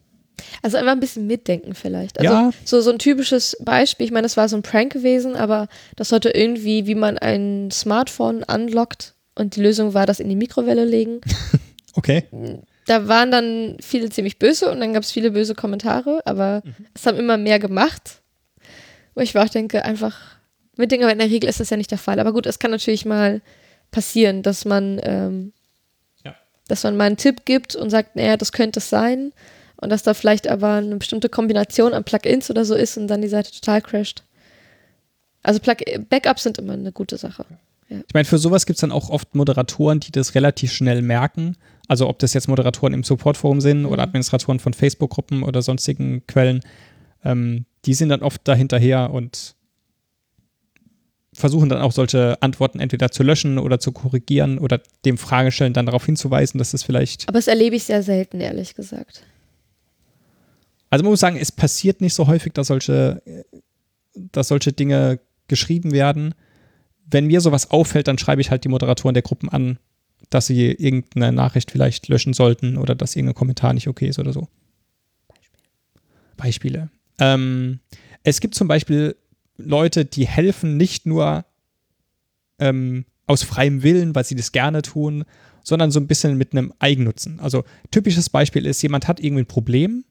Also 0.62 0.78
einfach 0.78 0.91
ein 0.91 1.00
bisschen 1.00 1.28
mitdenken 1.28 1.76
vielleicht. 1.76 2.19
Also 2.19 2.34
ja. 2.34 2.52
so, 2.63 2.82
so 2.82 2.91
ein 2.91 3.00
typisches 3.00 3.58
Beispiel, 3.62 4.06
ich 4.06 4.12
meine, 4.12 4.24
das 4.24 4.38
war 4.38 4.50
so 4.50 4.56
ein 4.56 4.63
Prank 4.63 4.93
gewesen, 4.93 5.36
aber 5.36 5.67
das 5.95 6.10
sollte 6.10 6.30
irgendwie, 6.30 6.88
wie 6.88 6.95
man 6.95 7.17
ein 7.17 7.69
Smartphone 7.71 8.43
unlockt 8.43 9.13
und 9.36 9.56
die 9.56 9.62
Lösung 9.62 9.93
war, 9.93 10.06
das 10.06 10.19
in 10.19 10.30
die 10.30 10.36
Mikrowelle 10.36 10.86
legen. 10.86 11.21
okay. 11.93 12.26
Da 12.86 13.08
waren 13.08 13.32
dann 13.32 13.78
viele 13.82 14.10
ziemlich 14.10 14.39
böse 14.39 14.71
und 14.71 14.80
dann 14.80 14.93
gab 14.93 15.04
es 15.04 15.12
viele 15.12 15.32
böse 15.32 15.56
Kommentare, 15.56 16.21
aber 16.26 16.62
mhm. 16.63 16.86
es 16.93 17.06
haben 17.06 17.17
immer 17.17 17.38
mehr 17.38 17.60
gemacht. 17.60 18.21
Wo 19.13 19.21
ich 19.21 19.38
auch 19.38 19.48
denke, 19.48 19.86
einfach 19.86 20.19
mitdenken, 20.76 21.06
aber 21.06 21.13
in 21.13 21.19
der 21.19 21.30
Regel 21.30 21.50
ist 21.50 21.60
das 21.60 21.69
ja 21.69 21.78
nicht 21.78 21.91
der 21.91 21.98
Fall. 21.98 22.19
Aber 22.19 22.34
gut, 22.34 22.45
es 22.45 22.60
kann 22.60 22.71
natürlich 22.71 23.06
mal 23.06 23.41
passieren, 23.91 24.43
dass 24.43 24.65
man, 24.65 25.00
ähm, 25.04 25.54
ja. 26.24 26.36
dass 26.67 26.84
man 26.84 26.98
mal 26.98 27.06
einen 27.06 27.17
Tipp 27.17 27.45
gibt 27.45 27.76
und 27.76 27.89
sagt, 27.89 28.15
naja, 28.15 28.36
das 28.36 28.52
könnte 28.52 28.80
es 28.80 28.89
sein 28.89 29.32
und 29.86 29.91
dass 29.91 30.04
da 30.04 30.13
vielleicht 30.13 30.48
aber 30.48 30.74
eine 30.74 30.98
bestimmte 30.98 31.30
Kombination 31.30 31.93
an 31.93 32.04
Plugins 32.04 32.50
oder 32.50 32.65
so 32.65 32.76
ist 32.76 32.98
und 32.98 33.08
dann 33.08 33.21
die 33.21 33.28
Seite 33.28 33.52
total 33.52 33.82
crasht. 33.82 34.24
Also 35.43 35.60
Plug 35.60 35.78
Backups 36.10 36.43
sind 36.43 36.58
immer 36.58 36.74
eine 36.74 36.91
gute 36.91 37.17
Sache. 37.17 37.45
Ja. 37.88 37.98
Ich 38.00 38.13
meine, 38.15 38.26
für 38.26 38.39
sowas 38.39 38.65
gibt 38.65 38.78
es 38.78 38.82
dann 38.82 38.91
auch 38.91 39.12
oft 39.12 39.36
Moderatoren, 39.36 40.00
die 40.00 40.12
das 40.12 40.34
relativ 40.34 40.74
schnell 40.74 41.04
merken. 41.04 41.56
Also 41.88 42.10
ob 42.10 42.17
das 42.17 42.34
jetzt 42.34 42.48
Moderatoren 42.48 42.95
im 42.95 43.04
Supportforum 43.04 43.62
sind 43.62 43.82
mhm. 43.82 43.86
oder 43.86 44.02
Administratoren 44.02 44.60
von 44.60 44.74
Facebook-Gruppen 44.74 45.43
oder 45.43 45.62
sonstigen 45.62 46.26
Quellen, 46.26 46.62
ähm, 47.24 47.65
die 47.86 47.93
sind 47.93 48.10
dann 48.10 48.24
oft 48.24 48.41
dahinterher 48.48 49.12
und 49.12 49.56
versuchen 51.32 51.69
dann 51.69 51.82
auch 51.82 51.91
solche 51.91 52.41
Antworten 52.41 52.80
entweder 52.80 53.12
zu 53.12 53.21
löschen 53.21 53.60
oder 53.60 53.80
zu 53.80 53.91
korrigieren 53.91 54.58
oder 54.58 54.82
dem 55.04 55.19
Fragestellen 55.19 55.74
dann 55.74 55.86
darauf 55.86 56.06
hinzuweisen, 56.06 56.58
dass 56.58 56.74
es 56.74 56.82
vielleicht. 56.82 57.28
Aber 57.28 57.38
das 57.38 57.48
erlebe 57.48 57.76
ich 57.76 57.84
sehr 57.84 58.02
selten, 58.02 58.41
ehrlich 58.41 58.74
gesagt. 58.74 59.21
Also 60.95 61.03
man 61.03 61.12
muss 61.12 61.19
sagen, 61.19 61.36
es 61.36 61.51
passiert 61.51 61.99
nicht 61.99 62.13
so 62.13 62.27
häufig, 62.27 62.53
dass 62.53 62.67
solche, 62.67 63.21
dass 64.13 64.47
solche 64.47 64.71
Dinge 64.71 65.19
geschrieben 65.49 65.91
werden. 65.91 66.34
Wenn 67.05 67.25
mir 67.25 67.41
sowas 67.41 67.69
auffällt, 67.69 68.08
dann 68.08 68.17
schreibe 68.17 68.39
ich 68.39 68.49
halt 68.49 68.63
die 68.63 68.69
Moderatoren 68.69 69.13
der 69.13 69.21
Gruppen 69.21 69.49
an, 69.49 69.77
dass 70.29 70.47
sie 70.47 70.71
irgendeine 70.71 71.34
Nachricht 71.34 71.69
vielleicht 71.69 72.08
löschen 72.08 72.31
sollten 72.31 72.77
oder 72.77 72.95
dass 72.95 73.17
irgendein 73.17 73.36
Kommentar 73.36 73.73
nicht 73.73 73.89
okay 73.89 74.08
ist 74.08 74.19
oder 74.19 74.31
so. 74.31 74.47
Beispiele. 75.27 75.67
Beispiele. 76.38 76.89
Ähm, 77.19 77.79
es 78.23 78.39
gibt 78.39 78.55
zum 78.55 78.69
Beispiel 78.69 79.17
Leute, 79.58 80.05
die 80.05 80.25
helfen 80.25 80.77
nicht 80.77 81.05
nur 81.05 81.43
ähm, 82.58 83.03
aus 83.27 83.43
freiem 83.43 83.84
Willen, 83.84 84.15
weil 84.15 84.23
sie 84.23 84.36
das 84.36 84.53
gerne 84.53 84.81
tun, 84.81 85.25
sondern 85.62 85.91
so 85.91 85.99
ein 85.99 86.08
bisschen 86.08 86.38
mit 86.38 86.53
einem 86.53 86.71
Eigennutzen. 86.79 87.41
Also 87.41 87.65
typisches 87.91 88.29
Beispiel 88.29 88.65
ist, 88.65 88.81
jemand 88.81 89.10
hat 89.10 89.19
irgendwie 89.19 89.43
ein 89.43 89.47
Problem 89.47 90.05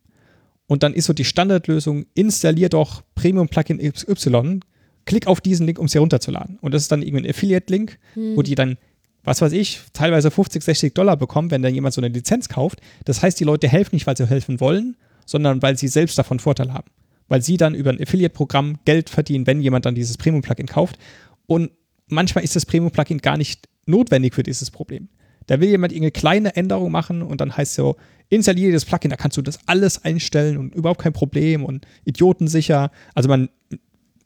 und 0.66 0.82
dann 0.82 0.94
ist 0.94 1.06
so 1.06 1.12
die 1.12 1.24
Standardlösung, 1.24 2.06
installier 2.14 2.68
doch 2.68 3.02
Premium-Plugin 3.14 3.78
XY, 3.78 4.60
klick 5.04 5.26
auf 5.26 5.40
diesen 5.40 5.66
Link, 5.66 5.78
um 5.78 5.86
es 5.86 5.94
herunterzuladen. 5.94 6.58
Und 6.60 6.72
das 6.72 6.82
ist 6.82 6.92
dann 6.92 7.02
irgendwie 7.02 7.24
ein 7.24 7.30
Affiliate-Link, 7.30 7.98
hm. 8.14 8.36
wo 8.36 8.42
die 8.42 8.54
dann, 8.54 8.78
was 9.22 9.42
weiß 9.42 9.52
ich, 9.52 9.80
teilweise 9.92 10.30
50, 10.30 10.62
60 10.62 10.94
Dollar 10.94 11.16
bekommen, 11.16 11.50
wenn 11.50 11.62
dann 11.62 11.74
jemand 11.74 11.94
so 11.94 12.00
eine 12.00 12.08
Lizenz 12.08 12.48
kauft. 12.48 12.80
Das 13.04 13.22
heißt, 13.22 13.38
die 13.38 13.44
Leute 13.44 13.68
helfen 13.68 13.96
nicht, 13.96 14.06
weil 14.06 14.16
sie 14.16 14.26
helfen 14.26 14.60
wollen, 14.60 14.96
sondern 15.26 15.60
weil 15.62 15.76
sie 15.76 15.88
selbst 15.88 16.18
davon 16.18 16.38
Vorteil 16.38 16.72
haben 16.72 16.90
weil 17.28 17.42
sie 17.42 17.56
dann 17.56 17.74
über 17.74 17.90
ein 17.90 18.00
Affiliate-Programm 18.00 18.78
Geld 18.84 19.10
verdienen, 19.10 19.46
wenn 19.46 19.60
jemand 19.60 19.86
dann 19.86 19.94
dieses 19.94 20.16
Premium-Plugin 20.18 20.66
kauft. 20.66 20.98
Und 21.46 21.70
manchmal 22.08 22.44
ist 22.44 22.56
das 22.56 22.66
Premium-Plugin 22.66 23.18
gar 23.18 23.36
nicht 23.36 23.68
notwendig 23.86 24.34
für 24.34 24.42
dieses 24.42 24.70
Problem. 24.70 25.08
Da 25.46 25.60
will 25.60 25.68
jemand 25.68 25.92
irgendeine 25.92 26.12
kleine 26.12 26.56
Änderung 26.56 26.90
machen 26.90 27.22
und 27.22 27.40
dann 27.40 27.56
heißt 27.56 27.74
so, 27.74 27.96
installiere 28.28 28.72
das 28.72 28.84
Plugin, 28.84 29.10
da 29.10 29.16
kannst 29.16 29.36
du 29.36 29.42
das 29.42 29.58
alles 29.66 30.04
einstellen 30.04 30.56
und 30.56 30.74
überhaupt 30.74 31.00
kein 31.00 31.12
Problem 31.12 31.64
und 31.64 31.86
idiotensicher. 32.04 32.90
Also 33.14 33.28
man 33.28 33.48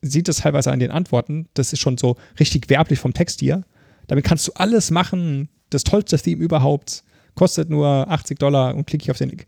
sieht 0.00 0.28
das 0.28 0.38
teilweise 0.38 0.70
an 0.70 0.78
den 0.78 0.90
Antworten, 0.90 1.48
das 1.54 1.72
ist 1.72 1.80
schon 1.80 1.98
so 1.98 2.16
richtig 2.38 2.70
werblich 2.70 2.98
vom 2.98 3.14
Text 3.14 3.40
hier. 3.40 3.64
Damit 4.06 4.24
kannst 4.24 4.46
du 4.46 4.52
alles 4.54 4.90
machen, 4.90 5.48
das 5.70 5.84
tollste 5.84 6.18
Theme 6.18 6.42
überhaupt, 6.42 7.02
kostet 7.34 7.68
nur 7.70 7.86
80 7.86 8.38
Dollar 8.38 8.74
und 8.74 8.86
klicke 8.86 9.04
ich 9.04 9.10
auf 9.10 9.18
den 9.18 9.30
Link. 9.30 9.46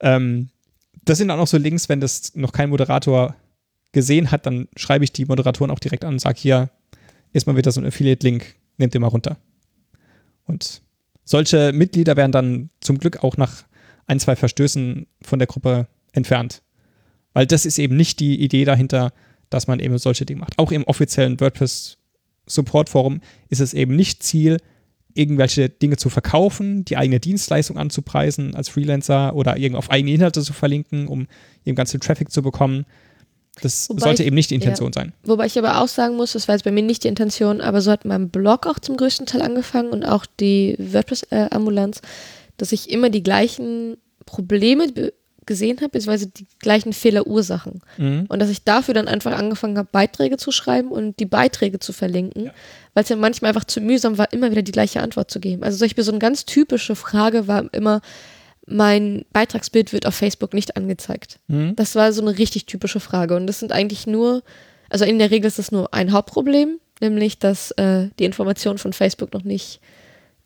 Ähm, 0.00 0.50
das 1.04 1.18
sind 1.18 1.28
dann 1.28 1.40
auch 1.40 1.46
so 1.46 1.56
Links, 1.56 1.88
wenn 1.88 2.00
das 2.00 2.34
noch 2.34 2.52
kein 2.52 2.70
Moderator 2.70 3.34
gesehen 3.92 4.30
hat, 4.30 4.46
dann 4.46 4.68
schreibe 4.76 5.04
ich 5.04 5.12
die 5.12 5.24
Moderatoren 5.24 5.70
auch 5.70 5.78
direkt 5.78 6.04
an 6.04 6.14
und 6.14 6.18
sage, 6.18 6.38
hier 6.38 6.70
ist 7.32 7.46
mal 7.46 7.56
wieder 7.56 7.72
so 7.72 7.80
ein 7.80 7.86
Affiliate-Link, 7.86 8.54
nehmt 8.76 8.94
den 8.94 9.00
mal 9.00 9.08
runter. 9.08 9.38
Und 10.44 10.82
solche 11.28 11.72
Mitglieder 11.74 12.16
werden 12.16 12.32
dann 12.32 12.70
zum 12.80 12.98
Glück 12.98 13.22
auch 13.22 13.36
nach 13.36 13.64
ein, 14.06 14.18
zwei 14.18 14.34
Verstößen 14.34 15.06
von 15.20 15.38
der 15.38 15.46
Gruppe 15.46 15.86
entfernt. 16.12 16.62
Weil 17.34 17.46
das 17.46 17.66
ist 17.66 17.78
eben 17.78 17.96
nicht 17.96 18.18
die 18.18 18.40
Idee 18.40 18.64
dahinter, 18.64 19.12
dass 19.50 19.66
man 19.66 19.78
eben 19.78 19.98
solche 19.98 20.24
Dinge 20.24 20.40
macht. 20.40 20.58
Auch 20.58 20.72
im 20.72 20.84
offiziellen 20.84 21.38
WordPress 21.38 21.98
Support 22.46 22.88
Forum 22.88 23.20
ist 23.50 23.60
es 23.60 23.74
eben 23.74 23.94
nicht 23.94 24.22
Ziel, 24.22 24.56
irgendwelche 25.12 25.68
Dinge 25.68 25.98
zu 25.98 26.08
verkaufen, 26.08 26.86
die 26.86 26.96
eigene 26.96 27.20
Dienstleistung 27.20 27.76
anzupreisen 27.76 28.54
als 28.54 28.70
Freelancer 28.70 29.34
oder 29.34 29.54
auf 29.74 29.90
eigene 29.90 30.12
Inhalte 30.12 30.40
zu 30.40 30.54
verlinken, 30.54 31.08
um 31.08 31.26
eben 31.66 31.76
ganzen 31.76 32.00
Traffic 32.00 32.30
zu 32.30 32.40
bekommen. 32.40 32.86
Das 33.62 33.88
wobei 33.88 34.00
sollte 34.00 34.22
ich, 34.22 34.26
eben 34.26 34.34
nicht 34.34 34.50
die 34.50 34.54
Intention 34.54 34.88
ja. 34.88 35.02
sein. 35.02 35.12
Wobei 35.24 35.46
ich 35.46 35.58
aber 35.58 35.80
auch 35.80 35.88
sagen 35.88 36.16
muss, 36.16 36.32
das 36.32 36.48
war 36.48 36.54
jetzt 36.54 36.64
bei 36.64 36.70
mir 36.70 36.82
nicht 36.82 37.04
die 37.04 37.08
Intention, 37.08 37.60
aber 37.60 37.80
so 37.80 37.90
hat 37.90 38.04
mein 38.04 38.30
Blog 38.30 38.66
auch 38.66 38.78
zum 38.78 38.96
größten 38.96 39.26
Teil 39.26 39.42
angefangen 39.42 39.90
und 39.90 40.04
auch 40.04 40.26
die 40.40 40.76
WordPress-Ambulanz, 40.78 42.00
dass 42.56 42.72
ich 42.72 42.90
immer 42.90 43.10
die 43.10 43.22
gleichen 43.22 43.96
Probleme 44.26 44.86
gesehen 45.48 45.78
habe, 45.78 45.88
beziehungsweise 45.88 46.28
die 46.28 46.46
gleichen 46.60 46.92
Fehlerursachen. 46.92 47.80
Mhm. 47.96 48.26
Und 48.28 48.38
dass 48.38 48.50
ich 48.50 48.62
dafür 48.62 48.94
dann 48.94 49.08
einfach 49.08 49.32
angefangen 49.36 49.78
habe, 49.78 49.88
Beiträge 49.90 50.36
zu 50.36 50.52
schreiben 50.52 50.92
und 50.92 51.18
die 51.18 51.26
Beiträge 51.26 51.80
zu 51.80 51.92
verlinken, 51.92 52.46
ja. 52.46 52.52
weil 52.94 53.02
es 53.02 53.08
ja 53.08 53.16
manchmal 53.16 53.48
einfach 53.48 53.64
zu 53.64 53.80
mühsam 53.80 54.18
war, 54.18 54.32
immer 54.32 54.52
wieder 54.52 54.62
die 54.62 54.72
gleiche 54.72 55.00
Antwort 55.00 55.30
zu 55.30 55.40
geben. 55.40 55.64
Also 55.64 55.78
zum 55.78 55.86
Beispiel 55.86 56.04
so 56.04 56.12
eine 56.12 56.20
ganz 56.20 56.44
typische 56.44 56.94
Frage 56.94 57.48
war 57.48 57.72
immer, 57.72 58.00
mein 58.70 59.24
Beitragsbild 59.32 59.92
wird 59.92 60.06
auf 60.06 60.14
Facebook 60.14 60.54
nicht 60.54 60.76
angezeigt. 60.76 61.38
Mhm. 61.48 61.74
Das 61.76 61.94
war 61.94 62.12
so 62.12 62.22
eine 62.22 62.38
richtig 62.38 62.66
typische 62.66 63.00
Frage. 63.00 63.36
Und 63.36 63.46
das 63.46 63.60
sind 63.60 63.72
eigentlich 63.72 64.06
nur, 64.06 64.42
also 64.88 65.04
in 65.04 65.18
der 65.18 65.30
Regel 65.30 65.46
ist 65.46 65.58
das 65.58 65.72
nur 65.72 65.92
ein 65.94 66.12
Hauptproblem, 66.12 66.78
nämlich 67.00 67.38
dass 67.38 67.70
äh, 67.72 68.08
die 68.18 68.24
Informationen 68.24 68.78
von 68.78 68.92
Facebook 68.92 69.32
noch 69.32 69.44
nicht 69.44 69.80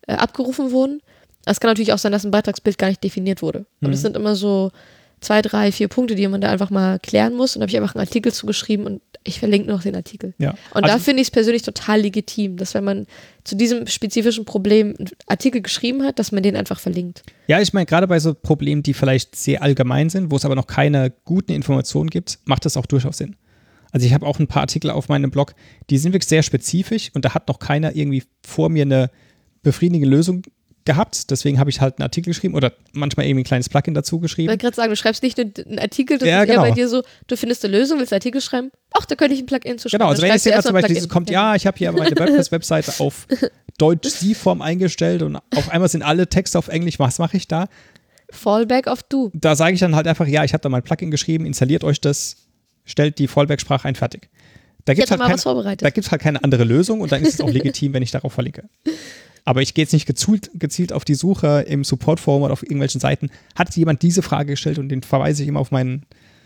äh, 0.07 0.13
abgerufen 0.13 0.71
wurden. 0.71 1.01
Es 1.45 1.59
kann 1.59 1.69
natürlich 1.69 1.93
auch 1.93 1.97
sein, 1.97 2.11
dass 2.11 2.23
ein 2.23 2.31
Beitragsbild 2.31 2.77
gar 2.77 2.87
nicht 2.87 3.03
definiert 3.03 3.41
wurde. 3.41 3.65
Und 3.81 3.91
es 3.91 3.99
mhm. 3.99 4.03
sind 4.03 4.17
immer 4.17 4.35
so 4.35 4.71
zwei, 5.23 5.41
drei, 5.41 5.71
vier 5.71 5.87
Punkte, 5.87 6.15
die 6.15 6.27
man 6.27 6.41
da 6.41 6.49
einfach 6.49 6.69
mal 6.69 6.99
klären 6.99 7.35
muss. 7.35 7.55
Und 7.55 7.61
da 7.61 7.63
habe 7.63 7.71
ich 7.71 7.77
einfach 7.77 7.95
einen 7.95 8.05
Artikel 8.05 8.31
zugeschrieben 8.31 8.85
und 8.85 9.01
ich 9.23 9.39
verlinke 9.39 9.69
noch 9.69 9.81
den 9.81 9.95
Artikel. 9.95 10.33
Ja. 10.37 10.51
Und 10.73 10.83
also, 10.83 10.87
da 10.87 10.99
finde 10.99 11.21
ich 11.21 11.27
es 11.27 11.31
persönlich 11.31 11.61
total 11.61 12.01
legitim, 12.01 12.57
dass 12.57 12.73
wenn 12.73 12.83
man 12.83 13.07
zu 13.43 13.55
diesem 13.55 13.87
spezifischen 13.87 14.45
Problem 14.45 14.95
einen 14.97 15.09
Artikel 15.27 15.61
geschrieben 15.61 16.03
hat, 16.03 16.19
dass 16.19 16.31
man 16.31 16.43
den 16.43 16.55
einfach 16.55 16.79
verlinkt. 16.79 17.23
Ja, 17.47 17.59
ich 17.61 17.73
meine, 17.73 17.85
gerade 17.85 18.07
bei 18.07 18.19
so 18.19 18.33
Problemen, 18.33 18.83
die 18.83 18.93
vielleicht 18.93 19.35
sehr 19.35 19.61
allgemein 19.61 20.09
sind, 20.09 20.31
wo 20.31 20.35
es 20.35 20.45
aber 20.45 20.55
noch 20.55 20.67
keine 20.67 21.13
guten 21.25 21.53
Informationen 21.53 22.09
gibt, 22.09 22.39
macht 22.45 22.65
das 22.65 22.77
auch 22.77 22.85
durchaus 22.85 23.17
Sinn. 23.17 23.35
Also 23.91 24.07
ich 24.07 24.13
habe 24.13 24.25
auch 24.25 24.39
ein 24.39 24.47
paar 24.47 24.63
Artikel 24.63 24.89
auf 24.89 25.07
meinem 25.07 25.29
Blog, 25.29 25.53
die 25.89 25.97
sind 25.99 26.13
wirklich 26.13 26.27
sehr 26.27 26.43
spezifisch 26.43 27.11
und 27.13 27.25
da 27.25 27.33
hat 27.33 27.47
noch 27.47 27.59
keiner 27.59 27.95
irgendwie 27.95 28.23
vor 28.45 28.69
mir 28.69 28.81
eine 28.81 29.11
befriedigende 29.61 30.09
Lösung 30.09 30.41
gehabt, 30.85 31.31
deswegen 31.31 31.59
habe 31.59 31.69
ich 31.69 31.79
halt 31.79 31.97
einen 31.97 32.03
Artikel 32.03 32.31
geschrieben 32.31 32.55
oder 32.55 32.73
manchmal 32.91 33.25
irgendwie 33.25 33.43
ein 33.43 33.45
kleines 33.45 33.69
Plugin 33.69 33.93
dazu 33.93 34.19
geschrieben. 34.19 34.47
Ich 34.47 34.51
wollte 34.51 34.63
gerade 34.63 34.75
sagen, 34.75 34.89
du 34.89 34.95
schreibst 34.95 35.23
nicht 35.23 35.39
einen 35.39 35.79
Artikel, 35.79 36.17
das 36.17 36.27
ja, 36.27 36.41
ist 36.41 36.49
genau. 36.49 36.63
eher 36.63 36.69
bei 36.69 36.75
dir 36.75 36.89
so, 36.89 37.03
du 37.27 37.37
findest 37.37 37.63
eine 37.63 37.77
Lösung, 37.77 37.99
willst 37.99 38.11
einen 38.11 38.17
Artikel 38.17 38.41
schreiben, 38.41 38.71
ach, 38.91 39.05
da 39.05 39.15
könnte 39.15 39.33
ich 39.33 39.41
ein 39.41 39.45
Plugin 39.45 39.77
zu 39.77 39.89
schreiben. 39.89 39.99
Genau, 39.99 40.09
also 40.09 40.21
wenn 40.21 40.31
jetzt 40.31 40.45
jemand 40.45 40.63
zum 40.63 40.73
Beispiel 40.73 40.95
dieses 40.95 41.09
kommt, 41.09 41.29
ja, 41.29 41.55
ich 41.55 41.65
habe 41.65 41.77
hier 41.77 41.91
meine 41.91 42.15
WordPress-Webseite 42.19 42.93
auf 42.99 43.27
Deutsch-Sie-Form 43.77 44.61
eingestellt 44.61 45.21
und 45.21 45.37
auf 45.55 45.69
einmal 45.69 45.89
sind 45.89 46.03
alle 46.03 46.27
Texte 46.27 46.57
auf 46.57 46.67
Englisch, 46.67 46.99
was 46.99 47.19
mache 47.19 47.37
ich 47.37 47.47
da? 47.47 47.67
Fallback 48.29 48.87
auf 48.87 49.03
du. 49.03 49.31
Da 49.33 49.55
sage 49.55 49.73
ich 49.73 49.79
dann 49.79 49.95
halt 49.95 50.07
einfach, 50.07 50.27
ja, 50.27 50.43
ich 50.43 50.53
habe 50.53 50.61
da 50.61 50.69
mein 50.69 50.83
Plugin 50.83 51.11
geschrieben, 51.11 51.45
installiert 51.45 51.83
euch 51.83 52.01
das, 52.01 52.47
stellt 52.83 53.19
die 53.19 53.27
Fallback-Sprache 53.27 53.87
ein, 53.87 53.95
fertig. 53.95 54.29
Da 54.85 54.93
gibt 54.93 55.05
es 55.05 55.11
halt, 55.11 56.11
halt 56.11 56.21
keine 56.21 56.43
andere 56.43 56.65
Lösung 56.65 56.99
und 56.99 57.11
dann 57.11 57.21
ist 57.21 57.35
es 57.35 57.41
auch 57.41 57.49
legitim, 57.51 57.93
wenn 57.93 58.03
ich 58.03 58.11
darauf 58.11 58.33
verlinke. 58.33 58.67
Aber 59.45 59.61
ich 59.61 59.73
gehe 59.73 59.83
jetzt 59.83 59.93
nicht 59.93 60.05
gezielt, 60.05 60.51
gezielt 60.53 60.93
auf 60.93 61.03
die 61.03 61.15
Suche 61.15 61.65
im 61.67 61.83
Support-Forum 61.83 62.43
oder 62.43 62.53
auf 62.53 62.63
irgendwelchen 62.63 63.01
Seiten. 63.01 63.29
Hat 63.55 63.75
jemand 63.75 64.01
diese 64.01 64.21
Frage 64.21 64.53
gestellt 64.53 64.79
und 64.79 64.89
den 64.89 65.03
verweise 65.03 65.43
ich 65.43 65.49
immer 65.49 65.59
auf 65.59 65.71
meinen 65.71 66.05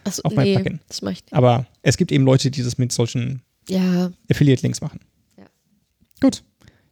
so, 0.10 0.24
auf 0.24 0.34
mein 0.34 0.46
nee, 0.46 0.56
Plugin. 0.56 0.80
Das 0.88 1.02
mache 1.02 1.14
ich 1.14 1.22
nicht. 1.24 1.34
Aber 1.34 1.66
es 1.82 1.98
gibt 1.98 2.12
eben 2.12 2.26
Leute, 2.26 2.50
die 2.50 2.64
das 2.64 2.78
mit 2.78 2.92
solchen 2.92 3.42
ja. 3.70 4.12
Affiliate-Links 4.30 4.82
machen. 4.82 5.00
Ja. 5.38 5.46
Gut. 6.22 6.44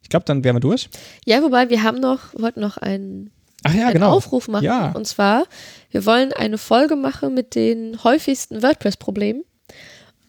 Ich 0.03 0.09
glaube, 0.09 0.25
dann 0.25 0.43
wären 0.43 0.55
wir 0.55 0.59
durch. 0.59 0.89
Ja, 1.25 1.41
wobei 1.41 1.69
wir 1.69 1.81
haben 1.81 1.99
noch, 1.99 2.33
wollten 2.35 2.59
noch 2.59 2.77
einen, 2.77 3.31
ja, 3.65 3.85
einen 3.85 3.93
genau. 3.93 4.11
Aufruf 4.11 4.47
machen. 4.47 4.63
Ja. 4.63 4.91
Und 4.91 5.07
zwar, 5.07 5.45
wir 5.89 6.05
wollen 6.05 6.31
eine 6.33 6.57
Folge 6.57 6.95
machen 6.95 7.33
mit 7.33 7.55
den 7.55 8.03
häufigsten 8.03 8.61
WordPress-Problemen. 8.61 9.43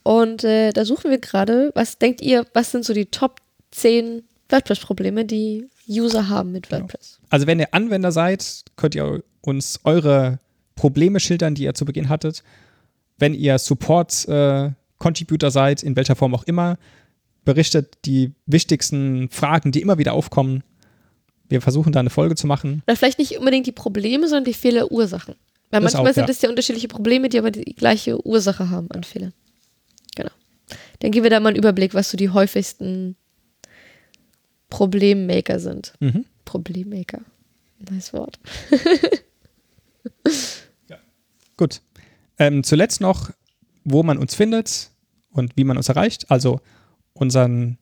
Und 0.03 0.45
äh, 0.45 0.73
da 0.73 0.85
suchen 0.85 1.11
wir 1.11 1.19
gerade, 1.19 1.73
was 1.75 1.99
denkt 1.99 2.23
ihr, 2.23 2.47
was 2.55 2.71
sind 2.71 2.85
so 2.85 2.95
die 2.95 3.07
Top 3.07 3.41
10 3.73 4.23
WordPress-Probleme, 4.49 5.25
die 5.25 5.69
User 5.89 6.29
haben 6.29 6.53
mit 6.53 6.69
genau. 6.69 6.83
WordPress. 6.83 7.17
Genau. 7.17 7.29
Also 7.31 7.47
wenn 7.47 7.59
ihr 7.61 7.73
Anwender 7.75 8.13
seid, 8.13 8.65
könnt 8.77 8.95
ihr 8.95 9.23
uns 9.41 9.81
eure 9.85 10.39
Probleme 10.75 11.21
schildern, 11.21 11.55
die 11.55 11.65
ihr 11.65 11.75
zu 11.75 11.85
Beginn 11.85 12.09
hattet. 12.09 12.43
Wenn 13.19 13.35
ihr 13.35 13.59
Support-Contributor 13.59 15.49
äh, 15.49 15.53
seid, 15.53 15.83
in 15.83 15.97
welcher 15.97 16.17
Form 16.17 16.35
auch 16.35 16.45
immer, 16.45 16.79
berichtet 17.45 17.99
die 18.05 18.33
wichtigsten 18.45 19.31
Fragen, 19.31 19.73
die 19.73 19.81
immer 19.81 19.99
wieder 19.99 20.13
aufkommen. 20.13 20.63
Wir 21.49 21.63
versuchen 21.63 21.93
da 21.93 22.01
eine 22.01 22.11
Folge 22.11 22.35
zu 22.35 22.47
machen. 22.47 22.83
Oder 22.87 22.97
vielleicht 22.97 23.19
nicht 23.19 23.39
unbedingt 23.39 23.67
die 23.67 23.73
Probleme, 23.73 24.29
sondern 24.29 24.45
die 24.45 24.55
Fehlerursachen. 24.55 25.37
Weil 25.71 25.81
das 25.81 25.95
manchmal 25.95 26.11
auch, 26.11 26.15
sind 26.15 26.29
es 26.29 26.43
ja. 26.43 26.47
ja 26.47 26.51
unterschiedliche 26.51 26.89
Probleme, 26.89 27.29
die 27.29 27.39
aber 27.39 27.51
die 27.51 27.75
gleiche 27.75 28.25
Ursache 28.27 28.69
haben 28.69 28.91
an 28.91 29.05
Fehlern. 29.05 29.33
Genau. 30.15 30.31
Dann 31.01 31.11
geben 31.13 31.25
wir 31.25 31.31
da 31.31 31.41
mal 31.41 31.51
einen 31.51 31.59
Überblick, 31.59 31.95
was 31.95 32.11
so 32.11 32.17
die 32.17 32.31
häufigsten 32.31 33.17
Problemmaker 34.77 35.59
sind. 35.59 35.95
Mhm. 36.01 36.27
Problemmaker. 36.45 37.23
Nice 37.91 38.13
Wort. 38.13 38.39
ja. 40.89 40.99
Gut. 41.57 41.81
Ähm, 42.39 42.63
zuletzt 42.63 43.01
noch, 43.01 43.31
wo 43.85 44.03
man 44.03 44.19
uns 44.19 44.35
findet 44.35 44.91
und 45.31 45.57
wie 45.57 45.65
man 45.65 45.79
uns 45.79 45.89
erreicht. 45.89 46.31
Also 46.31 46.61
unseren 47.15 47.79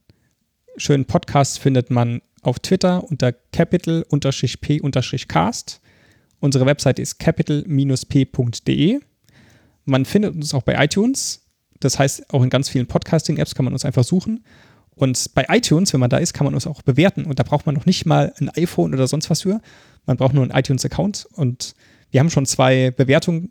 schönen 0.76 1.04
Podcast 1.04 1.58
findet 1.58 1.90
man 1.90 2.22
auf 2.42 2.60
Twitter 2.60 3.02
unter 3.02 3.32
capital-p-cast. 3.32 5.80
Unsere 6.38 6.66
Webseite 6.66 7.02
ist 7.02 7.18
capital-p.de. 7.18 9.00
Man 9.84 10.04
findet 10.04 10.36
uns 10.36 10.54
auch 10.54 10.62
bei 10.62 10.84
iTunes. 10.84 11.44
Das 11.80 11.98
heißt, 11.98 12.32
auch 12.32 12.44
in 12.44 12.50
ganz 12.50 12.68
vielen 12.68 12.86
Podcasting-Apps 12.86 13.56
kann 13.56 13.64
man 13.64 13.72
uns 13.72 13.84
einfach 13.84 14.04
suchen. 14.04 14.44
Und 14.96 15.34
bei 15.34 15.46
iTunes, 15.48 15.92
wenn 15.92 16.00
man 16.00 16.10
da 16.10 16.18
ist, 16.18 16.34
kann 16.34 16.44
man 16.44 16.54
uns 16.54 16.66
auch 16.66 16.82
bewerten. 16.82 17.24
Und 17.24 17.38
da 17.38 17.42
braucht 17.42 17.66
man 17.66 17.74
noch 17.74 17.86
nicht 17.86 18.06
mal 18.06 18.32
ein 18.38 18.48
iPhone 18.50 18.94
oder 18.94 19.06
sonst 19.06 19.30
was 19.30 19.42
für. 19.42 19.60
Man 20.06 20.16
braucht 20.16 20.34
nur 20.34 20.42
einen 20.42 20.52
iTunes-Account. 20.52 21.26
Und 21.32 21.74
wir 22.10 22.20
haben 22.20 22.30
schon 22.30 22.46
zwei 22.46 22.90
Bewertungen, 22.90 23.50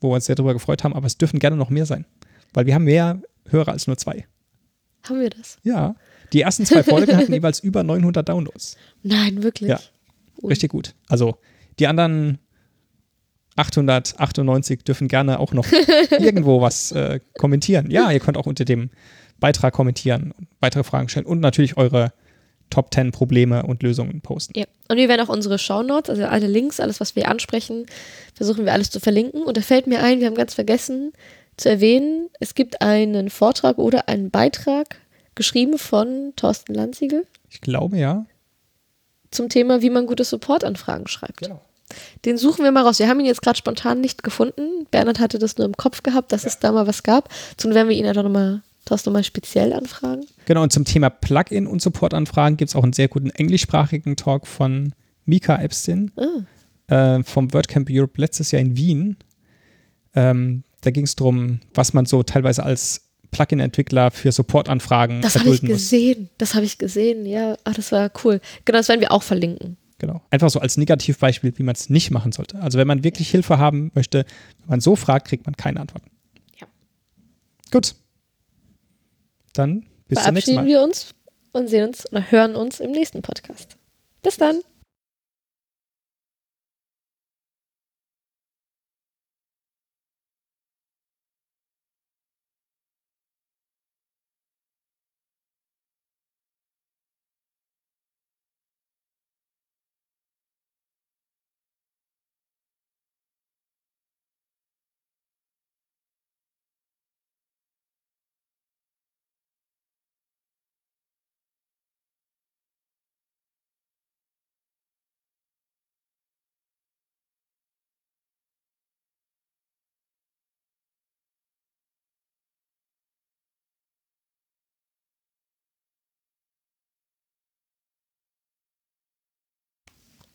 wo 0.00 0.10
wir 0.10 0.14
uns 0.14 0.26
sehr 0.26 0.36
darüber 0.36 0.54
gefreut 0.54 0.84
haben, 0.84 0.94
aber 0.94 1.06
es 1.06 1.18
dürfen 1.18 1.40
gerne 1.40 1.56
noch 1.56 1.70
mehr 1.70 1.86
sein. 1.86 2.06
Weil 2.54 2.66
wir 2.66 2.74
haben 2.74 2.84
mehr 2.84 3.20
Hörer 3.50 3.72
als 3.72 3.86
nur 3.86 3.96
zwei. 3.96 4.26
Haben 5.08 5.20
wir 5.20 5.30
das? 5.30 5.58
Ja. 5.62 5.94
Die 6.32 6.42
ersten 6.42 6.66
zwei 6.66 6.82
Folgen 6.82 7.16
hatten 7.16 7.32
jeweils 7.32 7.60
über 7.60 7.82
900 7.82 8.28
Downloads. 8.28 8.76
Nein, 9.02 9.42
wirklich? 9.42 9.70
Ja. 9.70 9.80
Ui. 10.42 10.50
Richtig 10.50 10.70
gut. 10.70 10.94
Also 11.08 11.38
die 11.78 11.86
anderen 11.86 12.38
898 13.56 14.84
dürfen 14.84 15.08
gerne 15.08 15.40
auch 15.40 15.52
noch 15.52 15.66
irgendwo 16.18 16.60
was 16.60 16.92
äh, 16.92 17.20
kommentieren. 17.36 17.90
Ja, 17.90 18.10
ihr 18.10 18.20
könnt 18.20 18.36
auch 18.36 18.46
unter 18.46 18.64
dem 18.64 18.90
Beitrag 19.40 19.72
kommentieren, 19.74 20.34
weitere 20.60 20.84
Fragen 20.84 21.08
stellen 21.08 21.26
und 21.26 21.40
natürlich 21.40 21.76
eure 21.76 22.12
Top 22.70 22.92
10 22.92 23.12
Probleme 23.12 23.62
und 23.62 23.82
Lösungen 23.82 24.20
posten. 24.20 24.58
Ja. 24.58 24.66
Und 24.88 24.96
wir 24.98 25.08
werden 25.08 25.26
auch 25.26 25.32
unsere 25.32 25.58
Shownotes, 25.58 26.10
also 26.10 26.24
alle 26.24 26.46
Links, 26.46 26.80
alles, 26.80 27.00
was 27.00 27.16
wir 27.16 27.28
ansprechen, 27.28 27.86
versuchen 28.34 28.64
wir 28.64 28.72
alles 28.72 28.90
zu 28.90 29.00
verlinken. 29.00 29.42
Und 29.42 29.56
da 29.56 29.62
fällt 29.62 29.86
mir 29.86 30.02
ein, 30.02 30.20
wir 30.20 30.26
haben 30.26 30.34
ganz 30.34 30.54
vergessen 30.54 31.12
zu 31.56 31.68
erwähnen, 31.68 32.28
es 32.40 32.54
gibt 32.54 32.82
einen 32.82 33.30
Vortrag 33.30 33.78
oder 33.78 34.08
einen 34.08 34.30
Beitrag 34.30 34.96
geschrieben 35.34 35.78
von 35.78 36.32
Thorsten 36.36 36.74
Lanziegel. 36.74 37.26
Ich 37.50 37.60
glaube, 37.60 37.96
ja. 37.96 38.26
Zum 39.30 39.48
Thema, 39.48 39.82
wie 39.82 39.90
man 39.90 40.06
gute 40.06 40.24
Supportanfragen 40.24 41.08
schreibt. 41.08 41.38
Genau. 41.38 41.60
Den 42.24 42.36
suchen 42.36 42.64
wir 42.64 42.70
mal 42.70 42.84
raus. 42.84 42.98
Wir 42.98 43.08
haben 43.08 43.20
ihn 43.20 43.26
jetzt 43.26 43.42
gerade 43.42 43.56
spontan 43.56 44.00
nicht 44.00 44.22
gefunden. 44.22 44.86
Bernhard 44.90 45.20
hatte 45.20 45.38
das 45.38 45.56
nur 45.56 45.66
im 45.66 45.76
Kopf 45.76 46.02
gehabt, 46.02 46.32
dass 46.32 46.42
ja. 46.42 46.48
es 46.48 46.58
da 46.58 46.70
mal 46.70 46.86
was 46.86 47.02
gab. 47.02 47.28
Zum 47.56 47.74
werden 47.74 47.88
wir 47.88 47.96
ihn 47.96 48.06
einfach 48.06 48.22
nochmal 48.22 48.62
Hast 48.90 49.06
du 49.06 49.10
mal 49.10 49.24
speziell 49.24 49.72
Anfragen? 49.72 50.24
Genau, 50.46 50.62
und 50.62 50.72
zum 50.72 50.84
Thema 50.84 51.10
Plugin 51.10 51.66
und 51.66 51.82
Supportanfragen 51.82 52.56
gibt 52.56 52.70
es 52.70 52.76
auch 52.76 52.82
einen 52.82 52.92
sehr 52.92 53.08
guten 53.08 53.30
englischsprachigen 53.30 54.16
Talk 54.16 54.46
von 54.46 54.94
Mika 55.24 55.56
Epstein 55.56 56.10
oh. 56.16 56.92
äh, 56.92 57.22
vom 57.22 57.52
WordCamp 57.52 57.88
Europe 57.90 58.20
letztes 58.20 58.50
Jahr 58.50 58.62
in 58.62 58.76
Wien. 58.76 59.16
Ähm, 60.14 60.64
da 60.80 60.90
ging 60.90 61.04
es 61.04 61.16
darum, 61.16 61.60
was 61.74 61.92
man 61.92 62.06
so 62.06 62.22
teilweise 62.22 62.62
als 62.62 63.02
Plugin-Entwickler 63.30 64.10
für 64.10 64.32
Supportanfragen 64.32 65.20
Das 65.20 65.38
habe 65.38 65.50
ich 65.50 65.60
gesehen, 65.60 66.22
muss. 66.22 66.30
das 66.38 66.54
habe 66.54 66.64
ich 66.64 66.78
gesehen, 66.78 67.26
ja. 67.26 67.56
Ach, 67.64 67.74
das 67.74 67.92
war 67.92 68.10
cool. 68.24 68.40
Genau, 68.64 68.78
das 68.78 68.88
werden 68.88 69.00
wir 69.00 69.12
auch 69.12 69.22
verlinken. 69.22 69.76
Genau. 69.98 70.22
Einfach 70.30 70.48
so 70.48 70.60
als 70.60 70.76
Negativbeispiel, 70.76 71.52
wie 71.56 71.62
man 71.62 71.74
es 71.74 71.90
nicht 71.90 72.10
machen 72.10 72.32
sollte. 72.32 72.60
Also 72.60 72.78
wenn 72.78 72.86
man 72.86 73.02
wirklich 73.04 73.28
Hilfe 73.30 73.58
haben 73.58 73.90
möchte, 73.94 74.24
wenn 74.60 74.68
man 74.68 74.80
so 74.80 74.96
fragt, 74.96 75.28
kriegt 75.28 75.44
man 75.44 75.56
keine 75.56 75.80
Antworten. 75.80 76.08
Gut. 77.70 77.94
Dann 79.58 79.86
bis 80.06 80.22
zum 80.22 80.34
nächsten 80.34 80.52
Verabschieden 80.52 80.54
Mal. 80.56 80.66
wir 80.66 80.82
uns 80.82 81.14
und 81.52 81.68
sehen 81.68 81.88
uns 81.88 82.10
oder 82.12 82.30
hören 82.30 82.54
uns 82.54 82.80
im 82.80 82.92
nächsten 82.92 83.22
Podcast. 83.22 83.76
Bis 84.22 84.36
dann. 84.36 84.60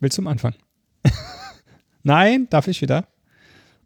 Willst 0.03 0.17
du 0.17 0.21
am 0.21 0.27
Anfang? 0.27 0.53
Nein, 2.03 2.49
darf 2.49 2.67
ich 2.67 2.81
wieder? 2.81 3.07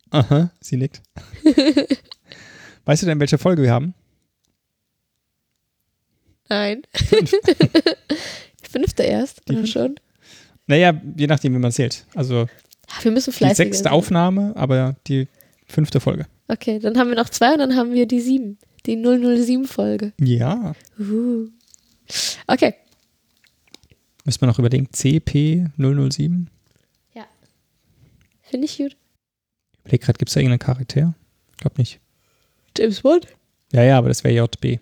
Aha, 0.10 0.50
sie 0.60 0.76
nickt. 0.76 1.04
weißt 2.86 3.04
du 3.04 3.06
denn, 3.06 3.20
welche 3.20 3.38
Folge 3.38 3.62
wir 3.62 3.72
haben? 3.72 3.94
Nein. 6.50 6.82
Fünfte 8.68 9.04
erst, 9.04 9.48
Die 9.48 9.52
oder 9.52 9.60
fünfte? 9.60 9.68
schon? 9.80 9.96
Naja, 10.66 11.00
je 11.16 11.28
nachdem, 11.28 11.54
wie 11.54 11.60
man 11.60 11.72
zählt. 11.72 12.08
Also 12.16 12.48
wir 13.04 13.12
müssen 13.12 13.30
die 13.30 13.38
fleißig 13.38 13.58
sechste 13.58 13.84
sein. 13.84 13.94
Aufnahme, 13.94 14.54
aber 14.56 14.96
die 15.06 15.28
fünfte 15.68 16.00
Folge. 16.00 16.26
Okay, 16.48 16.80
dann 16.80 16.98
haben 16.98 17.10
wir 17.10 17.16
noch 17.16 17.30
zwei 17.30 17.54
und 17.54 17.60
dann 17.60 17.76
haben 17.76 17.94
wir 17.94 18.08
die 18.08 18.22
sieben. 18.22 18.58
Die 18.88 18.98
007-Folge. 18.98 20.14
Ja. 20.20 20.74
Uh. 20.98 21.50
Okay. 22.48 22.74
Müssen 24.28 24.42
wir 24.42 24.48
noch 24.48 24.60
überlegen. 24.60 24.88
CP007? 24.88 26.48
Finde 28.44 28.66
ich 28.66 28.78
gut. 28.78 28.98
Überleg 29.80 30.02
gerade, 30.02 30.18
gibt 30.18 30.28
es 30.28 30.34
da 30.34 30.42
irgendeinen 30.42 30.60
Charakter? 30.60 31.16
Ich 31.52 31.58
glaube 31.58 31.78
nicht. 31.78 32.02
James 32.78 33.00
Bond? 33.02 33.28
Ja, 33.72 33.84
ja, 33.84 33.98
aber 33.98 34.10
das 34.10 34.26
wäre 34.26 34.36
JB. 34.36 34.82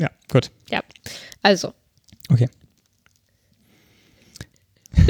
Ja, 0.00 0.10
gut. 0.28 0.50
Also. 1.42 1.72
Okay. 2.28 2.48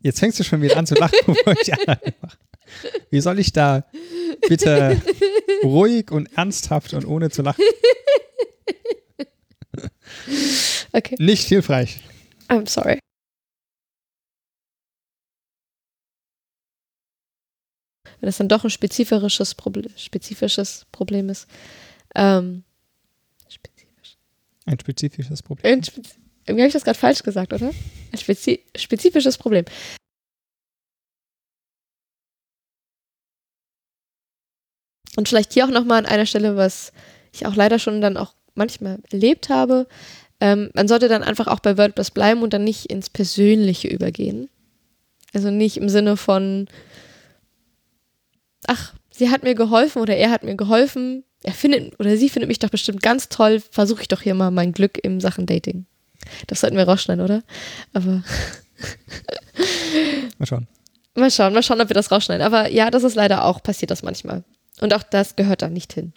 Jetzt 0.00 0.20
fängst 0.20 0.40
du 0.40 0.44
schon 0.44 0.62
wieder 0.62 0.78
an 0.78 0.86
zu 0.86 0.94
lachen, 0.94 1.18
bevor 1.26 1.52
ich 1.52 1.60
die 1.66 1.74
anderen 1.74 2.14
mache. 2.22 2.38
Wie 3.10 3.20
soll 3.20 3.38
ich 3.38 3.52
da 3.52 3.84
bitte 4.48 5.00
ruhig 5.62 6.10
und 6.10 6.26
ernsthaft 6.36 6.94
und 6.94 7.04
ohne 7.06 7.30
zu 7.30 7.42
lachen? 7.42 7.64
Okay. 10.92 11.16
Nicht 11.18 11.48
hilfreich. 11.48 12.00
I'm 12.48 12.68
sorry. 12.68 13.00
Wenn 18.20 18.28
es 18.28 18.36
dann 18.38 18.48
doch 18.48 18.64
ein 18.64 18.70
spezifisches 18.70 19.54
Problem, 19.54 19.90
spezifisches 19.96 20.86
Problem 20.92 21.28
ist. 21.28 21.46
Ähm, 22.14 22.64
spezifisch. 23.48 24.16
Ein 24.66 24.78
spezifisches 24.78 25.42
Problem. 25.42 25.72
Ein 25.72 25.84
spez 25.84 26.16
irgendwie 26.46 26.62
habe 26.62 26.68
ich 26.68 26.74
das 26.74 26.84
gerade 26.84 26.98
falsch 26.98 27.22
gesagt, 27.22 27.52
oder? 27.52 27.72
Ein 28.12 28.18
spezi 28.18 28.60
spezifisches 28.76 29.36
Problem. 29.38 29.64
Und 35.16 35.28
vielleicht 35.28 35.52
hier 35.52 35.64
auch 35.64 35.70
nochmal 35.70 35.98
an 35.98 36.06
einer 36.06 36.26
Stelle, 36.26 36.56
was 36.56 36.92
ich 37.32 37.46
auch 37.46 37.54
leider 37.54 37.78
schon 37.78 38.00
dann 38.00 38.16
auch 38.16 38.34
manchmal 38.54 38.98
erlebt 39.10 39.48
habe. 39.48 39.86
Ähm, 40.40 40.70
man 40.74 40.88
sollte 40.88 41.08
dann 41.08 41.22
einfach 41.22 41.46
auch 41.46 41.60
bei 41.60 41.78
WordPress 41.78 42.10
bleiben 42.10 42.42
und 42.42 42.52
dann 42.52 42.64
nicht 42.64 42.86
ins 42.86 43.10
Persönliche 43.10 43.88
übergehen. 43.88 44.48
Also 45.32 45.50
nicht 45.50 45.76
im 45.76 45.88
Sinne 45.88 46.16
von, 46.16 46.68
ach, 48.66 48.94
sie 49.10 49.30
hat 49.30 49.42
mir 49.42 49.54
geholfen 49.54 50.02
oder 50.02 50.16
er 50.16 50.30
hat 50.30 50.42
mir 50.42 50.56
geholfen. 50.56 51.24
Er 51.42 51.52
findet 51.52 51.98
oder 52.00 52.16
sie 52.16 52.30
findet 52.30 52.48
mich 52.48 52.58
doch 52.58 52.70
bestimmt 52.70 53.02
ganz 53.02 53.28
toll. 53.28 53.60
Versuche 53.70 54.02
ich 54.02 54.08
doch 54.08 54.22
hier 54.22 54.34
mal 54.34 54.50
mein 54.50 54.72
Glück 54.72 54.98
in 55.02 55.20
Sachen 55.20 55.46
Dating. 55.46 55.86
Das 56.46 56.60
sollten 56.60 56.76
wir 56.76 56.84
rausschneiden, 56.84 57.22
oder? 57.22 57.42
Aber 57.92 58.22
Mal 60.38 60.46
schauen. 60.46 60.66
mal 61.14 61.30
schauen, 61.30 61.52
mal 61.52 61.62
schauen, 61.62 61.80
ob 61.80 61.88
wir 61.88 61.94
das 61.94 62.10
rausschneiden. 62.10 62.44
Aber 62.44 62.70
ja, 62.70 62.90
das 62.90 63.04
ist 63.04 63.14
leider 63.14 63.44
auch, 63.44 63.62
passiert 63.62 63.90
das 63.90 64.02
manchmal. 64.02 64.44
Und 64.80 64.94
auch 64.94 65.02
das 65.02 65.36
gehört 65.36 65.62
da 65.62 65.68
nicht 65.68 65.92
hin. 65.92 66.12